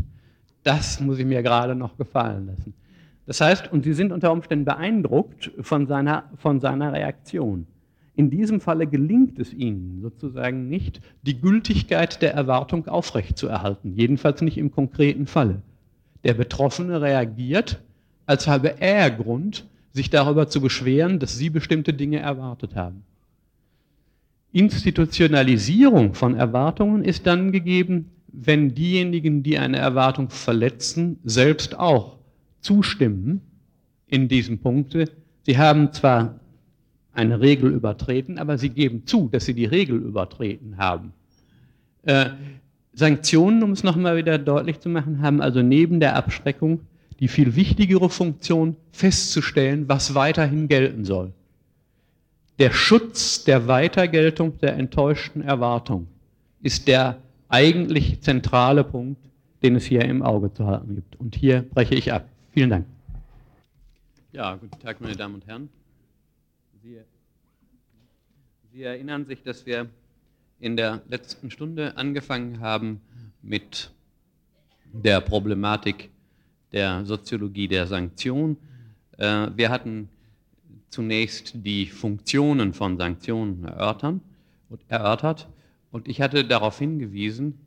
das 0.63 0.99
muss 0.99 1.19
ich 1.19 1.25
mir 1.25 1.43
gerade 1.43 1.75
noch 1.75 1.97
gefallen 1.97 2.47
lassen. 2.47 2.73
Das 3.27 3.41
heißt, 3.41 3.71
und 3.71 3.83
Sie 3.83 3.93
sind 3.93 4.11
unter 4.11 4.31
Umständen 4.31 4.65
beeindruckt 4.65 5.51
von 5.59 5.85
seiner, 5.85 6.23
von 6.37 6.61
seiner 6.61 6.93
Reaktion. 6.93 7.67
In 8.15 8.31
diesem 8.31 8.61
Falle 8.61 8.87
gelingt 8.87 9.37
es 9.37 9.53
Ihnen 9.53 10.01
sozusagen 10.01 10.69
nicht, 10.69 11.01
die 11.21 11.39
Gültigkeit 11.39 12.21
der 12.21 12.33
Erwartung 12.33 12.87
aufrechtzuerhalten, 12.87 13.93
jedenfalls 13.95 14.41
nicht 14.41 14.57
im 14.57 14.71
konkreten 14.71 15.27
Falle. 15.27 15.61
Der 16.23 16.33
Betroffene 16.33 17.01
reagiert, 17.01 17.79
als 18.25 18.47
habe 18.47 18.81
er 18.81 19.11
Grund, 19.11 19.67
sich 19.91 20.09
darüber 20.09 20.47
zu 20.47 20.61
beschweren, 20.61 21.19
dass 21.19 21.37
Sie 21.37 21.49
bestimmte 21.49 21.93
Dinge 21.93 22.19
erwartet 22.19 22.75
haben. 22.75 23.03
Institutionalisierung 24.53 26.13
von 26.13 26.33
Erwartungen 26.33 27.03
ist 27.03 27.27
dann 27.27 27.51
gegeben, 27.51 28.09
wenn 28.27 28.73
diejenigen, 28.73 29.43
die 29.43 29.57
eine 29.57 29.77
Erwartung 29.77 30.29
verletzen, 30.29 31.19
selbst 31.23 31.77
auch 31.77 32.17
zustimmen 32.61 33.41
in 34.07 34.27
diesem 34.27 34.59
Punkte. 34.59 35.09
Sie 35.43 35.57
haben 35.57 35.93
zwar 35.93 36.39
eine 37.13 37.39
Regel 37.41 37.71
übertreten, 37.71 38.37
aber 38.37 38.57
sie 38.57 38.69
geben 38.69 39.05
zu, 39.05 39.29
dass 39.31 39.45
sie 39.45 39.53
die 39.53 39.65
Regel 39.65 39.97
übertreten 39.97 40.77
haben. 40.77 41.13
Äh, 42.03 42.29
Sanktionen, 42.93 43.63
um 43.63 43.71
es 43.71 43.83
nochmal 43.83 44.17
wieder 44.17 44.37
deutlich 44.37 44.79
zu 44.79 44.89
machen, 44.89 45.21
haben 45.21 45.41
also 45.41 45.61
neben 45.61 45.99
der 45.99 46.15
Abschreckung 46.15 46.81
die 47.19 47.27
viel 47.27 47.55
wichtigere 47.55 48.09
Funktion, 48.09 48.75
festzustellen, 48.91 49.87
was 49.87 50.13
weiterhin 50.13 50.67
gelten 50.67 51.03
soll 51.03 51.33
der 52.59 52.71
Schutz 52.71 53.43
der 53.43 53.67
Weitergeltung 53.67 54.57
der 54.59 54.75
enttäuschten 54.75 55.41
Erwartung 55.41 56.07
ist 56.61 56.87
der 56.87 57.17
eigentlich 57.49 58.21
zentrale 58.21 58.83
Punkt, 58.83 59.21
den 59.63 59.75
es 59.75 59.85
hier 59.85 60.03
im 60.03 60.21
Auge 60.23 60.51
zu 60.51 60.65
halten 60.65 60.95
gibt. 60.95 61.15
Und 61.19 61.35
hier 61.35 61.63
breche 61.73 61.95
ich 61.95 62.11
ab. 62.11 62.27
Vielen 62.57 62.71
Dank. 62.71 62.87
Ja, 64.31 64.55
guten 64.55 64.79
Tag, 64.79 64.99
meine 64.99 65.15
Damen 65.15 65.35
und 65.35 65.45
Herren. 65.45 65.69
Sie, 66.81 66.97
Sie 68.71 68.81
erinnern 68.81 69.27
sich, 69.27 69.43
dass 69.43 69.67
wir 69.67 69.87
in 70.59 70.75
der 70.75 71.03
letzten 71.07 71.51
Stunde 71.51 71.95
angefangen 71.97 72.59
haben 72.59 72.99
mit 73.43 73.91
der 74.91 75.21
Problematik 75.21 76.09
der 76.71 77.05
Soziologie 77.05 77.67
der 77.67 77.85
Sanktion. 77.85 78.57
Äh, 79.19 79.49
wir 79.55 79.69
hatten 79.69 80.09
zunächst 80.89 81.63
die 81.63 81.85
Funktionen 81.85 82.73
von 82.73 82.97
Sanktionen 82.97 83.65
erörtern, 83.65 84.19
erörtert. 84.87 85.47
Und 85.91 86.07
ich 86.07 86.21
hatte 86.21 86.43
darauf 86.43 86.79
hingewiesen, 86.79 87.59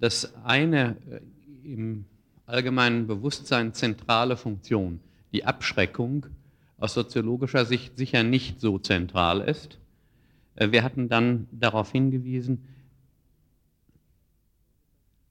dass 0.00 0.34
eine 0.42 0.96
äh, 1.08 1.72
im 1.72 2.06
allgemeinen 2.52 3.06
Bewusstsein 3.06 3.74
zentrale 3.74 4.36
Funktion, 4.36 5.00
die 5.32 5.44
Abschreckung, 5.44 6.26
aus 6.78 6.94
soziologischer 6.94 7.64
Sicht 7.64 7.96
sicher 7.96 8.22
nicht 8.22 8.60
so 8.60 8.78
zentral 8.78 9.40
ist. 9.40 9.78
Äh, 10.56 10.72
wir 10.72 10.82
hatten 10.82 11.08
dann 11.08 11.46
darauf 11.52 11.92
hingewiesen, 11.92 12.64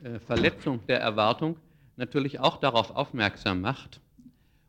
äh, 0.03 0.19
Verletzung 0.21 0.81
der 0.87 1.01
Erwartung 1.01 1.57
natürlich 1.97 2.41
auch 2.41 2.57
darauf 2.57 2.91
aufmerksam 2.91 3.61
macht, 3.61 4.01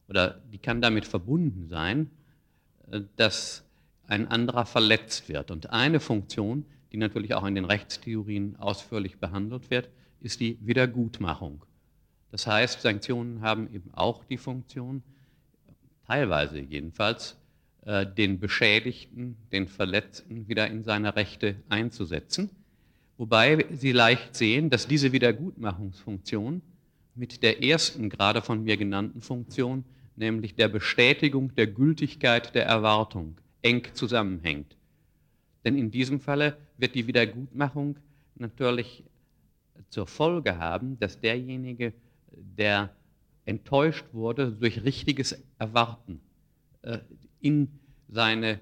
oder 0.07 0.41
die 0.51 0.59
kann 0.59 0.81
damit 0.81 1.05
verbunden 1.05 1.67
sein, 1.67 2.11
äh, 2.91 3.01
dass 3.15 3.63
ein 4.07 4.27
anderer 4.27 4.65
verletzt 4.65 5.29
wird. 5.29 5.49
Und 5.49 5.71
eine 5.71 5.99
Funktion, 5.99 6.65
die 6.91 6.97
natürlich 6.97 7.33
auch 7.33 7.45
in 7.45 7.55
den 7.55 7.65
Rechtstheorien 7.65 8.55
ausführlich 8.57 9.17
behandelt 9.17 9.71
wird, 9.71 9.89
ist 10.19 10.39
die 10.39 10.59
Wiedergutmachung. 10.61 11.63
Das 12.35 12.47
heißt, 12.47 12.81
Sanktionen 12.81 13.39
haben 13.39 13.73
eben 13.73 13.93
auch 13.93 14.25
die 14.25 14.35
Funktion, 14.35 15.03
teilweise 16.05 16.59
jedenfalls, 16.59 17.37
äh, 17.85 18.05
den 18.05 18.41
Beschädigten, 18.41 19.37
den 19.53 19.69
Verletzten 19.69 20.45
wieder 20.49 20.67
in 20.67 20.83
seine 20.83 21.15
Rechte 21.15 21.55
einzusetzen. 21.69 22.49
Wobei 23.17 23.65
Sie 23.71 23.93
leicht 23.93 24.35
sehen, 24.35 24.69
dass 24.69 24.85
diese 24.85 25.13
Wiedergutmachungsfunktion 25.13 26.61
mit 27.15 27.41
der 27.41 27.63
ersten 27.63 28.09
gerade 28.09 28.41
von 28.41 28.65
mir 28.65 28.75
genannten 28.75 29.21
Funktion, 29.21 29.85
nämlich 30.17 30.55
der 30.55 30.67
Bestätigung 30.67 31.55
der 31.55 31.67
Gültigkeit 31.67 32.53
der 32.53 32.65
Erwartung, 32.65 33.37
eng 33.61 33.87
zusammenhängt. 33.93 34.75
Denn 35.63 35.77
in 35.77 35.89
diesem 35.89 36.19
Falle 36.19 36.57
wird 36.77 36.95
die 36.95 37.07
Wiedergutmachung 37.07 37.95
natürlich 38.35 39.05
zur 39.87 40.05
Folge 40.05 40.57
haben, 40.57 40.99
dass 40.99 41.21
derjenige, 41.21 41.93
der 42.37 42.95
enttäuscht 43.45 44.05
wurde 44.11 44.51
durch 44.51 44.83
richtiges 44.83 45.43
Erwarten, 45.59 46.19
äh, 46.81 46.99
in 47.39 47.67
seine 48.07 48.59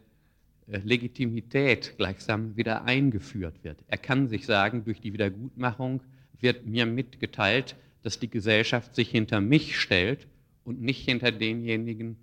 äh, 0.68 0.80
Legitimität 0.80 1.96
gleichsam 1.98 2.56
wieder 2.56 2.84
eingeführt 2.86 3.64
wird. 3.64 3.84
Er 3.88 3.98
kann 3.98 4.28
sich 4.28 4.46
sagen, 4.46 4.84
durch 4.86 5.00
die 5.00 5.14
Wiedergutmachung 5.14 6.02
wird 6.40 6.66
mir 6.66 6.86
mitgeteilt, 6.86 7.76
dass 8.02 8.20
die 8.20 8.30
Gesellschaft 8.30 8.96
sich 8.96 9.10
hinter 9.10 9.42
mich 9.42 9.80
stellt 9.80 10.28
und 10.66 10.82
nicht 10.82 11.06
hinter 11.06 11.32
denjenigen, 11.32 12.18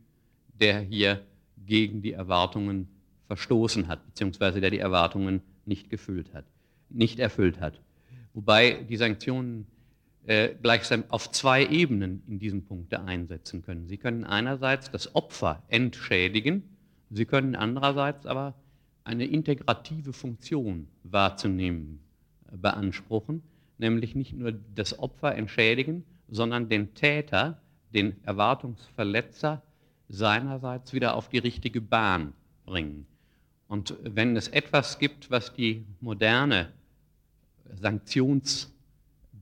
der 0.60 0.80
hier 0.80 1.22
gegen 1.66 2.02
die 2.02 2.12
Erwartungen 2.12 2.88
verstoßen 3.26 3.88
hat, 3.88 4.04
beziehungsweise 4.06 4.60
der 4.60 4.70
die 4.70 4.78
Erwartungen 4.78 5.40
nicht 5.64 5.88
gefüllt 5.88 6.34
hat, 6.34 6.44
nicht 6.88 7.18
erfüllt 7.18 7.60
hat. 7.60 7.80
Wobei 8.34 8.84
die 8.88 8.96
Sanktionen 8.96 9.66
äh, 10.26 10.50
gleichsam 10.62 11.04
auf 11.08 11.30
zwei 11.30 11.66
Ebenen 11.66 12.22
in 12.28 12.38
diesem 12.38 12.64
Punkt 12.64 12.94
einsetzen 12.94 13.62
können. 13.62 13.86
Sie 13.86 13.96
können 13.96 14.24
einerseits 14.24 14.90
das 14.90 15.14
Opfer 15.14 15.62
entschädigen, 15.68 16.64
Sie 17.10 17.24
können 17.24 17.56
andererseits 17.56 18.24
aber 18.24 18.54
eine 19.02 19.24
integrative 19.26 20.12
Funktion 20.12 20.86
wahrzunehmen 21.02 22.00
äh, 22.52 22.56
beanspruchen, 22.56 23.42
nämlich 23.78 24.14
nicht 24.14 24.32
nur 24.32 24.52
das 24.52 24.98
Opfer 24.98 25.34
entschädigen, 25.34 26.04
sondern 26.28 26.68
den 26.68 26.94
Täter, 26.94 27.60
den 27.92 28.22
Erwartungsverletzer 28.24 29.62
seinerseits 30.08 30.92
wieder 30.92 31.16
auf 31.16 31.28
die 31.28 31.38
richtige 31.38 31.80
Bahn 31.80 32.32
bringen. 32.64 33.06
Und 33.66 33.96
wenn 34.02 34.36
es 34.36 34.48
etwas 34.48 34.98
gibt, 34.98 35.30
was 35.30 35.52
die 35.52 35.84
moderne 36.00 36.72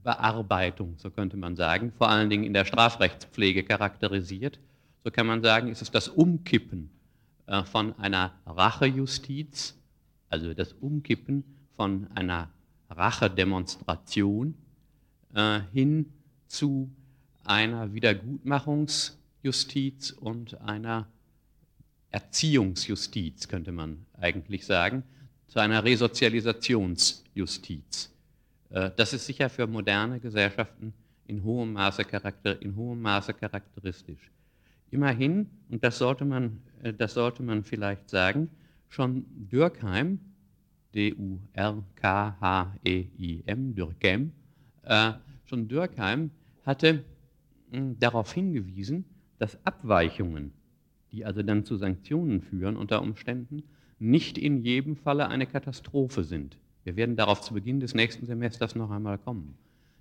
Sanktionsbearbeitung, 0.09 0.95
so 0.97 1.11
könnte 1.11 1.37
man 1.37 1.55
sagen, 1.55 1.93
vor 1.97 2.09
allen 2.09 2.29
Dingen 2.29 2.43
in 2.43 2.51
der 2.53 2.65
Strafrechtspflege 2.65 3.63
charakterisiert, 3.63 4.59
so 5.03 5.11
kann 5.11 5.27
man 5.27 5.43
sagen, 5.43 5.69
ist 5.69 5.83
es 5.83 5.91
das 5.91 6.09
Umkippen 6.09 6.89
äh, 7.47 7.63
von 7.63 7.97
einer 7.99 8.33
Rachejustiz, 8.45 9.77
also 10.29 10.53
das 10.53 10.73
Umkippen 10.73 11.43
von 11.75 12.07
einer 12.15 12.49
Rachedemonstration 12.89 14.55
äh, 15.33 15.61
hin 15.71 16.11
zu 16.47 16.91
einer 17.43 17.93
Wiedergutmachungsjustiz 17.93 20.11
und 20.11 20.59
einer 20.61 21.07
Erziehungsjustiz, 22.11 23.47
könnte 23.47 23.71
man 23.71 24.05
eigentlich 24.19 24.65
sagen, 24.65 25.03
zu 25.47 25.59
einer 25.59 25.83
Resozialisationsjustiz. 25.83 28.11
Äh, 28.69 28.91
das 28.95 29.13
ist 29.13 29.25
sicher 29.25 29.49
für 29.49 29.67
moderne 29.67 30.19
Gesellschaften 30.19 30.93
in 31.27 31.43
hohem 31.43 31.73
Maße, 31.73 32.03
in 32.59 32.75
hohem 32.75 33.01
Maße 33.01 33.33
charakteristisch. 33.33 34.31
Immerhin, 34.91 35.49
und 35.69 35.83
das 35.83 35.99
sollte 35.99 36.25
man, 36.25 36.61
äh, 36.81 36.93
das 36.93 37.13
sollte 37.13 37.43
man 37.43 37.63
vielleicht 37.63 38.09
sagen, 38.09 38.49
schon 38.87 39.25
Dürkheim, 39.51 40.19
D-U-R-K-H-E-I-M, 40.95 41.35
Dürkheim, 43.75 44.31
äh, 44.83 45.11
schon 45.45 45.67
Dürkheim 45.67 46.31
hatte 46.65 47.03
mh, 47.71 47.95
darauf 47.99 48.33
hingewiesen, 48.33 49.05
dass 49.37 49.63
Abweichungen, 49.65 50.51
die 51.11 51.25
also 51.25 51.43
dann 51.43 51.65
zu 51.65 51.77
Sanktionen 51.77 52.41
führen 52.41 52.75
unter 52.75 53.01
Umständen, 53.01 53.63
nicht 53.99 54.37
in 54.37 54.63
jedem 54.63 54.95
Falle 54.95 55.27
eine 55.27 55.45
Katastrophe 55.45 56.23
sind. 56.23 56.57
Wir 56.89 56.95
werden 56.95 57.15
darauf 57.15 57.41
zu 57.41 57.53
Beginn 57.53 57.79
des 57.79 57.93
nächsten 57.93 58.25
Semesters 58.25 58.73
noch 58.73 58.89
einmal 58.89 59.19
kommen. 59.19 59.53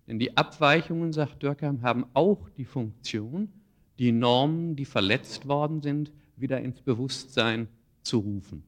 Denn 0.07 0.19
die 0.19 0.39
Abweichungen, 0.39 1.13
sagt 1.13 1.43
Dürkheim, 1.43 1.83
haben 1.83 2.07
auch 2.15 2.49
die 2.57 2.65
Funktion, 2.65 3.51
die 3.99 4.11
Normen, 4.11 4.75
die 4.75 4.87
verletzt 4.87 5.47
worden 5.47 5.83
sind, 5.83 6.11
wieder 6.39 6.63
ins 6.63 6.81
Bewusstsein 6.81 7.69
zu 8.05 8.21
rufen. 8.21 8.63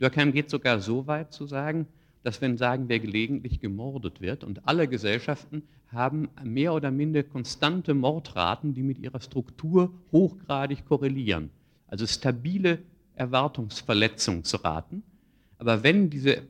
Dürkheim 0.00 0.30
geht 0.30 0.50
sogar 0.50 0.78
so 0.78 1.08
weit 1.08 1.32
zu 1.32 1.46
sagen, 1.48 1.88
dass 2.22 2.40
wenn, 2.40 2.56
sagen 2.58 2.88
wir, 2.88 3.00
gelegentlich 3.00 3.58
gemordet 3.58 4.20
wird 4.20 4.44
und 4.44 4.68
alle 4.68 4.86
Gesellschaften 4.86 5.64
haben 5.88 6.28
mehr 6.44 6.74
oder 6.74 6.92
minder 6.92 7.24
konstante 7.24 7.92
Mordraten, 7.92 8.72
die 8.72 8.84
mit 8.84 9.00
ihrer 9.00 9.20
Struktur 9.20 9.92
hochgradig 10.12 10.86
korrelieren. 10.86 11.50
Also 11.88 12.06
stabile 12.06 12.78
Erwartungsverletzungsraten. 13.16 15.02
Aber 15.58 15.82
wenn 15.82 16.08
diese, 16.08 16.42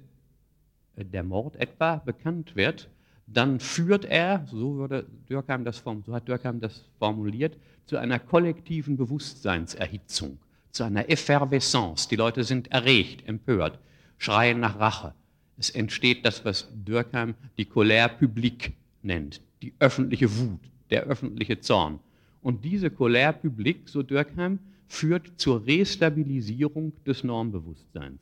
der 0.96 1.22
Mord 1.22 1.56
etwa 1.56 1.96
bekannt 1.96 2.56
wird, 2.56 2.88
dann 3.26 3.58
führt 3.60 4.04
er, 4.04 4.46
so, 4.50 4.76
würde 4.76 5.06
Dürkheim 5.28 5.64
das, 5.64 5.78
so 5.78 6.12
hat 6.12 6.28
Dürkheim 6.28 6.60
das 6.60 6.84
formuliert, 6.98 7.56
zu 7.86 7.96
einer 7.96 8.18
kollektiven 8.18 8.96
Bewusstseinserhitzung, 8.96 10.38
zu 10.70 10.84
einer 10.84 11.08
Effervescence. 11.08 12.08
Die 12.08 12.16
Leute 12.16 12.44
sind 12.44 12.70
erregt, 12.70 13.26
empört, 13.26 13.78
schreien 14.18 14.60
nach 14.60 14.78
Rache. 14.78 15.14
Es 15.56 15.70
entsteht 15.70 16.24
das, 16.24 16.44
was 16.44 16.68
Dürkheim 16.74 17.34
die 17.56 17.66
Colère 17.66 18.08
publique 18.08 18.72
nennt, 19.02 19.40
die 19.62 19.72
öffentliche 19.78 20.36
Wut, 20.38 20.60
der 20.90 21.04
öffentliche 21.04 21.60
Zorn. 21.60 22.00
Und 22.42 22.64
diese 22.64 22.88
Colère 22.88 23.32
publique, 23.32 23.88
so 23.88 24.02
Dürkheim, 24.02 24.58
führt 24.86 25.32
zur 25.36 25.66
Restabilisierung 25.66 26.92
des 27.06 27.24
Normbewusstseins. 27.24 28.20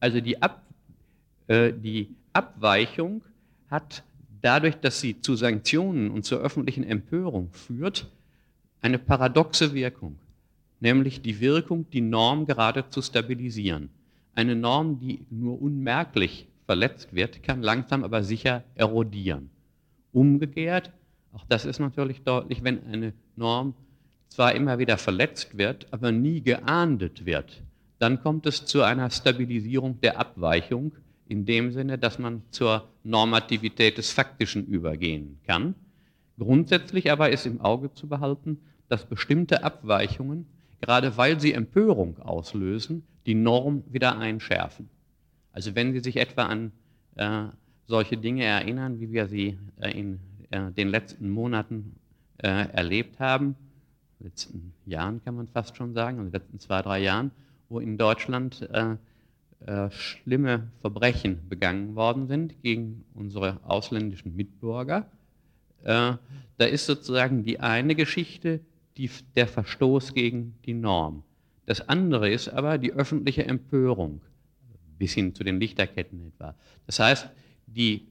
Also 0.00 0.20
die, 0.20 0.42
Ab, 0.42 0.62
die 1.48 2.08
Abweichung 2.32 3.22
hat 3.70 4.02
dadurch, 4.40 4.76
dass 4.76 5.00
sie 5.00 5.20
zu 5.20 5.36
Sanktionen 5.36 6.10
und 6.10 6.24
zur 6.24 6.40
öffentlichen 6.40 6.84
Empörung 6.84 7.50
führt, 7.52 8.10
eine 8.80 8.98
paradoxe 8.98 9.72
Wirkung, 9.72 10.18
nämlich 10.80 11.22
die 11.22 11.40
Wirkung, 11.40 11.86
die 11.90 12.02
Norm 12.02 12.46
gerade 12.46 12.88
zu 12.90 13.00
stabilisieren. 13.00 13.88
Eine 14.34 14.56
Norm, 14.56 14.98
die 15.00 15.24
nur 15.30 15.62
unmerklich 15.62 16.46
verletzt 16.66 17.14
wird, 17.14 17.42
kann 17.42 17.62
langsam 17.62 18.04
aber 18.04 18.22
sicher 18.22 18.64
erodieren. 18.74 19.50
Umgekehrt, 20.12 20.92
auch 21.32 21.44
das 21.48 21.64
ist 21.64 21.78
natürlich 21.78 22.22
deutlich, 22.22 22.62
wenn 22.62 22.84
eine 22.86 23.12
Norm 23.36 23.74
zwar 24.28 24.54
immer 24.54 24.78
wieder 24.78 24.98
verletzt 24.98 25.56
wird, 25.56 25.86
aber 25.90 26.12
nie 26.12 26.40
geahndet 26.40 27.24
wird, 27.24 27.62
dann 27.98 28.22
kommt 28.22 28.46
es 28.46 28.66
zu 28.66 28.82
einer 28.82 29.08
Stabilisierung 29.10 30.00
der 30.00 30.18
Abweichung 30.18 30.92
in 31.28 31.46
dem 31.46 31.72
Sinne, 31.72 31.98
dass 31.98 32.18
man 32.18 32.42
zur 32.50 32.88
Normativität 33.02 33.98
des 33.98 34.12
Faktischen 34.12 34.66
übergehen 34.66 35.38
kann. 35.46 35.74
Grundsätzlich 36.38 37.10
aber 37.10 37.30
ist 37.30 37.46
im 37.46 37.60
Auge 37.60 37.92
zu 37.92 38.08
behalten, 38.08 38.58
dass 38.88 39.06
bestimmte 39.06 39.64
Abweichungen, 39.64 40.46
gerade 40.80 41.16
weil 41.16 41.40
sie 41.40 41.52
Empörung 41.52 42.18
auslösen, 42.20 43.04
die 43.26 43.34
Norm 43.34 43.84
wieder 43.88 44.18
einschärfen. 44.18 44.88
Also 45.52 45.74
wenn 45.74 45.92
Sie 45.92 46.00
sich 46.00 46.16
etwa 46.16 46.46
an 46.46 46.72
äh, 47.14 47.44
solche 47.86 48.16
Dinge 48.16 48.44
erinnern, 48.44 49.00
wie 49.00 49.12
wir 49.12 49.28
sie 49.28 49.58
äh, 49.80 49.98
in 49.98 50.20
äh, 50.50 50.70
den 50.72 50.88
letzten 50.88 51.30
Monaten 51.30 51.96
äh, 52.38 52.68
erlebt 52.72 53.20
haben, 53.20 53.54
letzten 54.18 54.72
Jahren 54.86 55.22
kann 55.24 55.36
man 55.36 55.48
fast 55.48 55.76
schon 55.76 55.92
sagen, 55.92 56.18
in 56.18 56.24
den 56.24 56.32
letzten 56.32 56.58
zwei, 56.58 56.82
drei 56.82 57.00
Jahren, 57.00 57.30
wo 57.68 57.78
in 57.78 57.98
Deutschland 57.98 58.68
äh, 59.66 59.90
schlimme 59.90 60.70
Verbrechen 60.80 61.48
begangen 61.48 61.94
worden 61.94 62.26
sind 62.26 62.62
gegen 62.62 63.04
unsere 63.14 63.60
ausländischen 63.64 64.36
Mitbürger. 64.36 65.10
Äh, 65.82 66.14
da 66.58 66.64
ist 66.64 66.86
sozusagen 66.86 67.44
die 67.44 67.60
eine 67.60 67.94
Geschichte 67.94 68.60
die, 68.96 69.10
der 69.36 69.46
Verstoß 69.46 70.14
gegen 70.14 70.54
die 70.64 70.74
Norm. 70.74 71.22
Das 71.66 71.88
andere 71.88 72.30
ist 72.30 72.48
aber 72.48 72.78
die 72.78 72.92
öffentliche 72.92 73.46
Empörung, 73.46 74.20
bis 74.98 75.14
hin 75.14 75.34
zu 75.34 75.44
den 75.44 75.58
Lichterketten 75.58 76.28
etwa. 76.28 76.54
Das 76.86 76.98
heißt, 76.98 77.30
die 77.66 78.08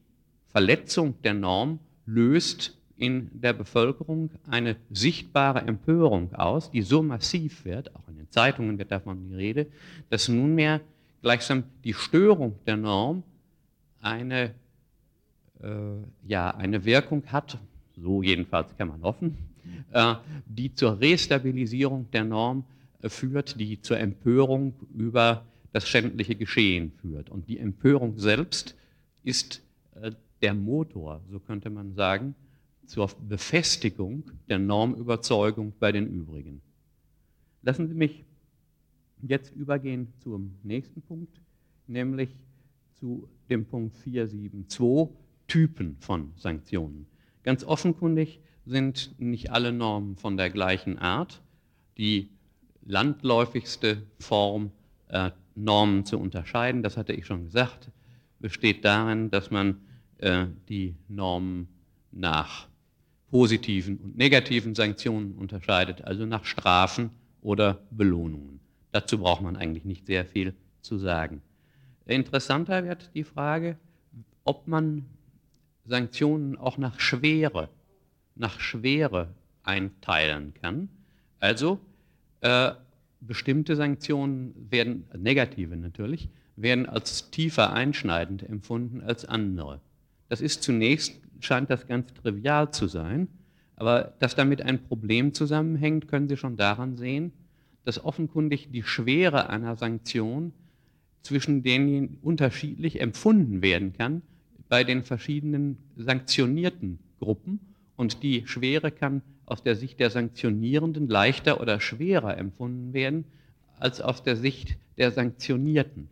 Verletzung 0.47 1.21
der 1.21 1.33
Norm 1.33 1.79
löst 2.05 2.77
in 2.97 3.29
der 3.33 3.53
Bevölkerung 3.53 4.31
eine 4.47 4.75
sichtbare 4.91 5.61
Empörung 5.61 6.33
aus, 6.33 6.71
die 6.71 6.81
so 6.81 7.03
massiv 7.03 7.65
wird, 7.65 7.95
auch 7.95 8.07
in 8.07 8.17
den 8.17 8.29
Zeitungen 8.29 8.77
wird 8.77 8.91
davon 8.91 9.29
die 9.29 9.35
Rede, 9.35 9.67
dass 10.09 10.29
nunmehr 10.29 10.81
gleichsam 11.23 11.63
die 11.83 11.93
Störung 11.93 12.59
der 12.67 12.77
Norm 12.77 13.23
eine, 14.01 14.53
äh, 15.61 15.67
ja, 16.27 16.51
eine 16.51 16.85
Wirkung 16.85 17.23
hat, 17.27 17.57
so 17.95 18.21
jedenfalls 18.21 18.75
kann 18.77 18.89
man 18.89 19.01
hoffen, 19.01 19.37
äh, 19.91 20.15
die 20.45 20.73
zur 20.73 20.99
Restabilisierung 20.99 22.11
der 22.11 22.25
Norm 22.25 22.65
äh, 23.01 23.09
führt, 23.09 23.59
die 23.59 23.81
zur 23.81 23.97
Empörung 23.97 24.73
über 24.93 25.45
das 25.71 25.87
schändliche 25.87 26.35
Geschehen 26.35 26.91
führt. 27.01 27.29
Und 27.29 27.47
die 27.47 27.57
Empörung 27.57 28.19
selbst 28.19 28.75
ist 29.23 29.61
äh, 29.95 30.11
der 30.41 30.53
Motor, 30.53 31.21
so 31.31 31.39
könnte 31.39 31.69
man 31.69 31.95
sagen, 31.95 32.35
zur 32.85 33.09
Befestigung 33.29 34.29
der 34.49 34.59
Normüberzeugung 34.59 35.71
bei 35.79 35.93
den 35.93 36.07
übrigen. 36.07 36.61
Lassen 37.61 37.87
Sie 37.87 37.93
mich 37.93 38.25
jetzt 39.27 39.55
übergehen 39.55 40.13
zum 40.19 40.55
nächsten 40.63 41.01
Punkt, 41.01 41.39
nämlich 41.87 42.35
zu 42.95 43.27
dem 43.49 43.65
Punkt 43.65 43.95
472, 43.97 45.15
Typen 45.47 45.97
von 45.99 46.31
Sanktionen. 46.37 47.05
Ganz 47.43 47.63
offenkundig 47.63 48.39
sind 48.65 49.13
nicht 49.17 49.51
alle 49.51 49.73
Normen 49.73 50.15
von 50.15 50.37
der 50.37 50.49
gleichen 50.49 50.97
Art. 50.97 51.41
Die 51.97 52.29
landläufigste 52.85 54.03
Form, 54.19 54.71
äh, 55.09 55.31
Normen 55.55 56.05
zu 56.05 56.17
unterscheiden, 56.17 56.81
das 56.81 56.97
hatte 56.97 57.13
ich 57.13 57.25
schon 57.25 57.45
gesagt, 57.45 57.91
besteht 58.39 58.83
darin, 58.83 59.29
dass 59.29 59.51
man 59.51 59.81
äh, 60.17 60.47
die 60.69 60.95
Normen 61.07 61.67
nach 62.11 62.67
positiven 63.29 63.97
und 63.97 64.17
negativen 64.17 64.75
Sanktionen 64.75 65.33
unterscheidet, 65.33 66.03
also 66.03 66.25
nach 66.25 66.45
Strafen 66.45 67.11
oder 67.41 67.85
Belohnungen. 67.91 68.59
Dazu 68.93 69.17
braucht 69.17 69.41
man 69.41 69.55
eigentlich 69.55 69.85
nicht 69.85 70.05
sehr 70.05 70.23
viel 70.23 70.53
zu 70.81 70.99
sagen. 70.99 71.41
Interessanter 72.05 72.85
wird 72.85 73.09
die 73.15 73.23
Frage, 73.23 73.77
ob 74.43 74.67
man 74.67 75.05
Sanktionen 75.83 76.55
auch 76.57 76.77
nach 76.77 76.99
Schwere, 76.99 77.69
nach 78.35 78.59
Schwere 78.59 79.29
einteilen 79.63 80.53
kann. 80.61 80.89
Also 81.39 81.79
äh, 82.41 82.73
bestimmte 83.19 83.75
Sanktionen 83.75 84.53
werden, 84.69 85.05
negative 85.17 85.75
natürlich, 85.75 86.29
werden 86.55 86.85
als 86.87 87.31
tiefer 87.31 87.73
einschneidend 87.73 88.43
empfunden 88.43 89.01
als 89.01 89.25
andere. 89.25 89.81
Das 90.29 90.39
ist 90.39 90.61
zunächst, 90.61 91.19
scheint 91.39 91.71
das 91.71 91.87
ganz 91.87 92.13
trivial 92.13 92.71
zu 92.71 92.87
sein, 92.87 93.27
aber 93.75 94.13
dass 94.19 94.35
damit 94.35 94.61
ein 94.61 94.83
Problem 94.83 95.33
zusammenhängt, 95.33 96.07
können 96.07 96.29
Sie 96.29 96.37
schon 96.37 96.57
daran 96.57 96.95
sehen, 96.95 97.33
dass 97.85 98.03
offenkundig 98.03 98.69
die 98.71 98.83
Schwere 98.83 99.49
einer 99.49 99.75
Sanktion 99.75 100.53
zwischen 101.21 101.63
denen 101.63 102.17
unterschiedlich 102.21 102.99
empfunden 102.99 103.61
werden 103.61 103.93
kann 103.93 104.21
bei 104.69 104.83
den 104.83 105.03
verschiedenen 105.03 105.77
sanktionierten 105.95 106.99
Gruppen 107.19 107.59
und 107.95 108.23
die 108.23 108.47
Schwere 108.47 108.91
kann 108.91 109.21
aus 109.45 109.63
der 109.63 109.75
Sicht 109.75 109.99
der 109.99 110.09
Sanktionierenden 110.09 111.07
leichter 111.07 111.61
oder 111.61 111.79
schwerer 111.79 112.37
empfunden 112.37 112.93
werden 112.93 113.25
als 113.79 114.01
aus 114.01 114.23
der 114.23 114.35
Sicht 114.35 114.77
der 114.97 115.11
Sanktionierten. 115.11 116.07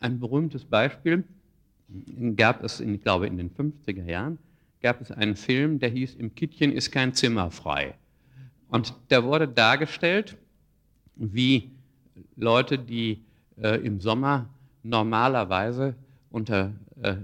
Ein 0.00 0.18
berühmtes 0.18 0.64
Beispiel 0.64 1.24
gab 2.36 2.64
es, 2.64 2.80
in, 2.80 2.94
ich 2.94 3.02
glaube, 3.02 3.26
in 3.26 3.36
den 3.36 3.50
50er 3.50 4.04
Jahren, 4.04 4.38
gab 4.82 5.00
es 5.00 5.10
einen 5.10 5.36
Film, 5.36 5.78
der 5.78 5.90
hieß 5.90 6.14
Im 6.14 6.34
Kittchen 6.34 6.72
ist 6.72 6.90
kein 6.90 7.14
Zimmer 7.14 7.50
frei. 7.50 7.94
Und 8.68 8.94
der 9.10 9.24
wurde 9.24 9.46
dargestellt, 9.48 10.36
wie 11.20 11.70
Leute, 12.36 12.78
die 12.78 13.22
äh, 13.56 13.76
im 13.84 14.00
Sommer 14.00 14.48
normalerweise 14.82 15.94
unter 16.30 16.72
äh, 17.02 17.16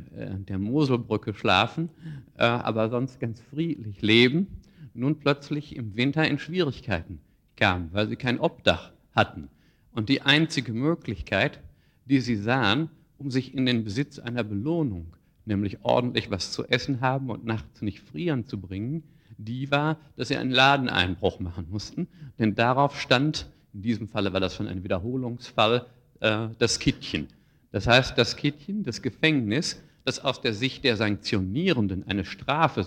der 0.49 0.59
Moselbrücke 0.59 1.35
schlafen, 1.35 1.91
äh, 2.37 2.45
aber 2.45 2.91
sonst 2.91 3.21
ganz 3.21 3.41
friedlich 3.41 4.03
leben, 4.03 4.47
nun 4.95 5.19
plötzlich 5.19 5.77
im 5.77 5.97
Winter 5.97 6.27
in 6.27 6.39
Schwierigkeiten 6.39 7.21
kamen, 7.57 7.91
weil 7.93 8.09
sie 8.09 8.17
kein 8.17 8.41
Obdach 8.41 8.93
hatten. 9.13 9.49
Und 9.93 10.09
die 10.09 10.23
einzige 10.23 10.73
Möglichkeit, 10.73 11.61
die 12.05 12.21
sie 12.21 12.37
sahen, 12.37 12.91
um 13.19 13.31
sich 13.31 13.55
in 13.55 13.67
den 13.67 13.85
Besitz 13.85 14.19
einer 14.19 14.45
Belohnung, 14.45 15.17
nämlich 15.47 15.79
ordentlich 15.83 16.31
was 16.31 16.53
zu 16.53 16.65
essen 16.67 17.01
haben 17.01 17.31
und 17.31 17.45
nachts 17.45 17.83
nicht 17.83 18.01
frieren 18.01 18.45
zu 18.45 18.61
bringen, 18.61 19.05
die 19.39 19.71
war, 19.71 19.99
dass 20.17 20.29
sie 20.29 20.37
einen 20.37 20.51
Ladeneinbruch 20.51 21.41
machen 21.41 21.67
mussten, 21.71 22.09
denn 22.39 22.55
darauf 22.55 23.01
stand 23.01 23.51
in 23.77 23.83
diesem 23.83 24.09
Falle 24.09 24.33
war 24.33 24.41
das 24.41 24.55
schon 24.55 24.69
ein 24.69 24.83
Wiederholungsfall, 24.83 25.85
äh, 26.21 26.49
das 26.59 26.79
Kittchen. 26.79 27.29
Das 27.73 27.87
heißt, 27.87 28.17
das 28.17 28.37
Kittchen, 28.37 28.83
das 28.85 29.03
Gefängnis, 29.03 29.83
das 30.05 30.25
aus 30.25 30.41
der 30.41 30.55
Sicht 30.55 30.83
der 30.83 30.97
Sanktionierenden 30.97 32.09
eine 32.09 32.25
Strafe 32.25 32.87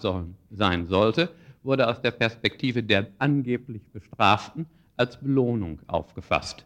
sein 0.50 0.88
sollte, 0.88 1.30
wurde 1.62 1.88
aus 1.88 2.02
der 2.02 2.10
Perspektive 2.10 2.82
der 2.82 3.08
angeblich 3.20 3.84
Bestraften 3.94 4.66
als 4.98 5.18
Belohnung 5.18 5.80
aufgefasst. 5.86 6.66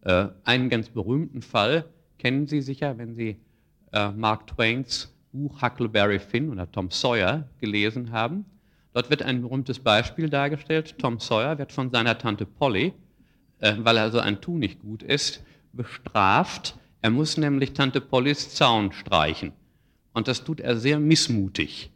Äh, 0.00 0.26
einen 0.42 0.68
ganz 0.68 0.88
berühmten 0.88 1.40
Fall 1.40 1.84
kennen 2.18 2.48
Sie 2.48 2.62
sicher, 2.62 2.98
wenn 2.98 3.14
Sie 3.14 3.36
äh, 3.92 4.10
Mark 4.10 4.48
Twains 4.48 5.14
Buch 5.32 5.62
Huckleberry 5.62 6.18
Finn 6.18 6.50
oder 6.50 6.70
Tom 6.70 6.90
Sawyer 6.90 7.48
gelesen 7.60 8.10
haben. 8.10 8.44
Dort 8.92 9.08
wird 9.08 9.22
ein 9.22 9.40
berühmtes 9.40 9.78
Beispiel 9.78 10.28
dargestellt. 10.28 10.98
Tom 10.98 11.20
Sawyer 11.20 11.58
wird 11.58 11.70
von 11.70 11.90
seiner 11.90 12.18
Tante 12.18 12.44
Polly 12.44 12.92
äh, 13.62 13.76
weil 13.78 13.96
er 13.96 14.10
so 14.10 14.18
ein 14.18 14.40
Tu 14.40 14.58
nicht 14.58 14.80
gut 14.80 15.02
ist, 15.02 15.42
bestraft. 15.72 16.76
Er 17.00 17.10
muss 17.10 17.36
nämlich 17.36 17.72
Tante 17.72 18.00
Pollys 18.00 18.54
Zaun 18.54 18.92
streichen. 18.92 19.52
Und 20.12 20.28
das 20.28 20.44
tut 20.44 20.60
er 20.60 20.76
sehr 20.76 20.98
missmutig. 20.98 21.90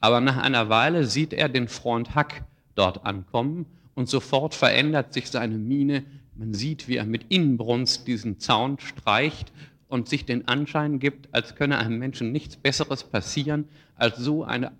Aber 0.00 0.20
nach 0.20 0.38
einer 0.38 0.68
Weile 0.68 1.04
sieht 1.04 1.32
er 1.32 1.48
den 1.48 1.68
Freund 1.68 2.14
Hack 2.14 2.44
dort 2.74 3.04
ankommen 3.04 3.66
und 3.94 4.08
sofort 4.08 4.54
verändert 4.54 5.12
sich 5.12 5.28
seine 5.28 5.58
Miene. 5.58 6.04
Man 6.36 6.54
sieht, 6.54 6.88
wie 6.88 6.96
er 6.96 7.04
mit 7.04 7.26
Inbrunst 7.28 8.06
diesen 8.06 8.38
Zaun 8.38 8.78
streicht 8.78 9.52
und 9.88 10.08
sich 10.08 10.24
den 10.24 10.48
Anschein 10.48 11.00
gibt, 11.00 11.28
als 11.34 11.56
könne 11.56 11.78
einem 11.78 11.98
Menschen 11.98 12.32
nichts 12.32 12.56
Besseres 12.56 13.04
passieren, 13.04 13.68
als 13.96 14.18
so 14.18 14.44
eine, 14.44 14.72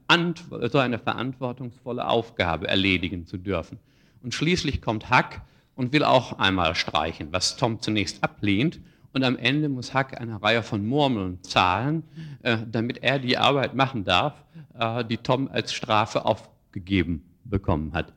so 0.71 0.79
eine 0.79 0.99
verantwortungsvolle 0.99 2.09
Aufgabe 2.09 2.69
erledigen 2.69 3.27
zu 3.27 3.37
dürfen. 3.37 3.79
Und 4.23 4.35
schließlich 4.35 4.81
kommt 4.81 5.11
Hack 5.11 5.43
und 5.75 5.93
will 5.93 6.05
auch 6.05 6.39
einmal 6.39 6.75
streichen, 6.75 7.29
was 7.33 7.57
Tom 7.57 7.81
zunächst 7.81 8.23
ablehnt. 8.23 8.81
Und 9.13 9.25
am 9.25 9.37
Ende 9.37 9.69
muss 9.69 9.93
Hack 9.93 10.19
eine 10.21 10.41
Reihe 10.43 10.63
von 10.63 10.87
Murmeln 10.87 11.43
zahlen, 11.43 12.03
äh, 12.43 12.59
damit 12.71 13.03
er 13.03 13.19
die 13.19 13.37
Arbeit 13.37 13.75
machen 13.75 14.05
darf, 14.05 14.43
äh, 14.79 15.05
die 15.05 15.19
Tom 15.19 15.49
als 15.49 15.73
Strafe 15.73 16.25
aufgegeben 16.25 17.23
bekommen 17.45 17.93
hat. 17.93 18.13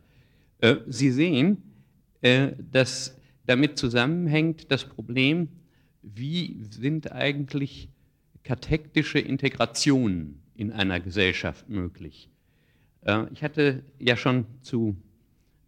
Äh, 0.60 0.78
Sie 0.88 1.12
sehen, 1.12 1.62
äh, 2.22 2.52
dass 2.72 3.18
damit 3.46 3.78
zusammenhängt 3.78 4.72
das 4.72 4.86
Problem, 4.86 5.50
wie 6.02 6.58
sind 6.70 7.12
eigentlich 7.12 7.90
kathektische 8.44 9.20
Integrationen 9.20 10.42
in 10.56 10.72
einer 10.72 11.00
Gesellschaft 11.00 11.68
möglich. 11.70 12.30
Äh, 13.02 13.26
ich 13.34 13.44
hatte 13.44 13.84
ja 14.00 14.16
schon 14.16 14.46
zu, 14.62 14.96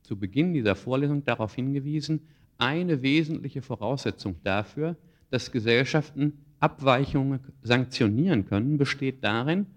zu 0.07 0.17
Beginn 0.17 0.53
dieser 0.53 0.75
Vorlesung 0.75 1.23
darauf 1.25 1.53
hingewiesen, 1.53 2.21
eine 2.57 3.01
wesentliche 3.01 3.61
Voraussetzung 3.61 4.37
dafür, 4.43 4.95
dass 5.29 5.51
Gesellschaften 5.51 6.33
Abweichungen 6.59 7.41
sanktionieren 7.61 8.45
können, 8.45 8.77
besteht 8.77 9.23
darin, 9.23 9.67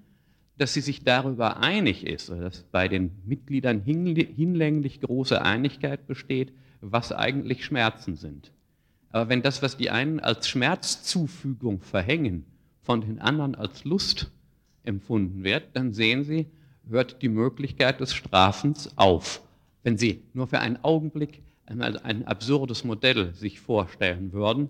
dass 0.56 0.72
sie 0.72 0.80
sich 0.80 1.04
darüber 1.04 1.58
einig 1.58 2.06
ist, 2.06 2.30
dass 2.30 2.62
bei 2.70 2.86
den 2.86 3.10
Mitgliedern 3.26 3.82
hinlänglich 3.82 5.00
große 5.00 5.42
Einigkeit 5.42 6.06
besteht, 6.06 6.52
was 6.80 7.12
eigentlich 7.12 7.64
Schmerzen 7.64 8.16
sind. 8.16 8.52
Aber 9.10 9.28
wenn 9.28 9.42
das, 9.42 9.62
was 9.62 9.76
die 9.76 9.90
einen 9.90 10.20
als 10.20 10.48
Schmerzzufügung 10.48 11.80
verhängen, 11.80 12.44
von 12.82 13.00
den 13.00 13.18
anderen 13.18 13.56
als 13.56 13.84
Lust 13.84 14.30
empfunden 14.84 15.42
wird, 15.44 15.64
dann 15.74 15.92
sehen 15.92 16.24
Sie, 16.24 16.46
hört 16.88 17.20
die 17.20 17.28
Möglichkeit 17.28 18.00
des 18.00 18.14
Strafens 18.14 18.96
auf. 18.96 19.42
Wenn 19.82 19.96
Sie 19.96 20.22
nur 20.34 20.46
für 20.46 20.58
einen 20.58 20.82
Augenblick 20.82 21.42
einmal 21.66 21.98
ein 21.98 22.26
absurdes 22.26 22.84
Modell 22.84 23.34
sich 23.34 23.60
vorstellen 23.60 24.32
würden, 24.32 24.68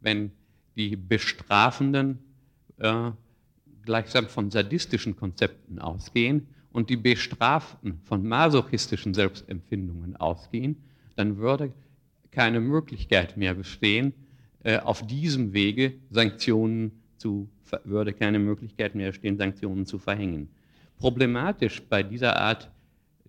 wenn 0.00 0.32
die 0.76 0.96
Bestrafenden 0.96 2.18
äh, 2.78 3.10
gleichsam 3.82 4.28
von 4.28 4.50
sadistischen 4.50 5.16
Konzepten 5.16 5.78
ausgehen 5.78 6.48
und 6.72 6.90
die 6.90 6.96
Bestraften 6.96 8.00
von 8.04 8.26
masochistischen 8.26 9.14
Selbstempfindungen 9.14 10.16
ausgehen, 10.16 10.76
dann 11.16 11.38
würde 11.38 11.72
keine 12.30 12.60
Möglichkeit 12.60 13.36
mehr 13.36 13.54
bestehen, 13.54 14.12
äh, 14.62 14.78
auf 14.78 15.06
diesem 15.06 15.52
Wege 15.52 15.94
Sanktionen 16.10 16.92
zu, 17.16 17.48
würde 17.84 18.12
keine 18.12 18.38
Möglichkeit 18.38 18.94
mehr 18.94 19.10
bestehen, 19.10 19.36
Sanktionen 19.36 19.86
zu 19.86 19.98
verhängen. 19.98 20.48
Problematisch 20.98 21.82
bei 21.82 22.02
dieser 22.02 22.36
Art 22.36 22.70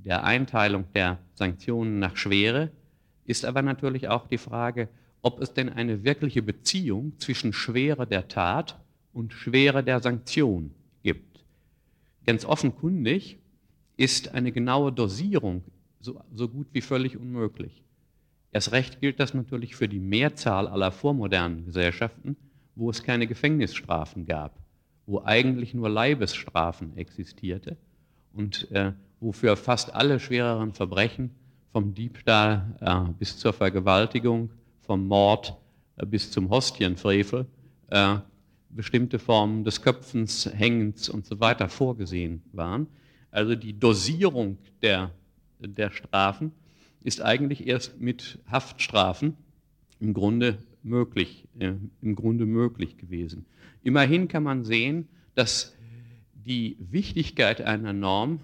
der 0.05 0.23
Einteilung 0.23 0.85
der 0.93 1.19
Sanktionen 1.33 1.99
nach 1.99 2.15
Schwere 2.15 2.71
ist 3.25 3.45
aber 3.45 3.61
natürlich 3.61 4.07
auch 4.07 4.27
die 4.27 4.37
Frage, 4.37 4.89
ob 5.21 5.41
es 5.41 5.53
denn 5.53 5.69
eine 5.69 6.03
wirkliche 6.03 6.41
Beziehung 6.41 7.13
zwischen 7.19 7.53
Schwere 7.53 8.07
der 8.07 8.27
Tat 8.27 8.79
und 9.13 9.33
Schwere 9.33 9.83
der 9.83 9.99
Sanktion 9.99 10.71
gibt. 11.03 11.43
Ganz 12.25 12.45
offenkundig 12.45 13.39
ist 13.97 14.33
eine 14.33 14.51
genaue 14.51 14.91
Dosierung 14.93 15.63
so, 15.99 16.21
so 16.33 16.47
gut 16.47 16.67
wie 16.71 16.81
völlig 16.81 17.17
unmöglich. 17.17 17.83
Erst 18.51 18.71
recht 18.71 19.01
gilt 19.01 19.19
das 19.19 19.33
natürlich 19.33 19.75
für 19.75 19.87
die 19.87 19.99
Mehrzahl 19.99 20.67
aller 20.67 20.91
vormodernen 20.91 21.65
Gesellschaften, 21.65 22.35
wo 22.75 22.89
es 22.89 23.03
keine 23.03 23.27
Gefängnisstrafen 23.27 24.25
gab, 24.25 24.57
wo 25.05 25.21
eigentlich 25.23 25.73
nur 25.73 25.89
Leibesstrafen 25.89 26.95
existierte 26.97 27.77
und 28.33 28.71
äh, 28.71 28.93
wo 29.20 29.32
für 29.32 29.55
fast 29.55 29.93
alle 29.93 30.20
schwereren 30.20 30.74
Verbrechen, 30.74 31.32
vom 31.72 31.93
Diebstahl 31.93 32.76
äh, 32.82 33.11
bis 33.17 33.38
zur 33.38 33.53
Vergewaltigung, 33.53 34.49
vom 34.82 35.07
Mord 35.07 35.55
äh, 35.97 36.05
bis 36.05 36.32
zum 36.32 36.49
Hostienfrevel, 36.49 37.45
äh, 37.89 38.15
bestimmte 38.70 39.20
Formen 39.20 39.63
des 39.63 39.82
Köpfens, 39.82 40.49
Hängens 40.51 41.09
und 41.09 41.26
so 41.26 41.39
weiter 41.39 41.70
vorgesehen 41.70 42.41
waren. 42.53 42.88
Also 43.32 43.55
die 43.55 43.78
Dosierung 43.78 44.57
der, 44.82 45.11
der 45.59 45.91
Strafen 45.91 46.51
ist 47.03 47.22
eigentlich 47.22 47.67
erst 47.67 47.99
mit 47.99 48.39
Haftstrafen 48.49 49.36
im 49.99 50.13
Grunde 50.13 50.57
möglich, 50.84 51.47
äh, 51.59 51.74
im 52.01 52.15
Grunde 52.15 52.45
möglich 52.45 52.97
gewesen. 52.97 53.45
Immerhin 53.84 54.28
kann 54.28 54.43
man 54.43 54.63
sehen, 54.63 55.07
dass 55.36 55.76
die 56.34 56.78
Wichtigkeit 56.80 57.61
einer 57.61 57.93
Norm 57.93 58.39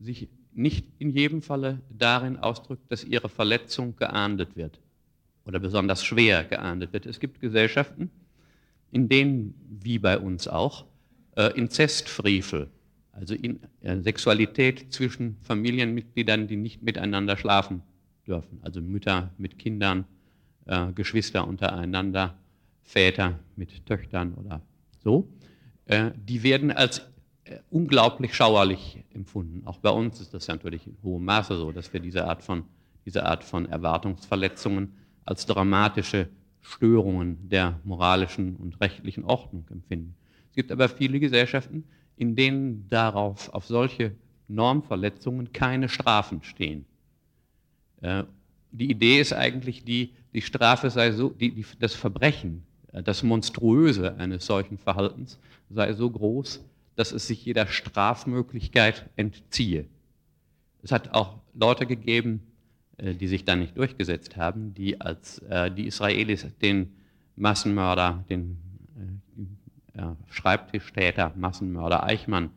sich 0.00 0.28
nicht 0.52 0.86
in 0.98 1.10
jedem 1.10 1.42
Falle 1.42 1.80
darin 1.90 2.36
ausdrückt, 2.36 2.90
dass 2.90 3.04
ihre 3.04 3.28
Verletzung 3.28 3.96
geahndet 3.96 4.56
wird 4.56 4.80
oder 5.44 5.58
besonders 5.58 6.04
schwer 6.04 6.44
geahndet 6.44 6.92
wird. 6.92 7.06
Es 7.06 7.20
gibt 7.20 7.40
Gesellschaften, 7.40 8.10
in 8.90 9.08
denen, 9.08 9.54
wie 9.68 9.98
bei 9.98 10.18
uns 10.18 10.48
auch, 10.48 10.86
äh, 11.36 11.56
Inzestfrevel, 11.56 12.68
also 13.12 13.34
in, 13.34 13.60
äh, 13.82 14.00
Sexualität 14.00 14.92
zwischen 14.92 15.36
Familienmitgliedern, 15.42 16.48
die 16.48 16.56
nicht 16.56 16.82
miteinander 16.82 17.36
schlafen 17.36 17.82
dürfen, 18.26 18.58
also 18.62 18.80
Mütter 18.80 19.30
mit 19.38 19.58
Kindern, 19.58 20.04
äh, 20.66 20.92
Geschwister 20.92 21.46
untereinander, 21.46 22.36
Väter 22.82 23.38
mit 23.56 23.86
Töchtern 23.86 24.34
oder 24.34 24.62
so, 25.02 25.28
äh, 25.86 26.10
die 26.16 26.42
werden 26.42 26.72
als 26.72 27.02
unglaublich 27.70 28.34
schauerlich 28.34 29.02
empfunden. 29.14 29.62
Auch 29.66 29.78
bei 29.78 29.90
uns 29.90 30.20
ist 30.20 30.34
das 30.34 30.48
natürlich 30.48 30.86
in 30.86 30.96
hohem 31.02 31.24
Maße 31.24 31.56
so, 31.56 31.72
dass 31.72 31.92
wir 31.92 32.00
diese 32.00 32.26
Art 32.26 32.42
von, 32.42 32.64
diese 33.04 33.24
Art 33.24 33.44
von 33.44 33.66
Erwartungsverletzungen 33.66 34.92
als 35.24 35.46
dramatische 35.46 36.28
Störungen 36.60 37.48
der 37.48 37.80
moralischen 37.84 38.56
und 38.56 38.80
rechtlichen 38.80 39.24
Ordnung 39.24 39.66
empfinden. 39.70 40.14
Es 40.50 40.56
gibt 40.56 40.72
aber 40.72 40.88
viele 40.88 41.20
Gesellschaften, 41.20 41.84
in 42.16 42.36
denen 42.36 42.86
darauf, 42.88 43.48
auf 43.54 43.66
solche 43.66 44.12
Normverletzungen 44.48 45.52
keine 45.52 45.88
Strafen 45.88 46.42
stehen. 46.42 46.84
Äh, 48.02 48.24
die 48.72 48.90
Idee 48.90 49.20
ist 49.20 49.32
eigentlich 49.32 49.84
die, 49.84 50.14
die 50.34 50.42
Strafe 50.42 50.90
sei 50.90 51.12
so, 51.12 51.30
die, 51.30 51.52
die, 51.52 51.66
das 51.78 51.94
Verbrechen, 51.94 52.64
äh, 52.92 53.02
das 53.02 53.22
Monstruöse 53.22 54.16
eines 54.16 54.46
solchen 54.46 54.78
Verhaltens 54.78 55.38
sei 55.70 55.92
so 55.92 56.10
groß, 56.10 56.64
dass 57.00 57.12
es 57.12 57.26
sich 57.26 57.44
jeder 57.44 57.66
Strafmöglichkeit 57.66 59.08
entziehe. 59.16 59.86
Es 60.82 60.92
hat 60.92 61.14
auch 61.14 61.38
Leute 61.54 61.86
gegeben, 61.86 62.42
äh, 62.98 63.14
die 63.14 63.26
sich 63.26 63.44
dann 63.44 63.58
nicht 63.58 63.76
durchgesetzt 63.76 64.36
haben, 64.36 64.74
die 64.74 65.00
als 65.00 65.42
die 65.76 65.86
Israelis 65.86 66.46
den 66.62 66.92
Massenmörder, 67.36 68.24
den 68.28 68.58
ja, 69.96 70.16
Schreibtischtäter, 70.28 71.32
Massenmörder 71.36 72.04
Eichmann 72.04 72.50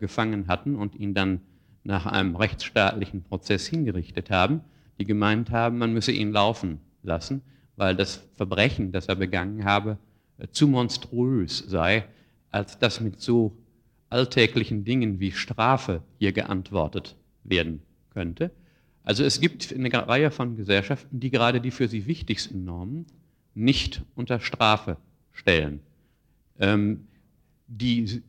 gefangen 0.00 0.48
hatten 0.48 0.76
und 0.76 0.94
ihn 0.96 1.14
dann 1.14 1.40
nach 1.84 2.06
einem 2.06 2.36
rechtsstaatlichen 2.36 3.22
Prozess 3.22 3.66
hingerichtet 3.66 4.30
haben, 4.30 4.60
die 4.98 5.04
gemeint 5.04 5.50
haben, 5.50 5.78
man 5.78 5.92
müsse 5.92 6.12
ihn 6.12 6.32
laufen 6.32 6.80
lassen, 7.02 7.42
weil 7.76 7.96
das 7.96 8.28
Verbrechen, 8.36 8.92
das 8.92 9.06
er 9.06 9.16
begangen 9.16 9.64
habe, 9.64 9.98
äh, 10.38 10.48
zu 10.48 10.68
monströs 10.68 11.58
sei, 11.58 12.04
als 12.50 12.78
dass 12.78 13.00
mit 13.00 13.20
so 13.20 13.56
alltäglichen 14.12 14.84
Dingen 14.84 15.20
wie 15.20 15.32
Strafe 15.32 16.02
hier 16.18 16.32
geantwortet 16.32 17.16
werden 17.44 17.82
könnte. 18.10 18.50
Also 19.04 19.24
es 19.24 19.40
gibt 19.40 19.72
eine 19.72 19.92
Reihe 19.92 20.30
von 20.30 20.56
Gesellschaften, 20.56 21.18
die 21.18 21.30
gerade 21.30 21.60
die 21.60 21.70
für 21.70 21.88
sie 21.88 22.06
wichtigsten 22.06 22.64
Normen 22.64 23.06
nicht 23.54 24.02
unter 24.14 24.38
Strafe 24.38 24.96
stellen. 25.32 25.80
Ähm, 26.58 27.08
die, 27.66 28.22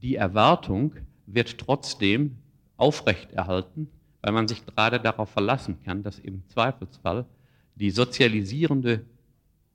die 0.00 0.14
Erwartung 0.16 0.94
wird 1.26 1.58
trotzdem 1.58 2.36
aufrechterhalten, 2.76 3.88
weil 4.22 4.32
man 4.32 4.48
sich 4.48 4.64
gerade 4.64 5.00
darauf 5.00 5.30
verlassen 5.30 5.78
kann, 5.84 6.02
dass 6.02 6.18
im 6.18 6.42
Zweifelsfall 6.48 7.26
die 7.74 7.90
sozialisierende 7.90 9.04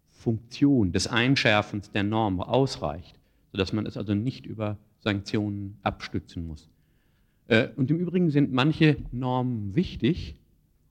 Funktion 0.09 0.91
des 0.91 1.07
Einschärfens 1.07 1.91
der 1.91 2.03
Norm 2.03 2.41
ausreicht, 2.41 3.15
sodass 3.51 3.73
man 3.73 3.85
es 3.85 3.95
also 3.97 4.15
nicht 4.15 4.45
über 4.45 4.77
Sanktionen 5.05 5.77
abstützen 5.83 6.47
muss. 6.47 6.67
Äh, 7.47 7.69
und 7.75 7.89
im 7.91 7.99
Übrigen 7.99 8.31
sind 8.31 8.51
manche 8.51 8.97
Normen 9.11 9.75
wichtig 9.75 10.35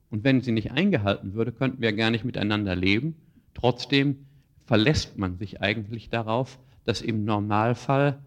und 0.09 0.23
wenn 0.23 0.41
sie 0.41 0.53
nicht 0.53 0.71
eingehalten 0.71 1.33
würde, 1.33 1.51
könnten 1.51 1.81
wir 1.81 1.93
gar 1.93 2.09
nicht 2.09 2.23
miteinander 2.23 2.75
leben. 2.75 3.15
Trotzdem 3.53 4.25
verlässt 4.63 5.17
man 5.17 5.37
sich 5.37 5.61
eigentlich 5.61 6.09
darauf, 6.09 6.57
dass 6.85 7.01
im 7.01 7.25
Normalfall 7.25 8.19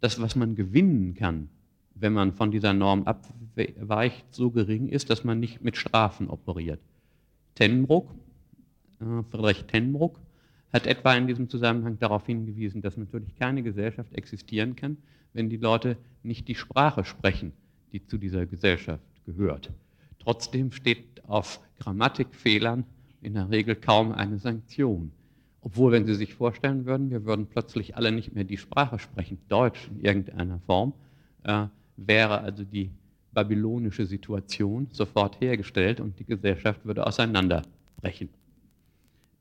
das, 0.00 0.20
was 0.20 0.36
man 0.36 0.56
gewinnen 0.56 1.14
kann, 1.14 1.48
wenn 1.94 2.14
man 2.14 2.32
von 2.32 2.50
dieser 2.50 2.72
Norm 2.72 3.04
abweicht, 3.04 4.24
so 4.30 4.50
gering 4.50 4.88
ist, 4.88 5.10
dass 5.10 5.24
man 5.24 5.38
nicht 5.38 5.62
mit 5.62 5.76
Strafen 5.76 6.28
operiert. 6.28 6.80
Tenbruck, 7.54 8.10
äh, 9.00 9.22
Friedrich 9.30 9.64
Tenbruck, 9.64 10.18
hat 10.72 10.86
etwa 10.86 11.14
in 11.14 11.26
diesem 11.26 11.48
Zusammenhang 11.50 11.98
darauf 11.98 12.24
hingewiesen, 12.24 12.80
dass 12.80 12.96
natürlich 12.96 13.34
keine 13.36 13.62
Gesellschaft 13.62 14.14
existieren 14.14 14.76
kann, 14.76 14.96
wenn 15.36 15.50
die 15.50 15.58
Leute 15.58 15.98
nicht 16.22 16.48
die 16.48 16.54
Sprache 16.54 17.04
sprechen, 17.04 17.52
die 17.92 18.04
zu 18.04 18.16
dieser 18.16 18.46
Gesellschaft 18.46 19.04
gehört. 19.26 19.70
Trotzdem 20.18 20.72
steht 20.72 21.22
auf 21.28 21.60
Grammatikfehlern 21.78 22.84
in 23.20 23.34
der 23.34 23.50
Regel 23.50 23.76
kaum 23.76 24.12
eine 24.12 24.38
Sanktion. 24.38 25.12
Obwohl, 25.60 25.92
wenn 25.92 26.06
Sie 26.06 26.14
sich 26.14 26.34
vorstellen 26.34 26.86
würden, 26.86 27.10
wir 27.10 27.24
würden 27.24 27.46
plötzlich 27.46 27.96
alle 27.96 28.12
nicht 28.12 28.34
mehr 28.34 28.44
die 28.44 28.56
Sprache 28.56 28.98
sprechen, 28.98 29.38
Deutsch 29.48 29.88
in 29.88 30.00
irgendeiner 30.00 30.58
Form, 30.60 30.94
äh, 31.42 31.66
wäre 31.96 32.40
also 32.40 32.64
die 32.64 32.90
babylonische 33.32 34.06
Situation 34.06 34.88
sofort 34.90 35.40
hergestellt 35.40 36.00
und 36.00 36.18
die 36.18 36.24
Gesellschaft 36.24 36.84
würde 36.86 37.06
auseinanderbrechen. 37.06 38.30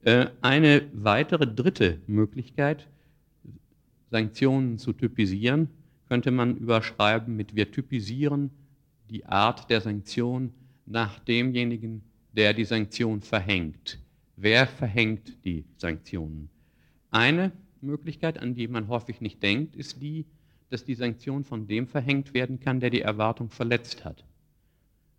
Äh, 0.01 0.27
eine 0.41 0.83
weitere 0.93 1.47
dritte 1.47 1.99
Möglichkeit, 2.07 2.87
Sanktionen 4.11 4.77
zu 4.77 4.93
typisieren, 4.93 5.69
könnte 6.07 6.31
man 6.31 6.57
überschreiben 6.57 7.35
mit 7.35 7.55
wir 7.55 7.71
typisieren 7.71 8.51
die 9.09 9.25
Art 9.25 9.69
der 9.69 9.81
Sanktion 9.81 10.51
nach 10.85 11.19
demjenigen, 11.19 12.03
der 12.33 12.53
die 12.53 12.65
Sanktion 12.65 13.21
verhängt. 13.21 13.99
Wer 14.35 14.67
verhängt 14.67 15.45
die 15.45 15.65
Sanktionen? 15.77 16.49
Eine 17.11 17.51
Möglichkeit, 17.81 18.39
an 18.39 18.55
die 18.55 18.67
man 18.67 18.87
häufig 18.87 19.21
nicht 19.21 19.41
denkt, 19.41 19.75
ist 19.75 20.01
die, 20.01 20.25
dass 20.69 20.83
die 20.83 20.95
Sanktion 20.95 21.43
von 21.43 21.67
dem 21.67 21.87
verhängt 21.87 22.33
werden 22.33 22.59
kann, 22.59 22.79
der 22.79 22.89
die 22.89 23.01
Erwartung 23.01 23.49
verletzt 23.49 24.03
hat. 24.03 24.25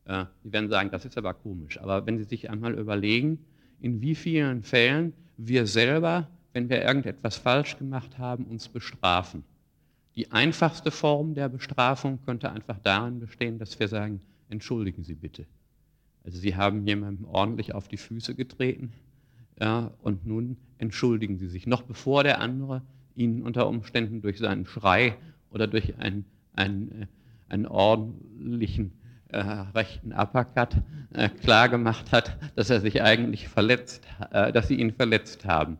Äh, 0.05 0.26
Sie 0.43 0.53
werden 0.53 0.68
sagen, 0.68 0.91
das 0.91 1.05
ist 1.05 1.16
aber 1.16 1.34
komisch. 1.34 1.80
Aber 1.80 2.05
wenn 2.07 2.18
Sie 2.18 2.24
sich 2.24 2.51
einmal 2.51 2.74
überlegen, 2.78 3.39
in 3.80 4.01
wie 4.01 4.14
vielen 4.14 4.62
Fällen 4.62 5.12
wir 5.37 5.66
selber, 5.66 6.28
wenn 6.53 6.68
wir 6.68 6.82
irgendetwas 6.82 7.37
falsch 7.37 7.78
gemacht 7.78 8.18
haben, 8.18 8.45
uns 8.47 8.68
bestrafen. 8.68 9.45
Die 10.16 10.32
einfachste 10.32 10.90
Form 10.90 11.34
der 11.34 11.48
Bestrafung 11.48 12.20
könnte 12.24 12.50
einfach 12.50 12.78
darin 12.78 13.20
bestehen, 13.20 13.58
dass 13.58 13.78
wir 13.78 13.88
sagen, 13.88 14.22
entschuldigen 14.48 15.04
Sie 15.04 15.14
bitte. 15.14 15.46
Also 16.24 16.38
Sie 16.38 16.56
haben 16.56 16.86
jemandem 16.86 17.26
ordentlich 17.26 17.74
auf 17.74 17.86
die 17.86 17.98
Füße 17.98 18.34
getreten 18.34 18.92
ja, 19.60 19.92
und 20.02 20.26
nun 20.26 20.56
entschuldigen 20.78 21.38
Sie 21.38 21.48
sich, 21.48 21.66
noch 21.66 21.82
bevor 21.82 22.24
der 22.24 22.40
andere 22.40 22.82
Ihnen 23.14 23.42
unter 23.42 23.68
Umständen 23.68 24.20
durch 24.22 24.38
seinen 24.38 24.66
Schrei 24.66 25.16
oder 25.50 25.66
durch 25.66 25.96
einen, 25.98 26.24
einen, 26.54 27.02
äh, 27.02 27.06
einen 27.48 27.66
ordentlichen 27.66 28.92
äh, 29.28 29.38
rechten 29.38 30.12
Uppercut 30.12 30.76
äh, 31.12 31.28
klar 31.28 31.68
gemacht 31.68 32.12
hat, 32.12 32.38
dass 32.54 32.70
er 32.70 32.80
sich 32.80 33.02
eigentlich 33.02 33.48
verletzt, 33.48 34.06
äh, 34.30 34.52
dass 34.52 34.68
sie 34.68 34.76
ihn 34.76 34.92
verletzt 34.92 35.44
haben. 35.44 35.78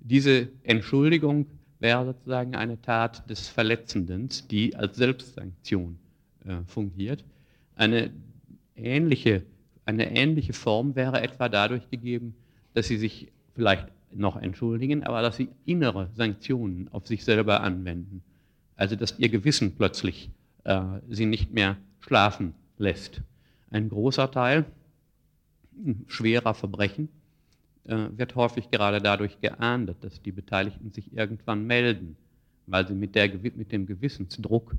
Diese 0.00 0.48
Entschuldigung 0.62 1.46
wäre 1.84 2.06
sozusagen 2.06 2.56
eine 2.56 2.80
Tat 2.80 3.28
des 3.28 3.48
Verletzenden, 3.48 4.30
die 4.50 4.74
als 4.74 4.96
Selbstsanktion 4.96 5.98
äh, 6.46 6.56
fungiert. 6.66 7.22
Eine 7.76 8.10
ähnliche, 8.74 9.42
eine 9.84 10.16
ähnliche 10.16 10.54
Form 10.54 10.96
wäre 10.96 11.20
etwa 11.20 11.50
dadurch 11.50 11.90
gegeben, 11.90 12.34
dass 12.72 12.88
sie 12.88 12.96
sich 12.96 13.30
vielleicht 13.54 13.88
noch 14.14 14.36
entschuldigen, 14.36 15.04
aber 15.04 15.20
dass 15.20 15.36
sie 15.36 15.50
innere 15.66 16.08
Sanktionen 16.14 16.88
auf 16.90 17.06
sich 17.06 17.22
selber 17.22 17.60
anwenden. 17.60 18.22
Also 18.76 18.96
dass 18.96 19.18
ihr 19.18 19.28
Gewissen 19.28 19.76
plötzlich 19.76 20.30
äh, 20.64 20.80
sie 21.10 21.26
nicht 21.26 21.52
mehr 21.52 21.76
schlafen 22.00 22.54
lässt. 22.78 23.20
Ein 23.70 23.90
großer 23.90 24.30
Teil 24.30 24.64
schwerer 26.06 26.54
Verbrechen 26.54 27.10
äh, 27.86 28.08
wird 28.16 28.34
häufig 28.34 28.70
gerade 28.70 29.00
dadurch 29.00 29.40
geahndet, 29.40 29.98
dass 30.02 30.22
die 30.22 30.32
Beteiligten 30.32 30.92
sich 30.92 31.12
irgendwann 31.16 31.66
melden, 31.66 32.16
weil 32.66 32.86
sie 32.86 32.94
mit, 32.94 33.14
der, 33.14 33.28
mit 33.34 33.72
dem 33.72 33.86
Gewissensdruck 33.86 34.74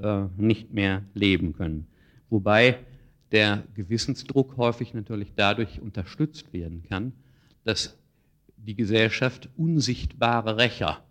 äh, 0.00 0.24
nicht 0.36 0.72
mehr 0.72 1.02
leben 1.14 1.52
können. 1.52 1.86
Wobei 2.30 2.78
der 3.32 3.64
Gewissensdruck 3.74 4.56
häufig 4.56 4.94
natürlich 4.94 5.32
dadurch 5.36 5.80
unterstützt 5.80 6.52
werden 6.52 6.82
kann, 6.88 7.12
dass 7.64 7.96
die 8.56 8.74
Gesellschaft 8.74 9.48
unsichtbare 9.56 10.56
Rächer 10.56 11.04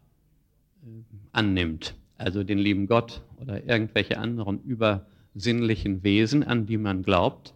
äh, 0.84 0.88
annimmt, 1.32 1.96
also 2.18 2.44
den 2.44 2.58
lieben 2.58 2.88
Gott 2.88 3.22
oder 3.38 3.64
irgendwelche 3.66 4.18
anderen 4.18 4.64
über 4.64 5.06
sinnlichen 5.36 6.04
Wesen, 6.04 6.44
an 6.44 6.66
die 6.66 6.78
man 6.78 7.04
glaubt, 7.04 7.54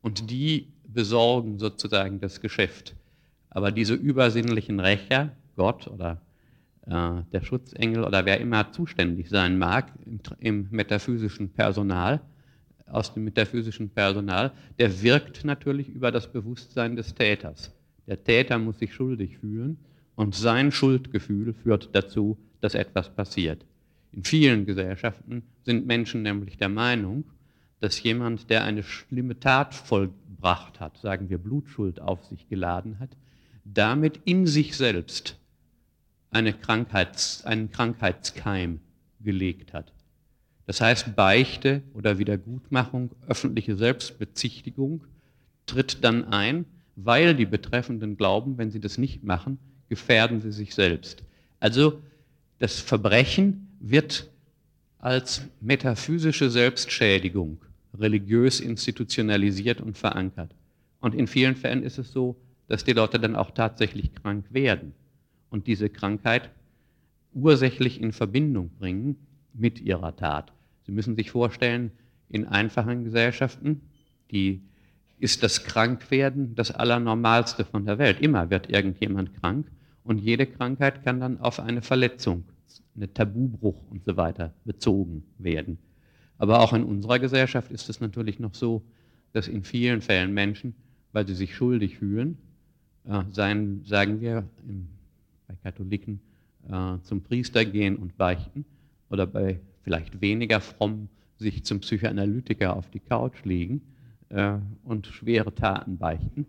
und 0.00 0.30
die 0.30 0.68
besorgen 0.86 1.58
sozusagen 1.58 2.20
das 2.20 2.40
Geschäft. 2.40 2.94
Aber 3.58 3.72
diese 3.72 3.94
übersinnlichen 3.94 4.78
Rächer, 4.78 5.32
Gott 5.56 5.88
oder 5.88 6.20
äh, 6.86 7.22
der 7.32 7.42
Schutzengel 7.42 8.04
oder 8.04 8.24
wer 8.24 8.40
immer 8.40 8.70
zuständig 8.70 9.28
sein 9.30 9.58
mag 9.58 9.92
im, 10.06 10.20
im 10.38 10.68
metaphysischen 10.70 11.50
Personal, 11.50 12.20
aus 12.86 13.12
dem 13.12 13.24
metaphysischen 13.24 13.90
Personal, 13.90 14.52
der 14.78 15.02
wirkt 15.02 15.44
natürlich 15.44 15.88
über 15.88 16.12
das 16.12 16.30
Bewusstsein 16.30 16.94
des 16.94 17.16
Täters. 17.16 17.74
Der 18.06 18.22
Täter 18.22 18.60
muss 18.60 18.78
sich 18.78 18.94
schuldig 18.94 19.38
fühlen 19.38 19.76
und 20.14 20.36
sein 20.36 20.70
Schuldgefühl 20.70 21.52
führt 21.52 21.88
dazu, 21.96 22.38
dass 22.60 22.76
etwas 22.76 23.10
passiert. 23.10 23.66
In 24.12 24.22
vielen 24.22 24.66
Gesellschaften 24.66 25.42
sind 25.64 25.84
Menschen 25.84 26.22
nämlich 26.22 26.58
der 26.58 26.68
Meinung, 26.68 27.24
dass 27.80 28.00
jemand, 28.04 28.50
der 28.50 28.62
eine 28.62 28.84
schlimme 28.84 29.40
Tat 29.40 29.74
vollbracht 29.74 30.78
hat, 30.78 30.96
sagen 30.98 31.28
wir 31.28 31.38
Blutschuld 31.38 32.00
auf 32.00 32.24
sich 32.26 32.48
geladen 32.48 33.00
hat, 33.00 33.10
damit 33.74 34.20
in 34.24 34.46
sich 34.46 34.76
selbst 34.76 35.36
eine 36.30 36.52
Krankheits-, 36.52 37.44
einen 37.44 37.70
Krankheitskeim 37.70 38.80
gelegt 39.20 39.72
hat. 39.72 39.92
Das 40.66 40.80
heißt, 40.80 41.16
Beichte 41.16 41.82
oder 41.94 42.18
Wiedergutmachung, 42.18 43.10
öffentliche 43.26 43.76
Selbstbezichtigung 43.76 45.04
tritt 45.66 46.04
dann 46.04 46.24
ein, 46.24 46.66
weil 46.96 47.34
die 47.34 47.46
Betreffenden 47.46 48.16
glauben, 48.16 48.58
wenn 48.58 48.70
sie 48.70 48.80
das 48.80 48.98
nicht 48.98 49.24
machen, 49.24 49.58
gefährden 49.88 50.40
sie 50.40 50.52
sich 50.52 50.74
selbst. 50.74 51.22
Also 51.60 52.02
das 52.58 52.80
Verbrechen 52.80 53.68
wird 53.80 54.28
als 54.98 55.42
metaphysische 55.60 56.50
Selbstschädigung 56.50 57.58
religiös 57.98 58.60
institutionalisiert 58.60 59.80
und 59.80 59.96
verankert. 59.96 60.54
Und 61.00 61.14
in 61.14 61.26
vielen 61.26 61.56
Fällen 61.56 61.82
ist 61.82 61.98
es 61.98 62.12
so, 62.12 62.36
dass 62.68 62.84
die 62.84 62.92
Leute 62.92 63.18
dann 63.18 63.34
auch 63.34 63.50
tatsächlich 63.50 64.14
krank 64.14 64.46
werden 64.50 64.92
und 65.50 65.66
diese 65.66 65.88
Krankheit 65.88 66.50
ursächlich 67.32 68.00
in 68.00 68.12
Verbindung 68.12 68.70
bringen 68.78 69.16
mit 69.54 69.80
ihrer 69.80 70.14
Tat. 70.14 70.52
Sie 70.84 70.92
müssen 70.92 71.16
sich 71.16 71.30
vorstellen, 71.30 71.90
in 72.28 72.46
einfachen 72.46 73.04
Gesellschaften, 73.04 73.80
die 74.30 74.62
ist 75.18 75.42
das 75.42 75.64
Krankwerden 75.64 76.54
das 76.54 76.70
Allernormalste 76.70 77.64
von 77.64 77.86
der 77.86 77.98
Welt. 77.98 78.20
Immer 78.20 78.50
wird 78.50 78.70
irgendjemand 78.70 79.34
krank 79.40 79.66
und 80.04 80.18
jede 80.18 80.46
Krankheit 80.46 81.02
kann 81.04 81.20
dann 81.20 81.40
auf 81.40 81.60
eine 81.60 81.82
Verletzung 81.82 82.44
eine 82.94 83.12
Tabubruch 83.12 83.80
und 83.90 84.04
so 84.04 84.16
weiter 84.16 84.52
bezogen 84.64 85.24
werden. 85.38 85.78
Aber 86.36 86.60
auch 86.60 86.72
in 86.72 86.84
unserer 86.84 87.18
Gesellschaft 87.18 87.70
ist 87.70 87.88
es 87.88 88.00
natürlich 88.00 88.38
noch 88.38 88.54
so, 88.54 88.82
dass 89.32 89.48
in 89.48 89.62
vielen 89.62 90.00
Fällen 90.00 90.32
Menschen, 90.32 90.74
weil 91.12 91.26
sie 91.26 91.34
sich 91.34 91.54
schuldig 91.54 91.98
fühlen, 91.98 92.38
äh, 93.08 93.22
seien, 93.32 93.84
sagen 93.84 94.20
wir 94.20 94.44
im, 94.68 94.88
bei 95.46 95.54
Katholiken, 95.62 96.20
äh, 96.68 96.98
zum 97.02 97.22
Priester 97.22 97.64
gehen 97.64 97.96
und 97.96 98.16
beichten 98.16 98.64
oder 99.10 99.26
bei 99.26 99.60
vielleicht 99.82 100.20
weniger 100.20 100.60
fromm 100.60 101.08
sich 101.38 101.64
zum 101.64 101.80
Psychoanalytiker 101.80 102.76
auf 102.76 102.90
die 102.90 103.00
Couch 103.00 103.44
legen 103.44 103.80
äh, 104.28 104.58
und 104.84 105.06
schwere 105.06 105.54
Taten 105.54 105.96
beichten, 105.98 106.46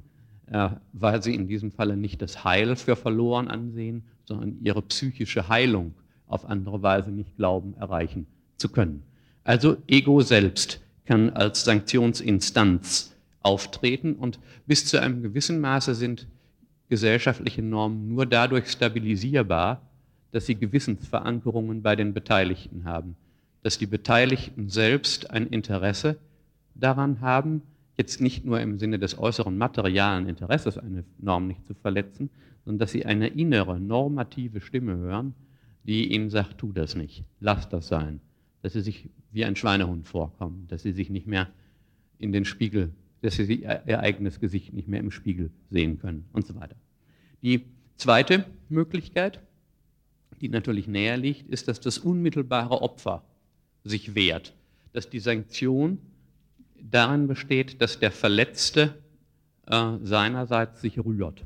äh, 0.48 0.70
weil 0.94 1.24
sie 1.24 1.36
in 1.36 1.48
diesem 1.48 1.72
Falle 1.72 1.96
nicht 1.96 2.22
das 2.22 2.44
Heil 2.44 2.76
für 2.76 2.96
verloren 2.96 3.48
ansehen, 3.48 4.04
sondern 4.26 4.58
ihre 4.64 4.82
psychische 4.82 5.48
Heilung 5.48 5.94
auf 6.28 6.46
andere 6.46 6.82
Weise 6.82 7.12
nicht 7.12 7.36
glauben, 7.38 7.76
erreichen 7.76 8.28
zu 8.58 8.70
können. 8.70 9.04
Also 9.44 9.78
Ego 9.88 10.22
selbst 10.22 10.82
kann 11.06 11.30
als 11.32 11.64
Sanktionsinstanz 11.64 13.16
auftreten 13.42 14.14
und 14.14 14.40
bis 14.68 14.86
zu 14.86 15.02
einem 15.02 15.24
gewissen 15.24 15.62
Maße 15.62 15.96
sind 15.96 16.28
gesellschaftliche 16.90 17.62
Normen 17.62 18.10
nur 18.10 18.26
dadurch 18.26 18.68
stabilisierbar, 18.68 19.82
dass 20.32 20.46
sie 20.46 20.56
Gewissensverankerungen 20.56 21.82
bei 21.82 21.96
den 21.96 22.14
Beteiligten 22.14 22.84
haben, 22.84 23.16
dass 23.64 23.78
die 23.78 23.88
Beteiligten 23.88 24.70
selbst 24.70 25.32
ein 25.32 25.48
Interesse 25.48 26.18
daran 26.76 27.22
haben, 27.22 27.62
jetzt 27.98 28.22
nicht 28.22 28.46
nur 28.46 28.60
im 28.60 28.80
Sinne 28.80 29.00
des 29.00 29.18
äußeren 29.18 29.58
materialen 29.58 30.28
Interesses 30.28 30.78
eine 30.78 31.04
Norm 31.20 31.48
nicht 31.48 31.66
zu 31.68 31.74
verletzen, 31.74 32.30
sondern 32.66 32.80
dass 32.80 32.92
sie 32.92 33.06
eine 33.06 33.28
innere 33.28 33.80
normative 33.80 34.62
Stimme 34.62 34.98
hören, 34.98 35.34
die 35.84 36.14
ihnen 36.14 36.30
sagt, 36.30 36.60
tu 36.60 36.72
das 36.72 36.96
nicht, 36.96 37.24
lass 37.40 37.70
das 37.70 37.88
sein, 37.88 38.22
dass 38.62 38.74
sie 38.74 38.82
sich 38.82 39.10
wie 39.32 39.46
ein 39.46 39.56
Schweinehund 39.56 40.08
vorkommen, 40.08 40.66
dass 40.70 40.84
sie 40.84 40.92
sich 40.92 41.10
nicht 41.10 41.28
mehr 41.28 41.48
in 42.20 42.32
den 42.32 42.46
Spiegel, 42.46 42.92
dass 43.22 43.36
sie 43.36 43.64
ihr 43.64 44.00
eigenes 44.00 44.40
Gesicht 44.40 44.74
nicht 44.74 44.88
mehr 44.88 45.00
im 45.00 45.12
Spiegel 45.12 45.52
sehen 45.70 46.00
können 46.00 46.26
und 46.34 46.48
so 46.48 46.56
weiter. 46.56 46.76
Die 47.42 47.66
zweite 47.98 48.46
Möglichkeit, 48.70 49.40
die 50.42 50.50
natürlich 50.50 50.88
näher 50.88 51.18
liegt, 51.18 51.50
ist, 51.50 51.68
dass 51.68 51.80
das 51.80 51.98
unmittelbare 51.98 52.82
Opfer 52.82 53.24
sich 53.84 54.16
wehrt, 54.16 54.54
dass 54.94 55.10
die 55.10 55.20
Sanktion 55.20 56.00
darin 56.82 57.28
besteht, 57.28 57.82
dass 57.82 58.00
der 58.00 58.12
Verletzte 58.12 58.96
äh, 59.68 59.98
seinerseits 60.02 60.82
sich 60.82 60.98
rührt. 60.98 61.44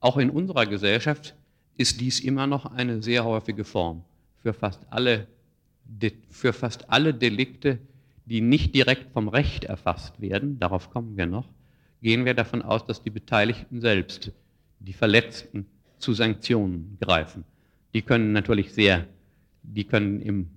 Auch 0.00 0.18
in 0.18 0.30
unserer 0.30 0.66
Gesellschaft 0.66 1.34
ist 1.76 2.00
dies 2.00 2.20
immer 2.20 2.46
noch 2.46 2.66
eine 2.66 3.02
sehr 3.02 3.24
häufige 3.24 3.64
Form 3.64 4.04
für 4.36 4.52
fast 4.52 4.86
alle, 4.90 5.26
für 6.30 6.52
fast 6.52 6.90
alle 6.90 7.14
Delikte, 7.14 7.78
die 8.26 8.40
nicht 8.40 8.74
direkt 8.74 9.12
vom 9.12 9.28
Recht 9.28 9.64
erfasst 9.64 10.20
werden, 10.20 10.58
darauf 10.58 10.90
kommen 10.90 11.16
wir 11.16 11.26
noch, 11.26 11.48
gehen 12.02 12.24
wir 12.24 12.34
davon 12.34 12.62
aus, 12.62 12.84
dass 12.86 13.02
die 13.02 13.10
Beteiligten 13.10 13.80
selbst, 13.80 14.32
die 14.80 14.92
Verletzten, 14.92 15.66
zu 15.98 16.12
Sanktionen 16.12 16.98
greifen. 17.00 17.44
Die 17.94 18.02
können 18.02 18.32
natürlich 18.32 18.74
sehr, 18.74 19.06
die 19.62 19.84
können 19.84 20.20
im 20.20 20.50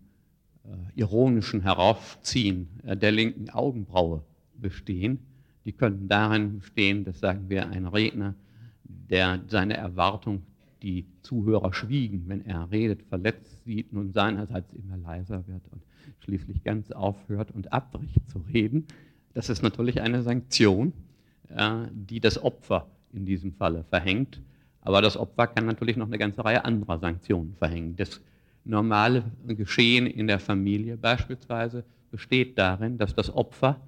ironischen 0.95 1.61
Heraufziehen 1.61 2.67
der 2.83 3.11
linken 3.11 3.49
Augenbraue 3.49 4.23
bestehen. 4.55 5.19
Die 5.65 5.71
könnten 5.71 6.07
darin 6.07 6.59
bestehen, 6.59 7.05
dass 7.05 7.19
sagen 7.19 7.49
wir 7.49 7.69
ein 7.69 7.85
Redner, 7.85 8.35
der 8.83 9.41
seine 9.47 9.77
Erwartung, 9.77 10.43
die 10.81 11.05
Zuhörer 11.21 11.73
schwiegen, 11.73 12.23
wenn 12.27 12.45
er 12.45 12.69
redet, 12.71 13.03
verletzt 13.03 13.63
sieht, 13.65 13.93
nun 13.93 14.11
seinerseits 14.11 14.73
immer 14.73 14.97
leiser 14.97 15.47
wird 15.47 15.63
und 15.71 15.81
schließlich 16.19 16.63
ganz 16.63 16.91
aufhört 16.91 17.51
und 17.51 17.73
abbricht 17.73 18.29
zu 18.29 18.39
reden. 18.53 18.85
Das 19.33 19.49
ist 19.49 19.61
natürlich 19.61 20.01
eine 20.01 20.23
Sanktion, 20.23 20.93
äh, 21.49 21.85
die 21.91 22.19
das 22.19 22.41
Opfer 22.41 22.87
in 23.13 23.25
diesem 23.25 23.53
Falle 23.53 23.83
verhängt. 23.83 24.41
Aber 24.81 25.01
das 25.01 25.17
Opfer 25.17 25.47
kann 25.47 25.65
natürlich 25.65 25.97
noch 25.97 26.07
eine 26.07 26.17
ganze 26.17 26.43
Reihe 26.43 26.63
anderer 26.63 26.99
Sanktionen 26.99 27.55
verhängen. 27.55 27.95
Das 27.95 28.21
normale 28.63 29.23
Geschehen 29.47 30.07
in 30.07 30.27
der 30.27 30.39
Familie 30.39 30.97
beispielsweise 30.97 31.83
besteht 32.11 32.57
darin, 32.57 32.97
dass 32.97 33.13
das 33.13 33.33
Opfer 33.33 33.79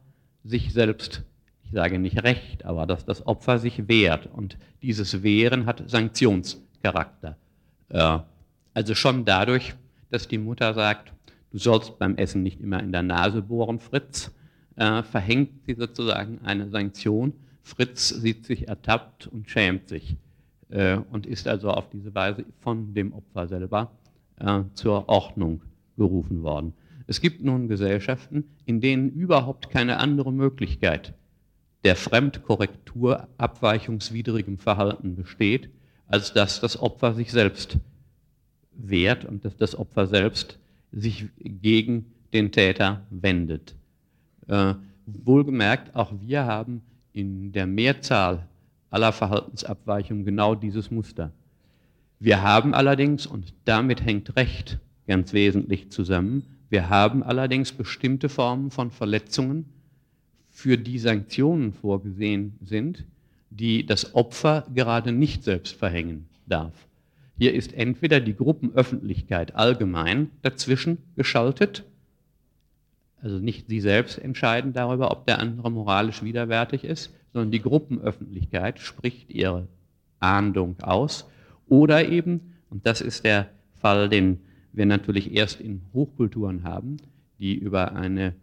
sich 0.43 0.74
selbst, 0.74 1.24
ich 1.63 1.72
sage 1.72 1.99
nicht 1.99 2.24
recht, 2.24 2.65
aber 2.65 2.86
dass 2.86 3.05
das 3.05 3.26
Opfer 3.28 3.59
sich 3.59 3.88
wehrt. 3.88 4.28
Und 4.28 4.57
dieses 4.82 5.24
Wehren 5.24 5.65
hat 5.65 5.89
Sanktionscharakter. 5.89 7.38
Äh, 7.89 8.20
also 8.74 8.95
schon 8.95 9.26
dadurch, 9.26 9.76
dass 10.09 10.28
die 10.28 10.38
Mutter 10.38 10.74
sagt, 10.74 11.13
du 11.52 11.58
sollst 11.58 12.00
beim 12.00 12.16
Essen 12.16 12.43
nicht 12.43 12.62
immer 12.62 12.82
in 12.82 12.91
der 12.91 13.04
Nase 13.04 13.41
bohren, 13.41 13.80
Fritz, 13.80 14.32
äh, 14.76 15.04
verhängt 15.04 15.66
sie 15.66 15.76
sozusagen 15.76 16.39
eine 16.43 16.70
Sanktion. 16.70 17.34
Fritz 17.62 18.10
sieht 18.10 18.45
sich 18.45 18.68
ertappt 18.68 19.28
und 19.28 19.50
schämt 19.50 19.89
sich 19.89 20.16
äh, 20.70 20.97
und 21.12 21.26
ist 21.26 21.47
also 21.47 21.72
auf 21.72 21.89
diese 21.89 22.14
Weise 22.16 22.45
von 22.62 22.93
dem 22.93 23.14
Opfer 23.14 23.47
selber 23.47 23.91
äh, 24.39 24.62
zur 24.74 25.10
Ordnung 25.10 25.62
gerufen 25.97 26.43
worden. 26.43 26.74
Es 27.08 27.22
gibt 27.22 27.43
nun 27.43 27.68
Gesellschaften, 27.68 28.45
in 28.66 28.82
denen 28.82 29.10
überhaupt 29.10 29.70
keine 29.70 29.97
andere 29.97 30.32
Möglichkeit 30.32 31.14
der 31.84 31.95
Fremdkorrektur 31.95 33.28
abweichungswidrigem 33.38 34.58
Verhalten 34.58 35.16
besteht, 35.16 35.70
als 36.08 36.34
dass 36.34 36.60
das 36.60 36.80
Opfer 36.80 37.14
sich 37.14 37.32
selbst 37.32 37.78
wehrt 38.74 39.26
und 39.26 39.45
dass 39.45 39.56
das 39.58 39.78
Opfer 39.78 40.08
selbst 40.08 40.60
sich 40.92 41.28
gegen 41.40 42.06
den 42.34 42.52
Täter 42.52 43.06
wendet. 43.10 43.76
Äh, 44.48 44.76
wohlgemerkt, 45.06 45.96
auch 45.96 46.14
wir 46.22 46.46
haben 46.46 46.82
in 47.14 47.52
der 47.52 47.68
Mehrzahl 47.68 48.48
aller 48.90 49.12
Verhaltensabweichungen 49.12 50.26
genau 50.26 50.56
dieses 50.56 50.92
Muster. 50.92 51.32
Wir 52.20 52.42
haben 52.42 52.74
allerdings, 52.74 53.26
und 53.26 53.54
damit 53.66 54.04
hängt 54.04 54.36
Recht 54.36 54.80
ganz 55.08 55.34
wesentlich 55.34 55.92
zusammen, 55.92 56.44
wir 56.70 56.90
haben 56.90 57.24
allerdings 57.24 57.72
bestimmte 57.72 58.30
Formen 58.30 58.72
von 58.72 58.92
Verletzungen, 58.92 59.66
für 60.50 60.78
die 60.78 61.00
Sanktionen 61.00 61.72
vorgesehen 61.72 62.58
sind, 62.62 63.06
die 63.50 63.86
das 63.86 64.14
Opfer 64.14 64.66
gerade 64.74 65.12
nicht 65.12 65.44
selbst 65.44 65.76
verhängen 65.76 66.28
darf. 66.48 66.89
Hier 67.40 67.54
ist 67.54 67.74
entweder 67.74 68.20
die 68.20 68.36
Gruppenöffentlichkeit 68.36 69.56
allgemein 69.56 70.30
dazwischen 70.42 70.98
geschaltet, 71.16 71.86
also 73.22 73.38
nicht 73.38 73.68
Sie 73.68 73.82
selbst 73.82 74.18
entscheiden 74.18 74.74
darüber, 74.74 75.12
ob 75.12 75.26
der 75.26 75.40
andere 75.40 75.72
moralisch 75.72 76.24
widerwärtig 76.24 76.84
ist, 76.84 77.14
sondern 77.34 77.52
die 77.52 77.62
Gruppenöffentlichkeit 77.62 78.80
spricht 78.80 79.30
ihre 79.30 79.68
Ahndung 80.20 80.80
aus. 80.82 81.30
Oder 81.68 82.08
eben, 82.08 82.56
und 82.70 82.86
das 82.86 83.02
ist 83.02 83.26
der 83.26 83.50
Fall, 83.74 84.10
den 84.10 84.40
wir 84.72 84.86
natürlich 84.86 85.34
erst 85.34 85.60
in 85.60 85.82
Hochkulturen 85.94 86.64
haben, 86.64 86.98
die 87.40 87.56
über 87.56 87.94
eine 87.96 88.36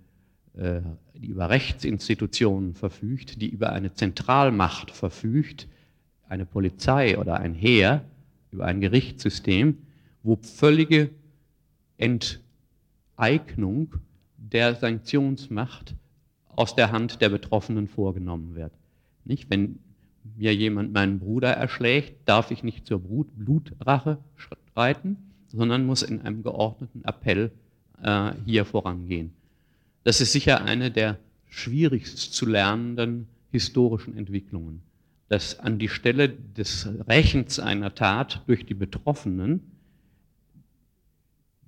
äh, 0.56 0.80
die 1.14 1.28
über 1.28 1.50
Rechtsinstitutionen 1.50 2.74
verfügt, 2.74 3.40
die 3.40 3.48
über 3.48 3.72
eine 3.72 3.92
Zentralmacht 3.92 4.90
verfügt, 4.90 5.66
eine 6.28 6.44
Polizei 6.44 7.18
oder 7.18 7.40
ein 7.40 7.54
Heer, 7.54 8.02
über 8.56 8.64
ein 8.64 8.80
Gerichtssystem, 8.80 9.78
wo 10.22 10.36
völlige 10.36 11.10
Enteignung 11.98 13.94
der 14.38 14.74
Sanktionsmacht 14.74 15.94
aus 16.48 16.74
der 16.74 16.90
Hand 16.90 17.20
der 17.20 17.28
Betroffenen 17.28 17.86
vorgenommen 17.86 18.54
wird. 18.54 18.72
Nicht? 19.24 19.50
Wenn 19.50 19.78
mir 20.36 20.54
jemand 20.54 20.92
meinen 20.92 21.18
Bruder 21.18 21.50
erschlägt, 21.50 22.26
darf 22.26 22.50
ich 22.50 22.62
nicht 22.62 22.86
zur 22.86 23.00
Blutrache 23.00 24.18
schreiten, 24.74 25.18
sondern 25.48 25.84
muss 25.86 26.02
in 26.02 26.22
einem 26.22 26.42
geordneten 26.42 27.04
Appell 27.04 27.52
äh, 28.02 28.32
hier 28.46 28.64
vorangehen. 28.64 29.32
Das 30.02 30.20
ist 30.20 30.32
sicher 30.32 30.64
eine 30.64 30.90
der 30.90 31.18
schwierigst 31.48 32.32
zu 32.32 32.46
lernenden 32.46 33.28
historischen 33.50 34.16
Entwicklungen, 34.16 34.82
dass 35.28 35.58
an 35.58 35.78
die 35.78 35.88
Stelle 35.88 36.28
des 36.28 36.88
Rächens 37.08 37.58
einer 37.58 37.94
Tat 37.94 38.42
durch 38.46 38.64
die 38.64 38.74
Betroffenen 38.74 39.72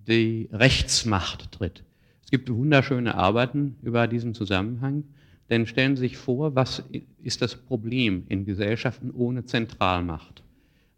die 0.06 0.48
Rechtsmacht 0.52 1.52
tritt. 1.52 1.84
Es 2.22 2.30
gibt 2.30 2.50
wunderschöne 2.50 3.14
Arbeiten 3.14 3.76
über 3.82 4.06
diesen 4.06 4.34
Zusammenhang, 4.34 5.04
denn 5.50 5.66
stellen 5.66 5.96
Sie 5.96 6.00
sich 6.00 6.16
vor, 6.16 6.54
was 6.54 6.82
ist 7.22 7.42
das 7.42 7.56
Problem 7.56 8.24
in 8.28 8.44
Gesellschaften 8.44 9.10
ohne 9.10 9.44
Zentralmacht? 9.44 10.42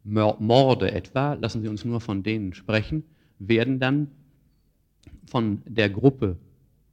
Morde 0.03 0.91
etwa, 0.93 1.35
lassen 1.35 1.63
Sie 1.63 1.69
uns 1.69 1.85
nur 1.85 2.01
von 2.01 2.23
denen 2.23 2.53
sprechen, 2.53 3.05
werden 3.39 3.79
dann 3.79 4.09
von 5.27 5.63
der 5.67 5.89
Gruppe 5.89 6.37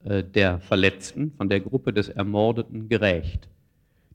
äh, 0.04 0.24
der 0.24 0.60
Verletzten, 0.60 1.32
von 1.32 1.50
der 1.50 1.60
Gruppe 1.60 1.94
des 1.94 2.10
Ermordeten 2.10 2.90
gerächt. 2.90 3.48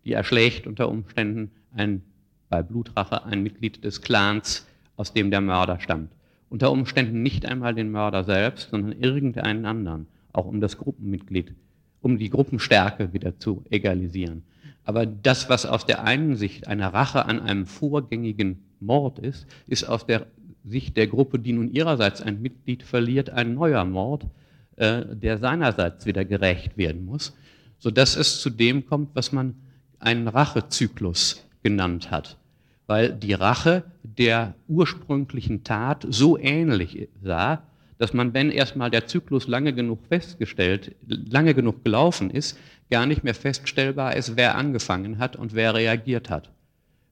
Die 0.05 0.13
erschlägt 0.13 0.67
unter 0.67 0.89
Umständen 0.89 1.51
ein, 1.75 2.03
bei 2.49 2.63
Blutrache 2.63 3.25
ein 3.25 3.43
Mitglied 3.43 3.85
des 3.85 4.03
Clans, 4.03 4.67
aus 4.97 5.13
dem 5.13 5.31
der 5.31 5.41
Mörder 5.41 5.81
stammt. 5.81 6.11
Unter 6.51 6.71
Umständen 6.71 7.23
nicht 7.23 7.47
einmal 7.47 7.75
den 7.75 7.91
Mörder 7.91 8.25
selbst, 8.25 8.71
sondern 8.71 8.93
irgendeinen 8.93 9.65
anderen 9.65 10.07
auch 10.33 10.47
um 10.47 10.61
das 10.61 10.79
Gruppenmitglied, 10.79 11.55
um 12.01 12.19
die 12.19 12.31
Gruppenstärke 12.31 13.13
wieder 13.13 13.39
zu 13.39 13.65
egalisieren. 13.71 14.43
Aber 14.85 15.07
das, 15.07 15.49
was 15.49 15.67
aus 15.67 15.87
der 15.87 16.05
einen 16.05 16.37
Sicht 16.37 16.67
eine 16.67 16.93
Rache 16.93 17.27
an 17.27 17.41
einem 17.41 17.67
vorgängigen 17.67 18.65
Mord 18.81 19.19
ist, 19.19 19.47
ist 19.67 19.85
aus 19.85 20.07
der 20.07 20.27
Sicht 20.65 20.97
der 20.97 21.07
Gruppe, 21.07 21.39
die 21.39 21.53
nun 21.53 21.73
ihrerseits 21.73 22.21
ein 22.21 22.43
Mitglied 22.43 22.83
verliert, 22.83 23.31
ein 23.31 23.55
neuer 23.55 23.85
Mord, 23.85 24.27
äh, 24.77 25.05
der 25.15 25.39
seinerseits 25.39 26.07
wieder 26.07 26.25
gerecht 26.25 26.77
werden 26.77 27.05
muss, 27.05 27.37
sodass 27.79 28.17
es 28.17 28.41
zu 28.41 28.51
dem 28.51 28.87
kommt, 28.87 29.11
was 29.15 29.33
man 29.33 29.55
einen 30.03 30.29
Rachezyklus 30.29 31.47
genannt 31.63 32.11
hat. 32.11 32.37
Weil 32.87 33.13
die 33.13 33.35
Rache 33.35 33.85
der 34.03 34.55
ursprünglichen 34.69 35.65
Tat 35.65 36.07
so 36.09 36.37
ähnlich 36.39 37.09
sah, 37.23 37.63
dass 37.99 38.13
man, 38.13 38.35
wenn 38.35 38.51
erstmal 38.51 38.91
der 38.91 39.07
Zyklus 39.07 39.47
lange 39.47 39.73
genug 39.73 40.01
festgestellt, 40.09 40.97
lange 41.07 41.55
genug 41.55 41.85
gelaufen 41.85 42.31
ist, 42.31 42.59
gar 42.91 43.07
nicht 43.07 43.23
mehr 43.23 43.35
feststellbar 43.35 44.17
ist, 44.17 44.37
wer 44.37 44.57
angefangen 44.57 45.19
hat 45.19 45.37
und 45.37 45.55
wer 45.55 45.75
reagiert 45.75 46.29
hat. 46.29 46.51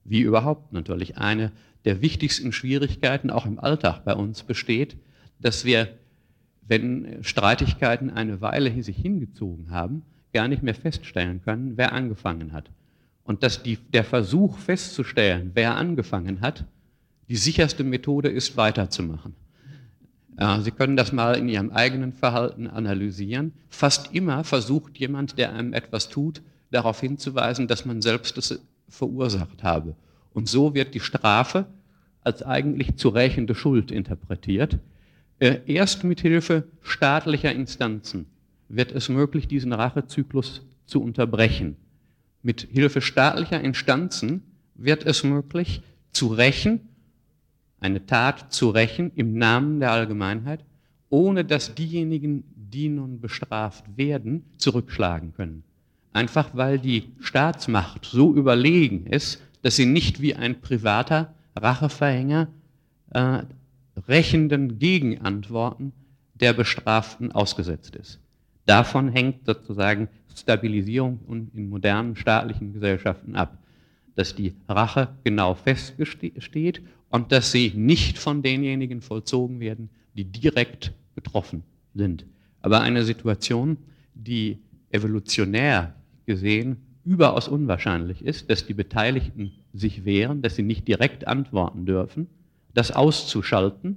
Wie 0.05 0.21
überhaupt 0.21 0.73
natürlich 0.73 1.17
eine 1.17 1.53
der 1.85 2.03
wichtigsten 2.03 2.53
Schwierigkeiten 2.53 3.31
auch 3.31 3.47
im 3.47 3.59
Alltag 3.59 4.05
bei 4.05 4.15
uns 4.15 4.43
besteht, 4.43 4.97
dass 5.39 5.65
wir, 5.65 5.89
wenn 6.67 7.23
Streitigkeiten 7.23 8.11
eine 8.11 8.41
Weile 8.41 8.83
sich 8.83 8.97
hingezogen 8.97 9.71
haben, 9.71 10.03
gar 10.33 10.49
nicht 10.49 10.63
mehr 10.63 10.75
feststellen 10.75 11.41
können, 11.43 11.77
wer 11.77 11.93
angefangen 11.93 12.53
hat. 12.53 12.71
Und 13.25 13.43
dass 13.43 13.63
die, 13.63 13.77
der 13.77 14.05
Versuch 14.05 14.59
festzustellen, 14.59 15.53
wer 15.55 15.77
angefangen 15.77 16.41
hat, 16.41 16.65
die 17.29 17.37
sicherste 17.37 17.85
Methode 17.85 18.29
ist, 18.29 18.57
weiterzumachen. 18.57 19.35
Sie 20.63 20.71
können 20.71 20.97
das 20.97 21.13
mal 21.13 21.37
in 21.37 21.49
Ihrem 21.49 21.71
eigenen 21.71 22.13
Verhalten 22.13 22.67
analysieren. 22.67 23.53
Fast 23.69 24.15
immer 24.15 24.43
versucht 24.43 24.99
jemand, 24.99 25.39
der 25.39 25.53
einem 25.53 25.75
etwas 25.75 26.09
tut, 26.09 26.41
darauf 26.71 27.01
hinzuweisen, 27.01 27.69
dass 27.69 27.85
man 27.85 28.01
selbst 28.01 28.39
es 28.39 28.59
verursacht 28.89 29.63
habe. 29.63 29.95
Und 30.33 30.49
so 30.49 30.75
wird 30.75 30.95
die 30.95 31.01
Strafe 31.01 31.67
als 32.23 32.43
eigentlich 32.43 32.97
zu 32.97 33.11
rächende 33.11 33.55
Schuld 33.55 33.91
interpretiert. 33.91 34.79
Äh, 35.39 35.59
erst 35.67 36.05
mit 36.05 36.21
Hilfe 36.21 36.65
staatlicher 36.83 37.53
Instanzen 37.53 38.27
wird 38.69 38.93
es 38.93 39.09
möglich, 39.09 39.47
diesen 39.47 39.73
Rachezyklus 39.73 40.63
zu 40.87 41.03
unterbrechen. 41.03 41.77
Mit 42.43 42.69
Hilfe 42.71 43.01
staatlicher 43.01 43.61
Instanzen 43.61 44.43
wird 44.75 45.05
es 45.05 45.25
möglich, 45.25 45.83
zu 46.13 46.29
rächen 46.29 46.91
eine 47.81 48.05
Tat 48.05 48.53
zu 48.53 48.71
rächen 48.71 49.11
im 49.17 49.35
Namen 49.35 49.81
der 49.81 49.93
Allgemeinheit, 49.93 50.65
ohne 51.09 51.45
dass 51.45 51.75
diejenigen, 51.75 52.45
die 52.55 52.89
nun 52.89 53.21
bestraft 53.21 53.85
werden, 53.97 54.45
zurückschlagen 54.59 55.33
können. 55.35 55.65
Einfach 56.13 56.51
weil 56.53 56.79
die 56.79 57.11
Staatsmacht 57.21 58.05
so 58.05 58.35
überlegen 58.35 59.07
ist, 59.07 59.41
dass 59.63 59.77
sie 59.77 59.87
nicht 59.87 60.21
wie 60.21 60.35
ein 60.35 60.61
privater 60.61 61.35
Racheverhänger 61.57 62.49
äh, 63.11 63.43
rächenden 64.09 64.79
Gegenantworten 64.79 65.93
der 66.35 66.53
Bestraften 66.53 67.33
ausgesetzt 67.33 67.97
ist. 67.97 68.21
Davon 68.67 69.09
hängt 69.09 69.47
sozusagen 69.47 70.09
Stabilisierung 70.35 71.21
in 71.55 71.69
modernen 71.69 72.17
staatlichen 72.17 72.73
Gesellschaften 72.73 73.37
ab, 73.37 73.59
dass 74.15 74.35
die 74.35 74.55
Rache 74.69 75.09
genau 75.25 75.55
feststeht 75.55 76.83
und 77.09 77.33
dass 77.33 77.53
sie 77.53 77.73
nicht 77.75 78.19
von 78.19 78.43
denjenigen 78.43 79.01
vollzogen 79.01 79.61
werden, 79.61 79.91
die 80.15 80.25
direkt 80.25 80.93
betroffen 81.15 81.63
sind. 81.95 82.25
Aber 82.63 82.81
eine 82.81 83.05
Situation, 83.05 83.79
die 84.15 84.59
evolutionär 84.91 85.95
gesehen 86.27 86.79
überaus 87.05 87.49
unwahrscheinlich 87.49 88.25
ist, 88.25 88.51
dass 88.51 88.67
die 88.67 88.75
Beteiligten 88.75 89.53
sich 89.73 90.05
wehren, 90.05 90.43
dass 90.43 90.57
sie 90.57 90.63
nicht 90.63 90.87
direkt 90.87 91.27
antworten 91.27 91.87
dürfen, 91.87 92.29
das 92.75 92.93
auszuschalten 92.93 93.97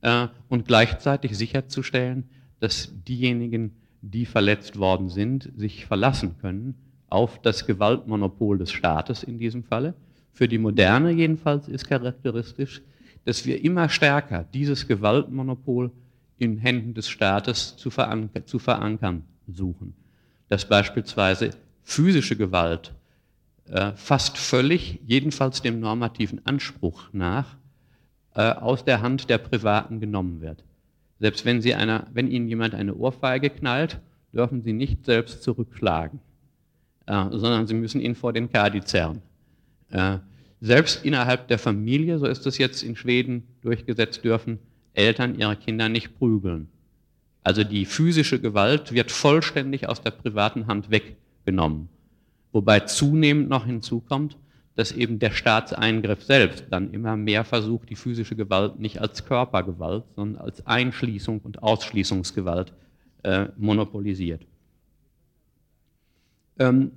äh, 0.00 0.28
und 0.48 0.66
gleichzeitig 0.66 1.36
sicherzustellen, 1.36 2.24
dass 2.58 2.92
diejenigen, 3.06 3.72
die 4.02 4.26
verletzt 4.26 4.78
worden 4.78 5.08
sind, 5.08 5.50
sich 5.56 5.86
verlassen 5.86 6.36
können 6.40 6.74
auf 7.08 7.40
das 7.42 7.66
Gewaltmonopol 7.66 8.58
des 8.58 8.72
Staates 8.72 9.22
in 9.22 9.38
diesem 9.38 9.64
Falle. 9.64 9.94
Für 10.32 10.48
die 10.48 10.58
Moderne 10.58 11.10
jedenfalls 11.10 11.68
ist 11.68 11.86
charakteristisch, 11.88 12.82
dass 13.24 13.44
wir 13.44 13.62
immer 13.62 13.88
stärker 13.88 14.44
dieses 14.54 14.86
Gewaltmonopol 14.86 15.90
in 16.38 16.58
Händen 16.58 16.94
des 16.94 17.08
Staates 17.08 17.76
zu, 17.76 17.90
veranker 17.90 18.46
zu 18.46 18.58
verankern 18.58 19.24
suchen. 19.46 19.94
Dass 20.48 20.66
beispielsweise 20.66 21.50
physische 21.82 22.36
Gewalt 22.36 22.94
äh, 23.66 23.92
fast 23.94 24.38
völlig, 24.38 25.00
jedenfalls 25.06 25.60
dem 25.62 25.80
normativen 25.80 26.44
Anspruch 26.46 27.08
nach, 27.12 27.56
äh, 28.34 28.52
aus 28.52 28.84
der 28.84 29.02
Hand 29.02 29.28
der 29.28 29.38
Privaten 29.38 30.00
genommen 30.00 30.40
wird. 30.40 30.64
Selbst 31.20 31.44
wenn, 31.44 31.60
Sie 31.60 31.74
einer, 31.74 32.06
wenn 32.12 32.28
Ihnen 32.28 32.48
jemand 32.48 32.74
eine 32.74 32.94
Ohrfeige 32.94 33.50
knallt, 33.50 34.00
dürfen 34.32 34.62
Sie 34.62 34.72
nicht 34.72 35.04
selbst 35.04 35.42
zurückschlagen, 35.42 36.18
äh, 37.06 37.26
sondern 37.30 37.66
Sie 37.66 37.74
müssen 37.74 38.00
ihn 38.00 38.14
vor 38.14 38.32
den 38.32 38.50
Kadi 38.50 38.80
zerren. 38.80 39.20
Äh, 39.90 40.18
selbst 40.60 41.04
innerhalb 41.04 41.48
der 41.48 41.58
Familie, 41.58 42.18
so 42.18 42.26
ist 42.26 42.46
es 42.46 42.58
jetzt 42.58 42.82
in 42.82 42.96
Schweden 42.96 43.46
durchgesetzt, 43.62 44.24
dürfen 44.24 44.58
Eltern 44.92 45.38
ihre 45.38 45.56
Kinder 45.56 45.88
nicht 45.88 46.18
prügeln. 46.18 46.68
Also 47.42 47.64
die 47.64 47.86
physische 47.86 48.40
Gewalt 48.40 48.92
wird 48.92 49.10
vollständig 49.10 49.88
aus 49.88 50.02
der 50.02 50.10
privaten 50.10 50.66
Hand 50.66 50.90
weggenommen. 50.90 51.88
Wobei 52.52 52.80
zunehmend 52.80 53.48
noch 53.48 53.64
hinzukommt, 53.64 54.36
dass 54.76 54.92
eben 54.92 55.18
der 55.18 55.32
Staatseingriff 55.32 56.22
selbst 56.22 56.64
dann 56.70 56.92
immer 56.92 57.16
mehr 57.16 57.44
versucht, 57.44 57.90
die 57.90 57.96
physische 57.96 58.36
Gewalt 58.36 58.78
nicht 58.78 59.00
als 59.00 59.24
Körpergewalt, 59.24 60.04
sondern 60.16 60.42
als 60.42 60.66
Einschließung 60.66 61.40
und 61.40 61.62
Ausschließungsgewalt 61.62 62.72
äh, 63.22 63.46
monopolisiert. 63.56 64.46
Ähm, 66.58 66.92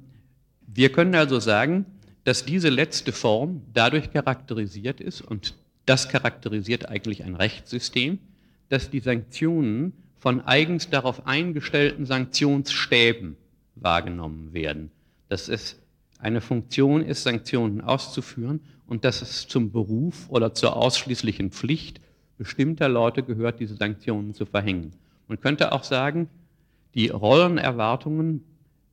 wir 0.68 0.92
können 0.92 1.16
also 1.16 1.40
sagen, 1.40 1.86
dass 2.24 2.46
diese 2.46 2.70
letzte 2.70 3.12
Form 3.12 3.64
dadurch 3.74 4.12
charakterisiert 4.12 5.02
ist, 5.02 5.22
und 5.22 5.56
das 5.86 6.08
charakterisiert 6.10 6.88
eigentlich 6.88 7.24
ein 7.24 7.36
Rechtssystem, 7.36 8.20
dass 8.70 8.90
die 8.90 9.02
Sanktionen 9.02 9.94
von 10.18 10.42
eigens 10.42 10.90
darauf 10.90 11.28
eingestellten 11.28 12.06
Sanktionsstäben 12.06 13.36
wahrgenommen 13.76 14.54
werden. 14.54 14.92
Dass 15.28 15.50
es 15.50 15.83
eine 16.24 16.42
Funktion 16.42 17.02
ist, 17.02 17.24
Sanktionen 17.24 17.82
auszuführen 17.82 18.62
und 18.88 19.06
dass 19.06 19.22
es 19.22 19.48
zum 19.48 19.72
Beruf 19.72 20.30
oder 20.30 20.54
zur 20.54 20.76
ausschließlichen 20.76 21.52
Pflicht 21.52 22.02
bestimmter 22.38 22.90
Leute 22.90 23.24
gehört, 23.24 23.60
diese 23.60 23.76
Sanktionen 23.76 24.34
zu 24.34 24.46
verhängen. 24.46 24.92
Man 25.28 25.40
könnte 25.40 25.72
auch 25.72 25.84
sagen, 25.84 26.30
die 26.96 27.10
Rollenerwartungen 27.10 28.44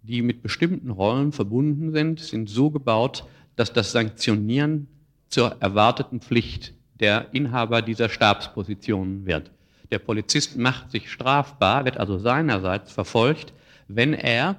die 0.02 0.22
mit 0.22 0.42
bestimmten 0.42 0.90
Rollen 0.90 1.32
verbunden 1.32 1.92
sind, 1.92 2.20
sind 2.20 2.48
so 2.48 2.70
gebaut, 2.70 3.24
dass 3.56 3.72
das 3.72 3.92
Sanktionieren 3.92 4.88
zur 5.28 5.56
erwarteten 5.60 6.20
Pflicht 6.20 6.74
der 6.98 7.28
Inhaber 7.32 7.82
dieser 7.82 8.08
Stabspositionen 8.08 9.26
wird. 9.26 9.50
Der 9.90 9.98
Polizist 9.98 10.56
macht 10.56 10.90
sich 10.90 11.10
strafbar, 11.10 11.84
wird 11.84 11.98
also 11.98 12.18
seinerseits 12.18 12.92
verfolgt, 12.92 13.52
wenn 13.88 14.14
er 14.14 14.56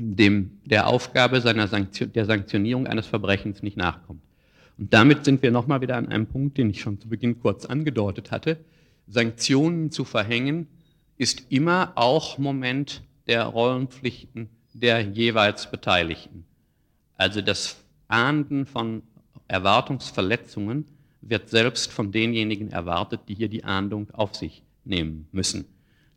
dem, 0.00 0.60
der 0.64 0.86
Aufgabe 0.86 1.40
seiner 1.40 1.68
Sanktion, 1.68 2.12
der 2.12 2.24
Sanktionierung 2.24 2.86
eines 2.86 3.06
Verbrechens 3.06 3.62
nicht 3.62 3.76
nachkommt. 3.76 4.22
Und 4.78 4.94
damit 4.94 5.24
sind 5.24 5.42
wir 5.42 5.50
nochmal 5.50 5.80
wieder 5.80 5.96
an 5.96 6.08
einem 6.08 6.26
Punkt, 6.26 6.56
den 6.56 6.70
ich 6.70 6.80
schon 6.80 7.00
zu 7.00 7.08
Beginn 7.08 7.40
kurz 7.40 7.66
angedeutet 7.66 8.30
hatte. 8.30 8.58
Sanktionen 9.06 9.90
zu 9.90 10.04
verhängen 10.04 10.66
ist 11.18 11.50
immer 11.50 11.92
auch 11.96 12.38
Moment 12.38 13.02
der 13.26 13.44
Rollenpflichten 13.44 14.48
der 14.72 15.00
jeweils 15.02 15.70
Beteiligten. 15.70 16.44
Also 17.16 17.42
das 17.42 17.76
Ahnden 18.08 18.66
von 18.66 19.02
Erwartungsverletzungen 19.48 20.86
wird 21.20 21.50
selbst 21.50 21.92
von 21.92 22.12
denjenigen 22.12 22.70
erwartet, 22.70 23.20
die 23.28 23.34
hier 23.34 23.48
die 23.48 23.64
Ahndung 23.64 24.08
auf 24.12 24.34
sich 24.34 24.62
nehmen 24.84 25.28
müssen. 25.32 25.66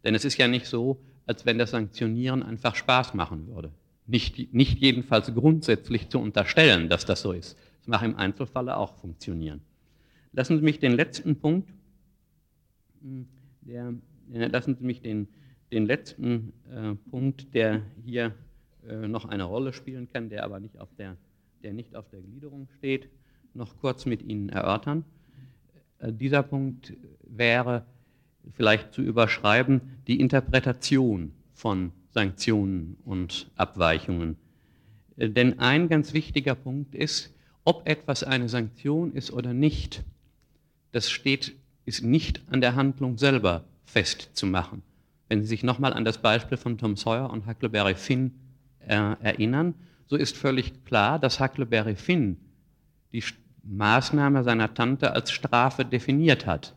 Denn 0.04 0.16
es 0.16 0.24
ist 0.24 0.38
ja 0.38 0.48
nicht 0.48 0.66
so, 0.66 1.00
als 1.26 1.46
wenn 1.46 1.58
das 1.58 1.72
Sanktionieren 1.72 2.44
einfach 2.44 2.76
Spaß 2.76 3.14
machen 3.14 3.48
würde. 3.48 3.72
Nicht, 4.06 4.54
nicht 4.54 4.80
jedenfalls 4.80 5.34
grundsätzlich 5.34 6.10
zu 6.10 6.20
unterstellen, 6.20 6.90
dass 6.90 7.06
das 7.06 7.22
so 7.22 7.32
ist. 7.32 7.58
Es 7.82 7.88
mag 7.88 8.04
im 8.04 8.16
Einzelfall 8.18 8.70
auch 8.70 8.96
funktionieren. 8.96 9.62
Lassen 10.34 10.58
Sie 10.58 10.64
mich 10.64 10.80
den 10.80 10.94
letzten 10.94 11.38
Punkt, 11.38 11.70
hm, 13.02 13.28
der, 13.62 13.94
lassen 14.30 14.76
Sie 14.76 14.84
mich 14.84 15.02
den 15.02 15.28
den 15.74 15.88
letzten 15.88 16.54
äh, 16.72 16.94
Punkt, 17.10 17.54
der 17.54 17.82
hier 18.06 18.34
äh, 18.88 19.08
noch 19.08 19.26
eine 19.26 19.44
Rolle 19.44 19.74
spielen 19.74 20.08
kann, 20.08 20.30
der 20.30 20.44
aber 20.44 20.60
nicht 20.60 20.80
auf 20.80 20.90
der, 20.98 21.18
der 21.64 21.74
nicht 21.74 21.96
auf 21.96 22.08
der 22.10 22.22
Gliederung 22.22 22.68
steht, 22.78 23.10
noch 23.54 23.78
kurz 23.80 24.06
mit 24.06 24.22
Ihnen 24.22 24.50
erörtern. 24.50 25.04
Äh, 25.98 26.14
dieser 26.14 26.44
Punkt 26.44 26.94
wäre 27.24 27.86
vielleicht 28.52 28.94
zu 28.94 29.02
überschreiben 29.02 29.82
die 30.08 30.20
Interpretation 30.20 31.32
von 31.54 31.92
Sanktionen 32.12 32.98
und 33.06 33.50
Abweichungen. 33.56 34.38
Äh, 35.18 35.30
denn 35.30 35.60
ein 35.60 35.90
ganz 35.90 36.14
wichtiger 36.14 36.56
Punkt 36.56 36.96
ist, 36.96 37.34
ob 37.64 37.88
etwas 37.88 38.24
eine 38.24 38.50
Sanktion 38.50 39.14
ist 39.14 39.32
oder 39.32 39.54
nicht, 39.54 40.04
das 40.92 41.10
steht, 41.10 41.54
ist 41.86 42.04
nicht 42.04 42.42
an 42.50 42.62
der 42.62 42.76
Handlung 42.76 43.18
selber 43.18 43.64
festzumachen. 43.86 44.84
Wenn 45.30 45.42
Sie 45.42 45.48
sich 45.48 45.64
nochmal 45.64 45.94
an 45.94 46.06
das 46.06 46.18
Beispiel 46.18 46.58
von 46.58 46.78
Tom 46.78 46.96
Sawyer 46.96 47.30
und 47.30 47.48
Huckleberry 47.48 47.96
Finn 47.96 48.34
äh, 48.80 49.16
erinnern, 49.22 49.74
so 50.06 50.16
ist 50.16 50.38
völlig 50.38 50.86
klar, 50.86 51.18
dass 51.20 51.40
Huckleberry 51.40 51.96
Finn 51.96 52.38
die 53.14 53.24
Maßnahme 53.64 54.44
seiner 54.44 54.74
Tante 54.74 55.14
als 55.14 55.32
Strafe 55.32 55.86
definiert 55.86 56.46
hat. 56.46 56.76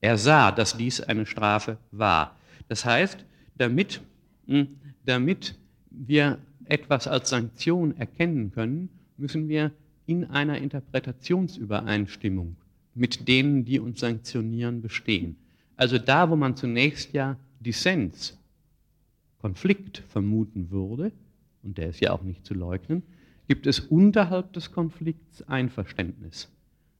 Er 0.00 0.16
sah, 0.16 0.52
dass 0.52 0.76
dies 0.76 1.00
eine 1.00 1.26
Strafe 1.26 1.78
war. 1.90 2.36
Das 2.68 2.84
heißt, 2.84 3.24
damit, 3.56 4.00
hm, 4.46 4.68
damit 5.04 5.56
wir 5.90 6.38
etwas 6.64 7.08
als 7.08 7.30
Sanktion 7.30 7.96
erkennen 7.96 8.52
können, 8.52 8.90
müssen 9.16 9.48
wir 9.48 9.72
in 10.06 10.24
einer 10.24 10.58
Interpretationsübereinstimmung 10.58 12.56
mit 12.98 13.28
denen, 13.28 13.64
die 13.64 13.78
uns 13.78 14.00
sanktionieren, 14.00 14.82
bestehen. 14.82 15.36
Also 15.76 15.98
da, 15.98 16.28
wo 16.30 16.36
man 16.36 16.56
zunächst 16.56 17.12
ja 17.12 17.36
Dissens, 17.60 18.36
Konflikt 19.40 20.02
vermuten 20.08 20.70
würde, 20.70 21.12
und 21.62 21.78
der 21.78 21.90
ist 21.90 22.00
ja 22.00 22.10
auch 22.10 22.22
nicht 22.22 22.44
zu 22.44 22.54
leugnen, 22.54 23.04
gibt 23.46 23.66
es 23.66 23.78
unterhalb 23.78 24.52
des 24.52 24.72
Konflikts 24.72 25.42
Einverständnis. 25.42 26.50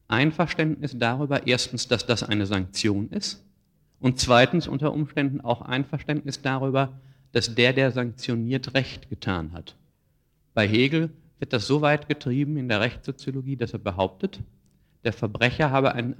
Einverständnis 0.09 0.99
darüber, 0.99 1.47
erstens, 1.47 1.87
dass 1.87 2.07
das 2.07 2.23
eine 2.23 2.47
Sanktion 2.47 3.11
ist 3.11 3.45
und 4.01 4.19
zweitens 4.19 4.67
unter 4.67 4.93
Umständen 4.93 5.41
auch 5.41 5.63
Einverständnis 5.63 6.41
darüber, 6.43 6.99
dass 7.33 7.55
der, 7.55 7.75
der 7.75 7.93
sanktioniert, 7.93 8.75
Recht 8.75 9.11
getan 9.11 9.53
hat. 9.53 9.77
Bei 10.55 10.67
Hegel 10.67 11.11
wird 11.39 11.53
das 11.53 11.67
so 11.67 11.83
weit 11.83 12.09
getrieben 12.09 12.57
in 12.57 12.69
der 12.69 12.81
Rechtssoziologie, 12.81 13.57
dass 13.57 13.73
er 13.73 13.79
behauptet, 13.79 14.41
der 15.05 15.13
Verbrecher 15.13 15.71
habe 15.71 15.93
einen, 15.93 16.17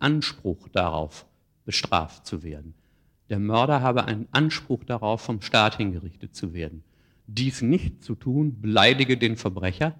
Anspruch 0.00 0.68
darauf, 0.68 1.26
bestraft 1.64 2.26
zu 2.26 2.42
werden. 2.42 2.74
Der 3.28 3.38
Mörder 3.38 3.80
habe 3.80 4.04
einen 4.04 4.28
Anspruch 4.30 4.84
darauf, 4.84 5.22
vom 5.22 5.42
Staat 5.42 5.76
hingerichtet 5.76 6.36
zu 6.36 6.52
werden. 6.54 6.84
Dies 7.26 7.62
nicht 7.62 8.04
zu 8.04 8.14
tun, 8.14 8.60
beleidige 8.60 9.16
den 9.16 9.36
Verbrecher 9.36 9.94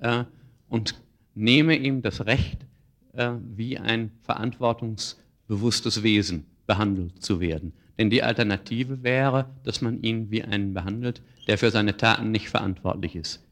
äh, 0.00 0.24
und 0.68 1.00
nehme 1.38 1.76
ihm 1.76 2.02
das 2.02 2.26
Recht, 2.26 2.66
äh, 3.12 3.30
wie 3.54 3.78
ein 3.78 4.10
verantwortungsbewusstes 4.22 6.02
Wesen 6.02 6.46
behandelt 6.66 7.22
zu 7.22 7.40
werden. 7.40 7.72
Denn 7.96 8.10
die 8.10 8.22
Alternative 8.22 9.02
wäre, 9.02 9.46
dass 9.62 9.80
man 9.80 10.02
ihn 10.02 10.30
wie 10.30 10.42
einen 10.42 10.74
behandelt, 10.74 11.22
der 11.46 11.56
für 11.56 11.70
seine 11.70 11.96
Taten 11.96 12.30
nicht 12.32 12.48
verantwortlich 12.48 13.14
ist. 13.16 13.44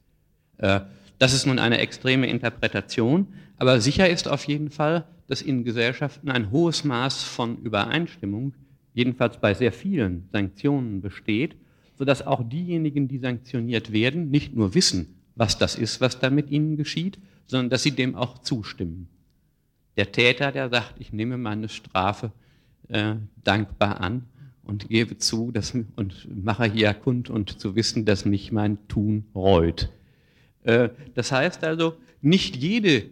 Äh, 0.59 0.81
das 1.19 1.33
ist 1.33 1.47
nun 1.47 1.59
eine 1.59 1.79
extreme 1.79 2.27
Interpretation, 2.27 3.29
aber 3.57 3.81
sicher 3.81 4.11
ist 4.11 4.29
auf 4.29 4.45
jeden 4.45 4.71
Fall, 4.71 5.07
dass 5.29 5.41
in 5.41 5.65
Gesellschaften 5.65 6.29
ein 6.29 6.51
hohes 6.51 6.85
Maß 6.85 7.23
von 7.23 7.57
Übereinstimmung, 7.59 8.53
jedenfalls 8.95 9.39
bei 9.39 9.55
sehr 9.55 9.73
vielen 9.73 10.29
Sanktionen 10.33 11.01
besteht, 11.01 11.57
sodass 11.99 12.27
auch 12.27 12.47
diejenigen, 12.47 13.09
die 13.09 13.19
sanktioniert 13.19 13.93
werden, 13.93 14.31
nicht 14.31 14.55
nur 14.55 14.75
wissen, 14.75 15.16
was 15.37 15.59
das 15.59 15.77
ist, 15.77 16.01
was 16.01 16.19
da 16.19 16.31
mit 16.31 16.51
ihnen 16.51 16.77
geschieht, 16.77 17.19
sondern 17.47 17.71
dass 17.71 17.85
sie 17.85 17.93
dem 17.93 18.17
auch 18.17 18.39
zustimmen. 18.39 19.09
Der 19.97 20.11
Täter, 20.11 20.51
der 20.51 20.69
sagt, 20.69 20.95
ich 20.99 21.13
nehme 21.13 21.39
meine 21.39 21.69
Strafe 21.69 22.33
äh, 22.89 23.15
dankbar 23.45 24.01
an 24.01 24.25
und 24.65 24.89
gebe 24.89 25.19
zu 25.19 25.53
dass, 25.53 25.75
und 25.75 26.45
mache 26.45 26.65
hier 26.65 26.93
kund 26.95 27.31
und 27.31 27.61
zu 27.61 27.77
wissen, 27.77 28.05
dass 28.05 28.25
mich 28.25 28.51
mein 28.51 28.89
Tun 28.89 29.27
reut. 29.35 29.91
Äh, 30.65 30.89
das 31.15 31.33
heißt 31.33 31.65
also, 31.65 31.95
nicht 32.21 32.57
jede 32.57 33.05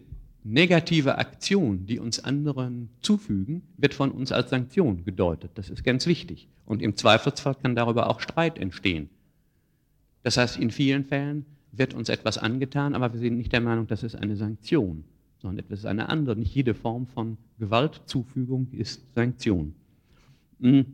negative 0.43 1.17
Aktion, 1.17 1.87
die 1.87 1.99
uns 1.99 2.23
anderen 2.23 2.89
zufügen, 3.01 3.63
wird 3.77 3.93
von 3.93 4.11
uns 4.11 4.31
als 4.31 4.51
Sanktion 4.51 5.03
gedeutet. 5.05 5.51
Das 5.55 5.69
ist 5.69 5.83
ganz 5.83 6.05
wichtig. 6.05 6.47
Und 6.65 6.81
im 6.81 6.95
Zweifelsfall 6.95 7.55
kann 7.55 7.75
darüber 7.75 8.09
auch 8.09 8.19
Streit 8.19 8.59
entstehen. 8.59 9.09
Das 10.21 10.37
heißt, 10.37 10.57
in 10.57 10.69
vielen 10.69 11.05
Fällen 11.05 11.45
wird 11.77 11.93
uns 11.93 12.09
etwas 12.09 12.37
angetan, 12.37 12.95
aber 12.95 13.13
wir 13.13 13.19
sind 13.19 13.37
nicht 13.37 13.51
der 13.51 13.61
Meinung, 13.61 13.87
das 13.87 14.03
ist 14.03 14.15
eine 14.15 14.35
Sanktion, 14.35 15.03
sondern 15.39 15.59
etwas 15.59 15.79
ist 15.79 15.85
eine 15.85 16.09
andere. 16.09 16.35
Nicht 16.35 16.53
jede 16.53 16.73
Form 16.73 17.07
von 17.07 17.37
Gewaltzufügung 17.59 18.67
ist 18.71 19.03
Sanktion. 19.13 19.73
Hm. 20.61 20.85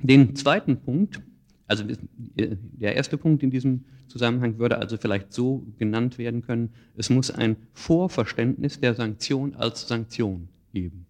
Den 0.00 0.34
zweiten 0.34 0.78
Punkt, 0.78 1.20
also 1.66 1.84
der 2.26 2.96
erste 2.96 3.16
Punkt 3.16 3.42
in 3.42 3.50
diesem 3.50 3.84
Zusammenhang 4.08 4.58
würde 4.58 4.78
also 4.78 4.96
vielleicht 4.96 5.32
so 5.32 5.64
genannt 5.78 6.18
werden 6.18 6.42
können, 6.42 6.70
es 6.96 7.08
muss 7.08 7.30
ein 7.30 7.56
Vorverständnis 7.72 8.80
der 8.80 8.94
Sanktion 8.94 9.54
als 9.54 9.88
Sanktion 9.88 10.48
geben. 10.72 11.06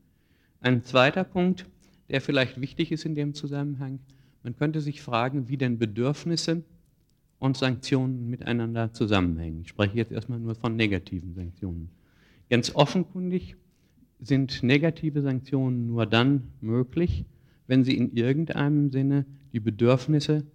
Ein 0.60 0.84
zweiter 0.84 1.24
Punkt, 1.24 1.66
der 2.08 2.20
vielleicht 2.20 2.60
wichtig 2.60 2.92
ist 2.92 3.04
in 3.04 3.14
dem 3.14 3.34
Zusammenhang, 3.34 3.98
man 4.44 4.56
könnte 4.56 4.80
sich 4.80 5.02
fragen, 5.02 5.48
wie 5.48 5.56
denn 5.56 5.78
Bedürfnisse 5.78 6.62
und 7.42 7.56
Sanktionen 7.56 8.30
miteinander 8.30 8.92
zusammenhängen. 8.92 9.62
Ich 9.62 9.70
spreche 9.70 9.96
jetzt 9.96 10.12
erstmal 10.12 10.38
nur 10.38 10.54
von 10.54 10.76
negativen 10.76 11.34
Sanktionen. 11.34 11.90
Ganz 12.48 12.72
offenkundig 12.76 13.56
sind 14.20 14.62
negative 14.62 15.22
Sanktionen 15.22 15.88
nur 15.88 16.06
dann 16.06 16.52
möglich, 16.60 17.24
wenn 17.66 17.82
sie 17.82 17.96
in 17.96 18.12
irgendeinem 18.12 18.92
Sinne 18.92 19.26
die 19.52 19.58
Bedürfnisse 19.58 20.46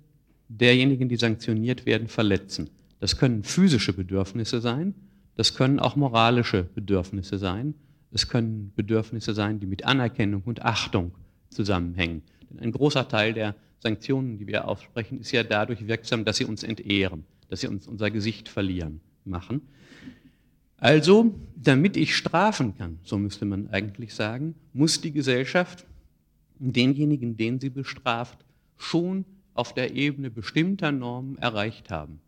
derjenigen, 0.47 1.09
die 1.09 1.17
sanktioniert 1.17 1.85
werden, 1.85 2.07
verletzen. 2.07 2.69
Das 3.01 3.17
können 3.17 3.43
physische 3.43 3.91
Bedürfnisse 3.91 4.61
sein, 4.61 4.95
das 5.35 5.55
können 5.55 5.79
auch 5.81 5.97
moralische 5.97 6.69
Bedürfnisse 6.73 7.37
sein, 7.37 7.73
es 8.11 8.29
können 8.29 8.71
Bedürfnisse 8.77 9.33
sein, 9.33 9.59
die 9.59 9.65
mit 9.65 9.83
Anerkennung 9.83 10.43
und 10.45 10.63
Achtung 10.63 11.11
zusammenhängen. 11.49 12.21
Denn 12.49 12.59
ein 12.59 12.71
großer 12.71 13.09
Teil 13.09 13.33
der 13.33 13.55
Sanktionen, 13.79 14.37
die 14.37 14.47
wir 14.47 14.67
aussprechen, 14.67 15.19
ist 15.19 15.31
ja 15.31 15.43
dadurch 15.43 15.87
wirksam, 15.87 16.25
dass 16.25 16.37
sie 16.37 16.45
uns 16.45 16.63
entehren, 16.63 17.23
dass 17.49 17.61
sie 17.61 17.67
uns 17.67 17.87
unser 17.87 18.11
Gesicht 18.11 18.49
verlieren 18.49 19.01
machen. 19.25 19.61
Also, 20.77 21.33
damit 21.55 21.97
ich 21.97 22.15
strafen 22.15 22.77
kann, 22.77 22.99
so 23.03 23.17
müsste 23.17 23.45
man 23.45 23.69
eigentlich 23.69 24.13
sagen, 24.13 24.55
muss 24.73 25.01
die 25.01 25.11
Gesellschaft 25.11 25.85
denjenigen, 26.59 27.37
den 27.37 27.59
sie 27.59 27.69
bestraft, 27.69 28.39
schon 28.77 29.25
auf 29.53 29.73
der 29.73 29.95
Ebene 29.95 30.29
bestimmter 30.29 30.91
Normen 30.91 31.37
erreicht 31.39 31.89
haben. 31.89 32.19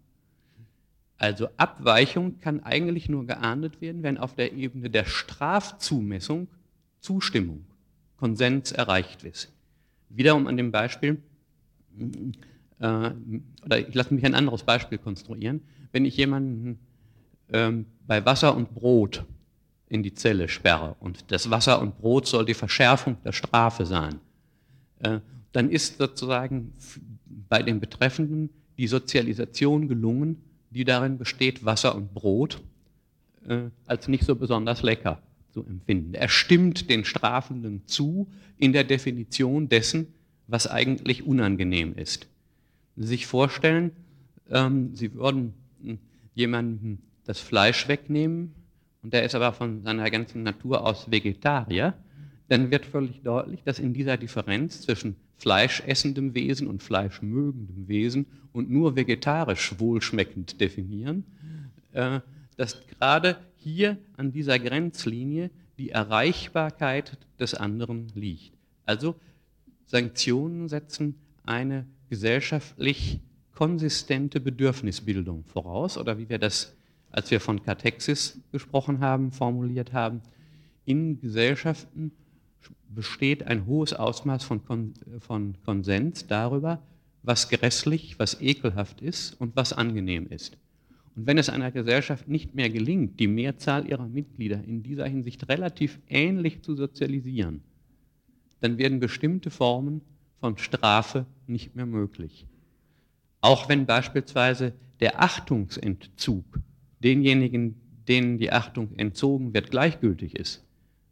Also 1.18 1.50
Abweichung 1.58 2.40
kann 2.40 2.64
eigentlich 2.64 3.10
nur 3.10 3.28
geahndet 3.28 3.82
werden, 3.82 4.04
wenn 4.04 4.18
auf 4.18 4.36
der 4.36 4.54
Ebene 4.54 4.90
der 4.90 5.06
Strafzumessung 5.06 6.48
Zustimmung, 7.02 7.66
Konsens 8.18 8.72
erreicht 8.72 9.24
ist. 9.24 9.52
Wiederum 10.10 10.48
an 10.48 10.58
dem 10.58 10.72
Beispiel, 10.72 11.22
äh, 12.80 13.12
oder 13.66 13.80
ich 13.88 13.94
lasse 13.94 14.14
mich 14.14 14.26
ein 14.26 14.36
anderes 14.36 14.64
Beispiel 14.64 14.98
konstruieren. 14.98 15.62
Wenn 15.92 16.06
ich 16.06 16.18
jemanden 16.18 16.80
ähm, 17.52 17.86
bei 18.08 18.26
Wasser 18.26 18.56
und 18.56 18.74
Brot 18.74 19.26
in 19.88 20.04
die 20.04 20.14
Zelle 20.14 20.48
sperre 20.50 20.96
und 21.00 21.32
das 21.32 21.50
Wasser 21.50 21.82
und 21.82 21.98
Brot 21.98 22.28
soll 22.28 22.46
die 22.46 22.54
Verschärfung 22.54 23.18
der 23.24 23.32
Strafe 23.32 23.86
sein, 23.86 24.20
äh, 25.00 25.20
dann 25.52 25.70
ist 25.70 25.98
sozusagen 25.98 26.74
bei 27.50 27.64
den 27.64 27.80
Betreffenden 27.80 28.50
die 28.78 28.88
Sozialisation 28.88 29.88
gelungen, 29.88 30.44
die 30.70 30.86
darin 30.86 31.18
besteht, 31.18 31.66
Wasser 31.66 31.96
und 31.96 32.14
Brot 32.14 32.62
äh, 33.48 33.70
als 33.88 34.08
nicht 34.08 34.26
so 34.26 34.36
besonders 34.36 34.84
lecker 34.84 35.22
zu 35.52 35.66
empfinden. 35.66 36.14
Er 36.14 36.30
stimmt 36.30 36.90
den 36.90 37.04
Strafenden 37.04 37.88
zu 37.88 38.30
in 38.58 38.74
der 38.74 38.84
Definition 38.84 39.68
dessen, 39.68 40.14
was 40.50 40.68
eigentlich 40.68 41.26
unangenehm 41.26 41.94
ist. 41.96 42.28
Sich 42.96 43.28
vorstellen, 43.28 43.92
ähm, 44.50 44.96
Sie 44.96 45.14
würden 45.14 45.54
hm, 45.82 46.00
jemandem 46.34 47.00
das 47.26 47.40
Fleisch 47.40 47.88
wegnehmen 47.88 48.54
und 49.04 49.14
der 49.14 49.24
ist 49.24 49.36
aber 49.36 49.54
von 49.54 49.84
seiner 49.84 50.10
ganzen 50.10 50.44
Natur 50.44 50.86
aus 50.86 51.10
Vegetarier, 51.10 51.94
dann 52.48 52.72
wird 52.72 52.86
völlig 52.86 53.22
deutlich, 53.22 53.64
dass 53.64 53.80
in 53.80 53.94
dieser 53.94 54.18
Differenz 54.18 54.82
zwischen 54.82 55.16
fleischessendem 55.38 56.34
Wesen 56.34 56.68
und 56.68 56.84
fleischmögendem 56.84 57.88
Wesen 57.88 58.26
und 58.52 58.70
nur 58.70 58.96
vegetarisch 58.96 59.80
wohlschmeckend 59.80 60.60
definieren, 60.60 61.24
äh, 61.94 62.20
dass 62.58 62.82
gerade 62.88 63.38
hier 63.56 63.98
an 64.18 64.32
dieser 64.32 64.58
Grenzlinie 64.58 65.52
die 65.78 65.92
Erreichbarkeit 65.92 67.18
des 67.40 67.54
anderen 67.54 68.08
liegt. 68.16 68.54
Also 68.86 69.16
Sanktionen 69.90 70.70
setzen 70.70 71.16
eine 71.46 71.88
gesellschaftlich 72.10 73.22
konsistente 73.52 74.40
Bedürfnisbildung 74.40 75.44
voraus 75.46 75.98
oder 75.98 76.20
wie 76.20 76.30
wir 76.30 76.38
das, 76.38 76.76
als 77.10 77.32
wir 77.32 77.40
von 77.40 77.64
Katexis 77.64 78.40
gesprochen 78.52 79.00
haben, 79.00 79.32
formuliert 79.32 79.92
haben, 79.92 80.22
in 80.86 81.20
Gesellschaften 81.20 82.12
besteht 82.88 83.48
ein 83.48 83.66
hohes 83.66 83.94
Ausmaß 83.94 84.44
von, 84.44 84.64
Kon 84.64 84.94
von 85.22 85.56
Konsens 85.66 86.28
darüber, 86.28 86.84
was 87.24 87.50
grässlich, 87.50 88.20
was 88.20 88.40
ekelhaft 88.42 89.02
ist 89.02 89.42
und 89.42 89.56
was 89.56 89.74
angenehm 89.74 90.28
ist. 90.28 90.56
Und 91.16 91.26
wenn 91.26 91.40
es 91.40 91.50
einer 91.50 91.72
Gesellschaft 91.72 92.28
nicht 92.28 92.54
mehr 92.54 92.70
gelingt, 92.70 93.20
die 93.20 93.28
Mehrzahl 93.28 93.88
ihrer 93.88 94.08
Mitglieder 94.08 94.64
in 94.64 94.84
dieser 94.84 95.08
Hinsicht 95.08 95.50
relativ 95.50 96.00
ähnlich 96.08 96.62
zu 96.62 96.76
sozialisieren, 96.76 97.64
dann 98.62 98.78
werden 98.78 99.00
bestimmte 99.00 99.50
Formen 99.50 100.02
von 100.40 100.58
Strafe 100.58 101.26
nicht 101.48 101.76
mehr 101.76 101.86
möglich. 101.86 102.46
Auch 103.42 103.70
wenn 103.70 103.86
beispielsweise 103.86 104.74
der 105.00 105.22
Achtungsentzug 105.22 106.46
denjenigen, 107.04 107.76
denen 108.08 108.38
die 108.38 108.52
Achtung 108.52 108.96
entzogen 108.98 109.54
wird, 109.54 109.72
gleichgültig 109.72 110.36
ist, 110.36 110.64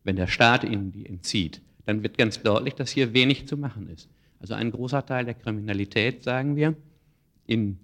wenn 0.03 0.15
der 0.15 0.27
Staat 0.27 0.63
ihnen 0.63 0.91
die 0.91 1.05
entzieht, 1.05 1.61
dann 1.85 2.03
wird 2.03 2.17
ganz 2.17 2.41
deutlich, 2.41 2.75
dass 2.75 2.91
hier 2.91 3.13
wenig 3.13 3.47
zu 3.47 3.57
machen 3.57 3.89
ist. 3.89 4.09
Also 4.39 4.53
ein 4.53 4.71
großer 4.71 5.05
Teil 5.05 5.25
der 5.25 5.33
Kriminalität, 5.33 6.23
sagen 6.23 6.55
wir, 6.55 6.75
in, 7.45 7.79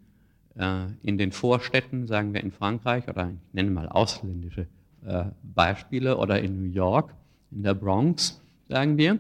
äh, 0.56 0.86
in 1.02 1.18
den 1.18 1.32
Vorstädten, 1.32 2.06
sagen 2.06 2.34
wir 2.34 2.42
in 2.42 2.52
Frankreich, 2.52 3.08
oder 3.08 3.30
ich 3.30 3.54
nenne 3.54 3.72
mal 3.72 3.88
ausländische 3.88 4.68
äh, 5.06 5.26
Beispiele, 5.42 6.18
oder 6.18 6.42
in 6.42 6.62
New 6.62 6.72
York, 6.72 7.14
in 7.52 7.64
der 7.64 7.74
Bronx, 7.74 8.42
sagen 8.68 8.98
wir, 8.98 9.20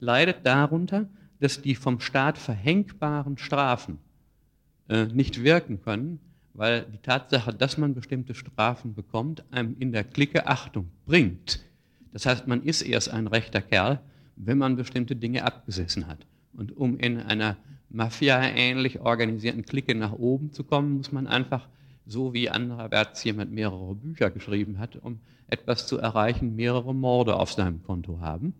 leidet 0.00 0.44
darunter, 0.44 1.08
dass 1.40 1.62
die 1.62 1.74
vom 1.74 2.00
Staat 2.00 2.38
verhängbaren 2.38 3.38
Strafen 3.38 3.98
äh, 4.88 5.06
nicht 5.06 5.42
wirken 5.42 5.80
können, 5.82 6.20
weil 6.54 6.82
die 6.92 6.98
Tatsache, 6.98 7.54
dass 7.54 7.78
man 7.78 7.94
bestimmte 7.94 8.34
Strafen 8.34 8.94
bekommt, 8.94 9.44
einem 9.52 9.76
in 9.78 9.92
der 9.92 10.04
Clique 10.04 10.46
Achtung 10.46 10.88
bringt. 11.06 11.60
Das 12.12 12.26
heißt, 12.26 12.46
man 12.48 12.62
ist 12.62 12.82
erst 12.82 13.10
ein 13.10 13.26
rechter 13.28 13.60
Kerl, 13.60 14.00
wenn 14.36 14.58
man 14.58 14.76
bestimmte 14.76 15.14
Dinge 15.14 15.44
abgesessen 15.44 16.06
hat. 16.06 16.26
Und 16.52 16.76
um 16.76 16.98
in 16.98 17.20
einer 17.20 17.56
Mafia-ähnlich 17.90 19.00
organisierten 19.00 19.64
Clique 19.64 19.94
nach 19.94 20.12
oben 20.12 20.52
zu 20.52 20.64
kommen, 20.64 20.96
muss 20.96 21.12
man 21.12 21.26
einfach, 21.26 21.68
so 22.06 22.32
wie 22.32 22.50
andererwärts 22.50 23.22
jemand 23.24 23.52
mehrere 23.52 23.94
Bücher 23.94 24.30
geschrieben 24.30 24.78
hat, 24.78 24.96
um 24.96 25.20
etwas 25.46 25.86
zu 25.86 25.98
erreichen, 25.98 26.56
mehrere 26.56 26.94
Morde 26.94 27.36
auf 27.36 27.52
seinem 27.52 27.82
Konto 27.82 28.20
haben. 28.20 28.54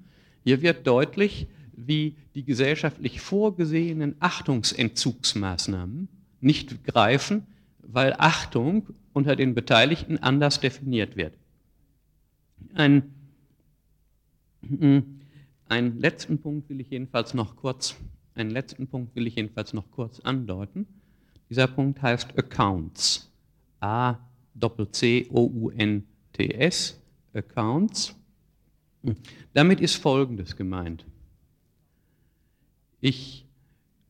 Hier 0.48 0.62
wird 0.62 0.86
deutlich, 0.86 1.46
wie 1.76 2.16
die 2.34 2.42
gesellschaftlich 2.42 3.20
vorgesehenen 3.20 4.16
Achtungsentzugsmaßnahmen 4.18 6.08
nicht 6.40 6.84
greifen, 6.84 7.46
weil 7.80 8.14
Achtung 8.16 8.86
unter 9.12 9.36
den 9.36 9.54
Beteiligten 9.54 10.16
anders 10.16 10.58
definiert 10.58 11.16
wird. 11.16 11.34
Ein 12.72 13.12
hm, 14.66 15.20
einen 15.68 16.00
letzten 16.00 16.38
Punkt 16.38 16.70
will 16.70 16.80
ich 16.80 16.88
jedenfalls 16.88 17.34
noch 17.34 17.54
kurz, 17.54 17.96
einen 18.34 18.48
letzten 18.48 18.86
Punkt 18.86 19.14
will 19.14 19.26
ich 19.26 19.34
jedenfalls 19.34 19.74
noch 19.74 19.90
kurz 19.90 20.18
andeuten. 20.20 20.86
Dieser 21.50 21.66
Punkt 21.66 22.00
heißt 22.00 22.38
Accounts. 22.38 23.30
A 23.80 24.16
C 24.92 25.26
O 25.28 25.44
U 25.44 25.68
N 25.68 26.06
T 26.32 26.48
S 26.54 26.98
Accounts. 27.34 28.17
Damit 29.54 29.80
ist 29.80 29.96
Folgendes 29.96 30.56
gemeint. 30.56 31.04
Ich, 33.00 33.46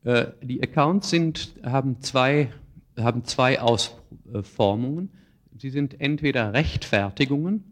äh, 0.03 0.27
die 0.41 0.61
Accounts 0.61 1.09
sind, 1.09 1.53
haben, 1.63 2.01
zwei, 2.01 2.51
haben 2.97 3.23
zwei 3.25 3.61
Ausformungen. 3.61 5.09
Sie 5.57 5.69
sind 5.69 5.99
entweder 6.01 6.53
Rechtfertigungen 6.53 7.63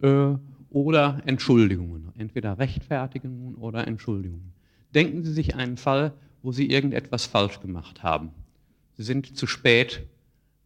äh, 0.00 0.34
oder 0.70 1.22
Entschuldigungen. 1.26 2.12
Entweder 2.16 2.58
Rechtfertigungen 2.58 3.56
oder 3.56 3.86
Entschuldigungen. 3.86 4.52
Denken 4.94 5.24
Sie 5.24 5.32
sich 5.32 5.54
einen 5.56 5.76
Fall, 5.76 6.12
wo 6.42 6.52
Sie 6.52 6.70
irgendetwas 6.70 7.26
falsch 7.26 7.60
gemacht 7.60 8.02
haben. 8.02 8.30
Sie 8.96 9.02
sind 9.02 9.36
zu 9.36 9.46
spät 9.46 10.06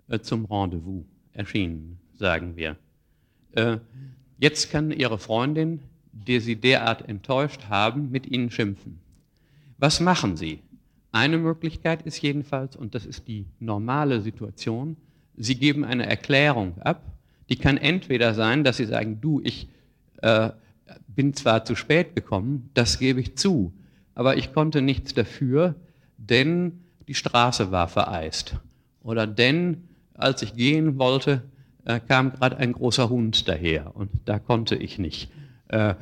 äh, 0.09 0.21
zum 0.21 0.45
Rendezvous 0.45 1.05
erschienen, 1.33 1.99
sagen 2.15 2.57
wir. 2.57 2.77
Äh, 3.53 3.79
jetzt 4.39 4.71
kann 4.71 4.91
Ihre 4.91 5.19
Freundin, 5.19 5.81
die 6.13 6.41
Sie 6.41 6.57
derart 6.57 7.09
enttäuscht 7.09 7.69
haben, 7.69 8.11
mit 8.11 8.27
Ihnen 8.27 8.51
schimpfen. 8.51 9.01
Was 9.79 10.01
machen 10.01 10.37
Sie? 10.37 10.61
Eine 11.13 11.39
Möglichkeit 11.39 12.03
ist 12.03 12.21
jedenfalls, 12.21 12.77
und 12.77 12.95
das 12.95 13.07
ist 13.07 13.29
die 13.29 13.47
normale 13.61 14.21
Situation, 14.21 14.97
Sie 15.37 15.55
geben 15.55 15.85
eine 15.85 16.07
Erklärung 16.07 16.81
ab. 16.83 17.03
Die 17.49 17.57
kann 17.57 17.77
entweder 17.77 18.35
sein, 18.35 18.65
dass 18.65 18.77
Sie 18.77 18.87
sagen, 18.87 19.21
du, 19.21 19.41
ich 19.43 19.69
äh, 20.23 20.51
bin 21.07 21.35
zwar 21.35 21.65
zu 21.65 21.77
spät 21.77 22.15
gekommen, 22.15 22.71
das 22.75 22.99
gebe 22.99 23.21
ich 23.21 23.37
zu, 23.37 23.73
aber 24.15 24.37
ich 24.37 24.53
konnte 24.53 24.83
nichts 24.83 25.15
dafür, 25.15 25.75
denn 26.17 26.81
die 27.07 27.15
Straße 27.15 27.71
war 27.71 27.89
vereist. 27.89 28.57
Oder 29.03 29.27
denn, 29.27 29.89
als 30.15 30.43
ich 30.43 30.55
gehen 30.55 30.99
wollte, 30.99 31.43
äh, 31.89 32.01
kam 32.07 32.33
gerade 32.33 32.59
ein 32.59 32.73
großer 32.73 33.09
Hund 33.09 33.49
daher 33.49 33.97
und 33.97 34.11
da 34.27 34.39
konnte 34.39 34.77
ich 34.77 34.99
nicht. 34.99 35.31
Äh, 35.69 35.95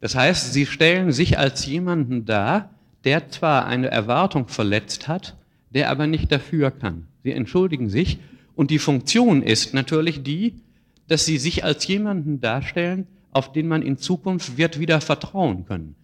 das 0.00 0.14
heißt, 0.14 0.52
Sie 0.52 0.66
stellen 0.66 1.12
sich 1.12 1.38
als 1.38 1.66
jemanden 1.66 2.24
dar, 2.24 2.70
der 3.04 3.28
zwar 3.28 3.66
eine 3.66 3.88
Erwartung 3.88 4.48
verletzt 4.48 5.08
hat, 5.08 5.36
der 5.70 5.90
aber 5.90 6.06
nicht 6.06 6.32
dafür 6.32 6.70
kann. 6.70 7.06
Sie 7.22 7.32
entschuldigen 7.32 7.90
sich 7.90 8.18
und 8.54 8.70
die 8.70 8.78
Funktion 8.78 9.42
ist 9.42 9.74
natürlich 9.74 10.22
die, 10.22 10.54
dass 11.06 11.26
Sie 11.26 11.38
sich 11.38 11.64
als 11.64 11.86
jemanden 11.86 12.40
darstellen, 12.40 13.06
auf 13.32 13.52
den 13.52 13.68
man 13.68 13.82
in 13.82 13.98
Zukunft 13.98 14.56
wird 14.56 14.80
wieder 14.80 15.00
vertrauen 15.02 15.66
können. 15.66 15.94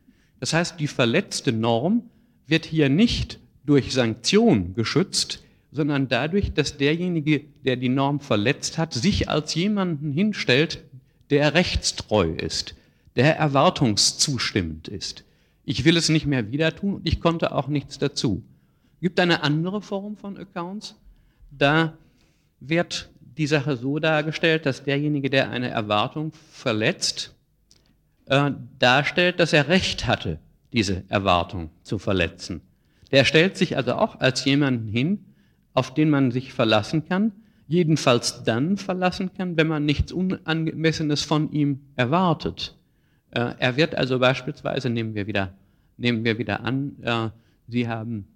Das 0.41 0.53
heißt, 0.53 0.79
die 0.79 0.89
verletzte 0.89 1.53
Norm 1.53 2.03
wird 2.47 2.67
hier 2.67 2.91
nicht 2.91 3.39
durch 3.65 3.93
Sanktion 3.93 4.75
geschützt, 4.75 5.42
sondern 5.73 6.07
dadurch, 6.07 6.53
dass 6.53 6.77
derjenige, 6.77 7.41
der 7.65 7.77
die 7.77 7.89
Norm 7.89 8.21
verletzt 8.21 8.77
hat, 8.77 8.93
sich 8.93 9.29
als 9.31 9.55
jemanden 9.55 10.13
hinstellt, 10.13 10.85
der 11.31 11.55
rechtstreu 11.55 12.31
ist, 12.31 12.75
der 13.17 13.37
erwartungszustimmend 13.39 14.89
ist. 14.89 15.25
Ich 15.65 15.85
will 15.85 15.97
es 15.97 16.11
nicht 16.11 16.27
mehr 16.27 16.53
wieder 16.53 16.77
tun 16.77 16.97
und 16.97 17.09
ich 17.09 17.21
konnte 17.21 17.53
auch 17.53 17.69
nichts 17.69 17.99
dazu. 17.99 18.43
Gibt 19.01 19.19
eine 19.19 19.43
andere 19.43 19.81
Form 19.81 20.17
von 20.17 20.37
Accounts. 20.37 20.95
Da 21.51 21.95
wird 22.61 23.09
die 23.39 23.47
Sache 23.47 23.77
so 23.77 23.99
dargestellt, 23.99 24.67
dass 24.67 24.85
derjenige, 24.85 25.31
der 25.31 25.51
eine 25.51 25.71
Erwartung 25.71 26.33
verletzt, 26.51 27.35
äh, 28.27 28.51
darstellt, 28.79 29.41
dass 29.41 29.55
er 29.55 29.69
Recht 29.69 30.07
hatte, 30.07 30.39
diese 30.73 31.05
Erwartung 31.09 31.71
zu 31.83 31.99
verletzen. 31.99 32.61
Der 33.11 33.25
stellt 33.25 33.57
sich 33.57 33.77
also 33.77 33.95
auch 33.95 34.21
als 34.21 34.45
jemanden 34.45 34.89
hin, 34.89 35.25
auf 35.75 35.95
den 35.95 36.11
man 36.11 36.31
sich 36.31 36.53
verlassen 36.53 37.07
kann, 37.07 37.33
jedenfalls 37.67 38.45
dann 38.45 38.77
verlassen 38.77 39.31
kann, 39.37 39.57
wenn 39.57 39.69
man 39.69 39.85
nichts 39.85 40.13
Unangemessenes 40.13 41.23
von 41.23 41.51
ihm 41.53 41.81
erwartet. 41.97 42.77
Äh, 43.31 43.55
er 43.59 43.77
wird 43.77 43.95
also 43.95 44.19
beispielsweise, 44.19 44.91
nehmen 44.91 45.15
wir 45.15 45.27
wieder, 45.27 45.55
nehmen 45.97 46.25
wir 46.25 46.39
wieder 46.39 46.61
an, 46.65 46.97
äh, 47.03 47.31
Sie 47.69 47.89
haben 47.89 48.27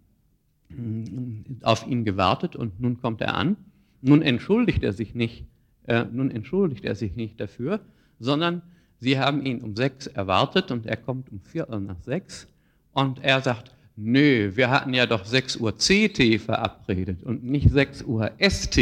mm, 0.71 1.63
auf 1.63 1.87
ihn 1.87 2.05
gewartet 2.05 2.57
und 2.57 2.81
nun 2.81 2.99
kommt 3.01 3.21
er 3.21 3.35
an. 3.35 3.57
Nun 4.01 4.23
entschuldigt 4.23 4.83
er 4.83 4.93
sich 4.93 5.15
nicht, 5.15 5.45
äh, 5.87 6.05
nun 6.11 6.31
entschuldigt 6.31 6.85
er 6.85 6.95
sich 6.95 7.15
nicht 7.15 7.39
dafür, 7.41 7.81
sondern 8.19 8.63
Sie 8.99 9.19
haben 9.19 9.45
ihn 9.45 9.61
um 9.61 9.77
sechs 9.77 10.07
erwartet 10.07 10.71
und 10.71 10.87
er 10.87 10.97
kommt 10.97 11.31
um 11.31 11.41
Viertel 11.41 11.81
nach 11.81 12.01
sechs 12.01 12.49
und 12.93 13.23
er 13.23 13.43
sagt, 13.43 13.76
nö, 13.97 14.53
wir 14.55 14.71
hatten 14.71 14.95
ja 14.95 15.07
doch 15.07 15.25
6 15.25 15.57
Uhr 15.57 15.73
CT 15.77 16.41
verabredet 16.41 17.23
und 17.23 17.45
nicht 17.45 17.71
6 17.71 18.03
Uhr 18.03 18.31
ST. 18.39 18.79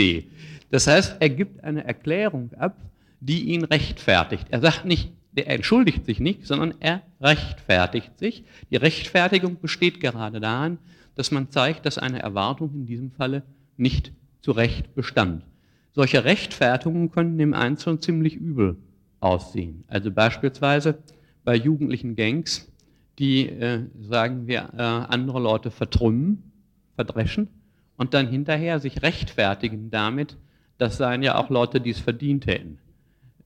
Das 0.70 0.86
heißt, 0.86 1.16
er 1.20 1.31
gibt 1.31 1.62
eine 1.62 1.85
Erklärung 1.85 2.51
ab, 2.59 2.77
die 3.20 3.45
ihn 3.45 3.65
rechtfertigt. 3.65 4.47
Er 4.51 4.61
sagt 4.61 4.85
nicht, 4.85 5.12
der 5.32 5.49
entschuldigt 5.49 6.05
sich 6.05 6.20
nicht, 6.20 6.47
sondern 6.47 6.74
er 6.81 7.03
rechtfertigt 7.20 8.19
sich. 8.19 8.45
Die 8.70 8.77
Rechtfertigung 8.77 9.61
besteht 9.61 10.01
gerade 10.01 10.41
darin, 10.41 10.78
dass 11.15 11.31
man 11.31 11.51
zeigt, 11.51 11.86
dass 11.86 11.99
eine 11.99 12.20
Erwartung 12.20 12.73
in 12.74 12.86
diesem 12.86 13.11
Falle 13.11 13.43
nicht 13.77 14.12
zu 14.41 14.53
Recht 14.53 14.95
bestand. 14.95 15.45
Solche 15.93 16.24
Rechtfertigungen 16.24 17.11
können 17.11 17.39
im 17.39 17.55
Einzelnen 17.55 18.01
ziemlich 18.01 18.36
übel 18.36 18.77
aussehen. 19.20 19.85
Also 19.89 20.11
beispielsweise 20.11 20.99
bei 21.45 21.55
jugendlichen 21.55 22.16
Gangs, 22.16 22.70
die, 23.19 23.49
äh, 23.49 23.85
sagen 24.01 24.47
wir, 24.47 24.70
äh, 24.77 24.82
andere 24.82 25.41
Leute 25.41 25.70
vertrümmen, 25.70 26.53
verdreschen 26.97 27.49
und 27.97 28.15
dann 28.15 28.28
hinterher 28.28 28.81
sich 28.81 29.03
rechtfertigen 29.03 29.91
damit, 29.91 30.36
das 30.78 30.97
seien 30.97 31.23
ja 31.23 31.36
auch 31.39 31.51
Leute, 31.51 31.81
die 31.81 31.91
es 31.91 32.01
verdient 32.01 32.47
hätten 32.47 32.78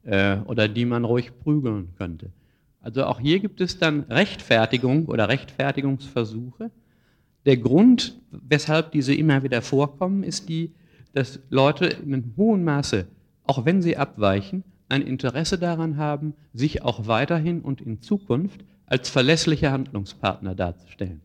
äh, 0.04 0.38
oder 0.46 0.68
die 0.68 0.84
man 0.84 1.04
ruhig 1.04 1.38
prügeln 1.38 1.90
könnte. 1.96 2.30
Also 2.80 3.04
auch 3.04 3.20
hier 3.20 3.40
gibt 3.40 3.60
es 3.60 3.78
dann 3.78 4.04
Rechtfertigung 4.08 5.06
oder 5.06 5.28
Rechtfertigungsversuche. 5.28 6.70
Der 7.44 7.56
Grund, 7.56 8.18
weshalb 8.30 8.92
diese 8.92 9.14
immer 9.14 9.42
wieder 9.42 9.62
vorkommen, 9.62 10.22
ist 10.22 10.48
die, 10.48 10.72
dass 11.12 11.40
Leute 11.50 11.86
in 11.86 12.32
hohen 12.36 12.64
Maße, 12.64 13.06
auch 13.44 13.64
wenn 13.64 13.82
sie 13.82 13.96
abweichen, 13.96 14.64
ein 14.88 15.02
Interesse 15.02 15.58
daran 15.58 15.96
haben, 15.96 16.34
sich 16.54 16.82
auch 16.82 17.06
weiterhin 17.06 17.60
und 17.60 17.80
in 17.80 18.00
Zukunft 18.00 18.64
als 18.88 19.08
verlässliche 19.08 19.70
Handlungspartner 19.70 20.54
darzustellen. 20.54 21.20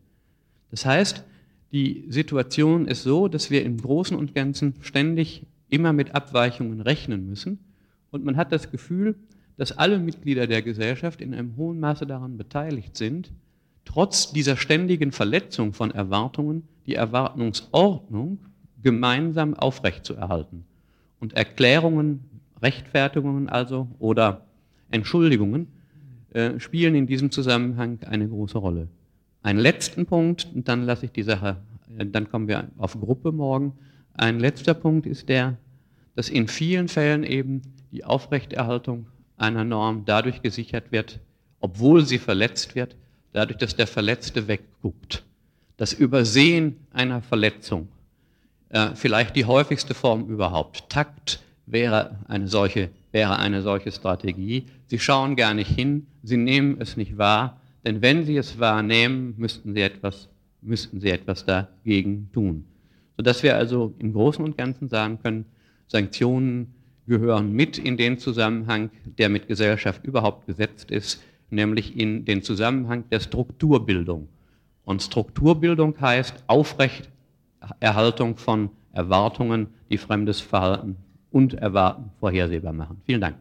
Das 0.70 0.84
heißt, 0.86 1.24
die 1.72 2.04
Situation 2.08 2.86
ist 2.86 3.02
so, 3.02 3.28
dass 3.28 3.50
wir 3.50 3.64
im 3.64 3.78
Großen 3.78 4.16
und 4.16 4.34
Ganzen 4.34 4.74
ständig 4.80 5.46
immer 5.68 5.92
mit 5.92 6.14
Abweichungen 6.14 6.80
rechnen 6.80 7.28
müssen 7.28 7.58
und 8.10 8.24
man 8.24 8.36
hat 8.36 8.52
das 8.52 8.70
Gefühl, 8.70 9.16
dass 9.56 9.76
alle 9.76 9.98
Mitglieder 9.98 10.46
der 10.46 10.62
Gesellschaft 10.62 11.20
in 11.20 11.34
einem 11.34 11.56
hohen 11.56 11.80
Maße 11.80 12.06
daran 12.06 12.36
beteiligt 12.36 12.96
sind, 12.96 13.32
trotz 13.84 14.32
dieser 14.32 14.56
ständigen 14.56 15.12
Verletzung 15.12 15.72
von 15.72 15.90
Erwartungen 15.90 16.68
die 16.86 16.94
Erwartungsordnung 16.94 18.38
gemeinsam 18.82 19.54
aufrechtzuerhalten 19.54 20.64
und 21.20 21.32
Erklärungen 21.32 22.20
Rechtfertigungen 22.62 23.48
also 23.48 23.88
oder 23.98 24.42
Entschuldigungen 24.90 25.68
äh, 26.34 26.60
spielen 26.60 26.94
in 26.94 27.06
diesem 27.06 27.30
Zusammenhang 27.30 28.00
eine 28.04 28.28
große 28.28 28.58
Rolle. 28.58 28.88
Einen 29.42 29.58
letzten 29.58 30.04
Punkt, 30.04 30.48
und 30.54 30.68
dann 30.68 30.82
lasse 30.82 31.06
ich 31.06 31.12
die 31.12 31.22
Sache, 31.22 31.56
äh, 31.98 32.04
dann 32.04 32.28
kommen 32.28 32.48
wir 32.48 32.68
auf 32.76 32.98
Gruppe 33.00 33.32
morgen. 33.32 33.72
Ein 34.12 34.38
letzter 34.40 34.74
Punkt 34.74 35.06
ist 35.06 35.28
der, 35.28 35.56
dass 36.14 36.28
in 36.28 36.48
vielen 36.48 36.88
Fällen 36.88 37.24
eben 37.24 37.62
die 37.92 38.04
Aufrechterhaltung 38.04 39.06
einer 39.36 39.64
Norm 39.64 40.04
dadurch 40.04 40.42
gesichert 40.42 40.92
wird, 40.92 41.20
obwohl 41.60 42.04
sie 42.04 42.18
verletzt 42.18 42.74
wird, 42.74 42.96
dadurch, 43.32 43.58
dass 43.58 43.76
der 43.76 43.86
Verletzte 43.86 44.48
wegguckt. 44.48 45.24
Das 45.76 45.92
Übersehen 45.92 46.76
einer 46.92 47.22
Verletzung, 47.22 47.88
äh, 48.68 48.90
vielleicht 48.94 49.36
die 49.36 49.44
häufigste 49.44 49.94
Form 49.94 50.28
überhaupt. 50.28 50.88
Takt 50.88 51.42
wäre 51.66 52.18
eine 52.28 52.48
solche, 52.48 52.90
wäre 53.14 53.38
eine 53.38 53.62
solche 53.62 53.92
Strategie. 53.92 54.66
Sie 54.86 54.98
schauen 54.98 55.36
gar 55.36 55.54
nicht 55.54 55.70
hin, 55.70 56.08
sie 56.24 56.36
nehmen 56.36 56.76
es 56.80 56.96
nicht 56.96 57.16
wahr, 57.16 57.60
denn 57.84 58.02
wenn 58.02 58.24
sie 58.24 58.36
es 58.36 58.58
wahrnehmen, 58.58 59.34
müssten 59.38 59.72
sie 59.72 59.82
etwas, 59.82 60.28
müssten 60.60 61.00
sie 61.00 61.10
etwas 61.10 61.46
dagegen 61.46 62.28
tun. 62.34 62.64
Sodass 63.16 63.44
wir 63.44 63.56
also 63.56 63.94
im 64.00 64.12
Großen 64.12 64.44
und 64.44 64.58
Ganzen 64.58 64.88
sagen 64.88 65.20
können, 65.22 65.46
Sanktionen 65.86 66.74
gehören 67.06 67.52
mit 67.52 67.78
in 67.78 67.96
den 67.96 68.18
Zusammenhang, 68.18 68.90
der 69.16 69.28
mit 69.28 69.46
Gesellschaft 69.46 70.04
überhaupt 70.04 70.46
gesetzt 70.46 70.90
ist, 70.90 71.22
nämlich 71.50 71.96
in 71.96 72.24
den 72.24 72.42
Zusammenhang 72.42 73.04
der 73.10 73.20
Strukturbildung. 73.20 74.26
Und 74.84 75.02
Strukturbildung 75.02 75.94
heißt 76.00 76.42
Aufrechterhaltung 76.48 78.36
von 78.36 78.70
Erwartungen, 78.92 79.68
die 79.88 79.98
fremdes 79.98 80.40
Verhalten 80.40 80.96
und 81.34 81.54
Erwarten 81.54 82.10
vorhersehbar 82.20 82.72
machen. 82.72 83.02
Vielen 83.06 83.20
Dank. 83.20 83.36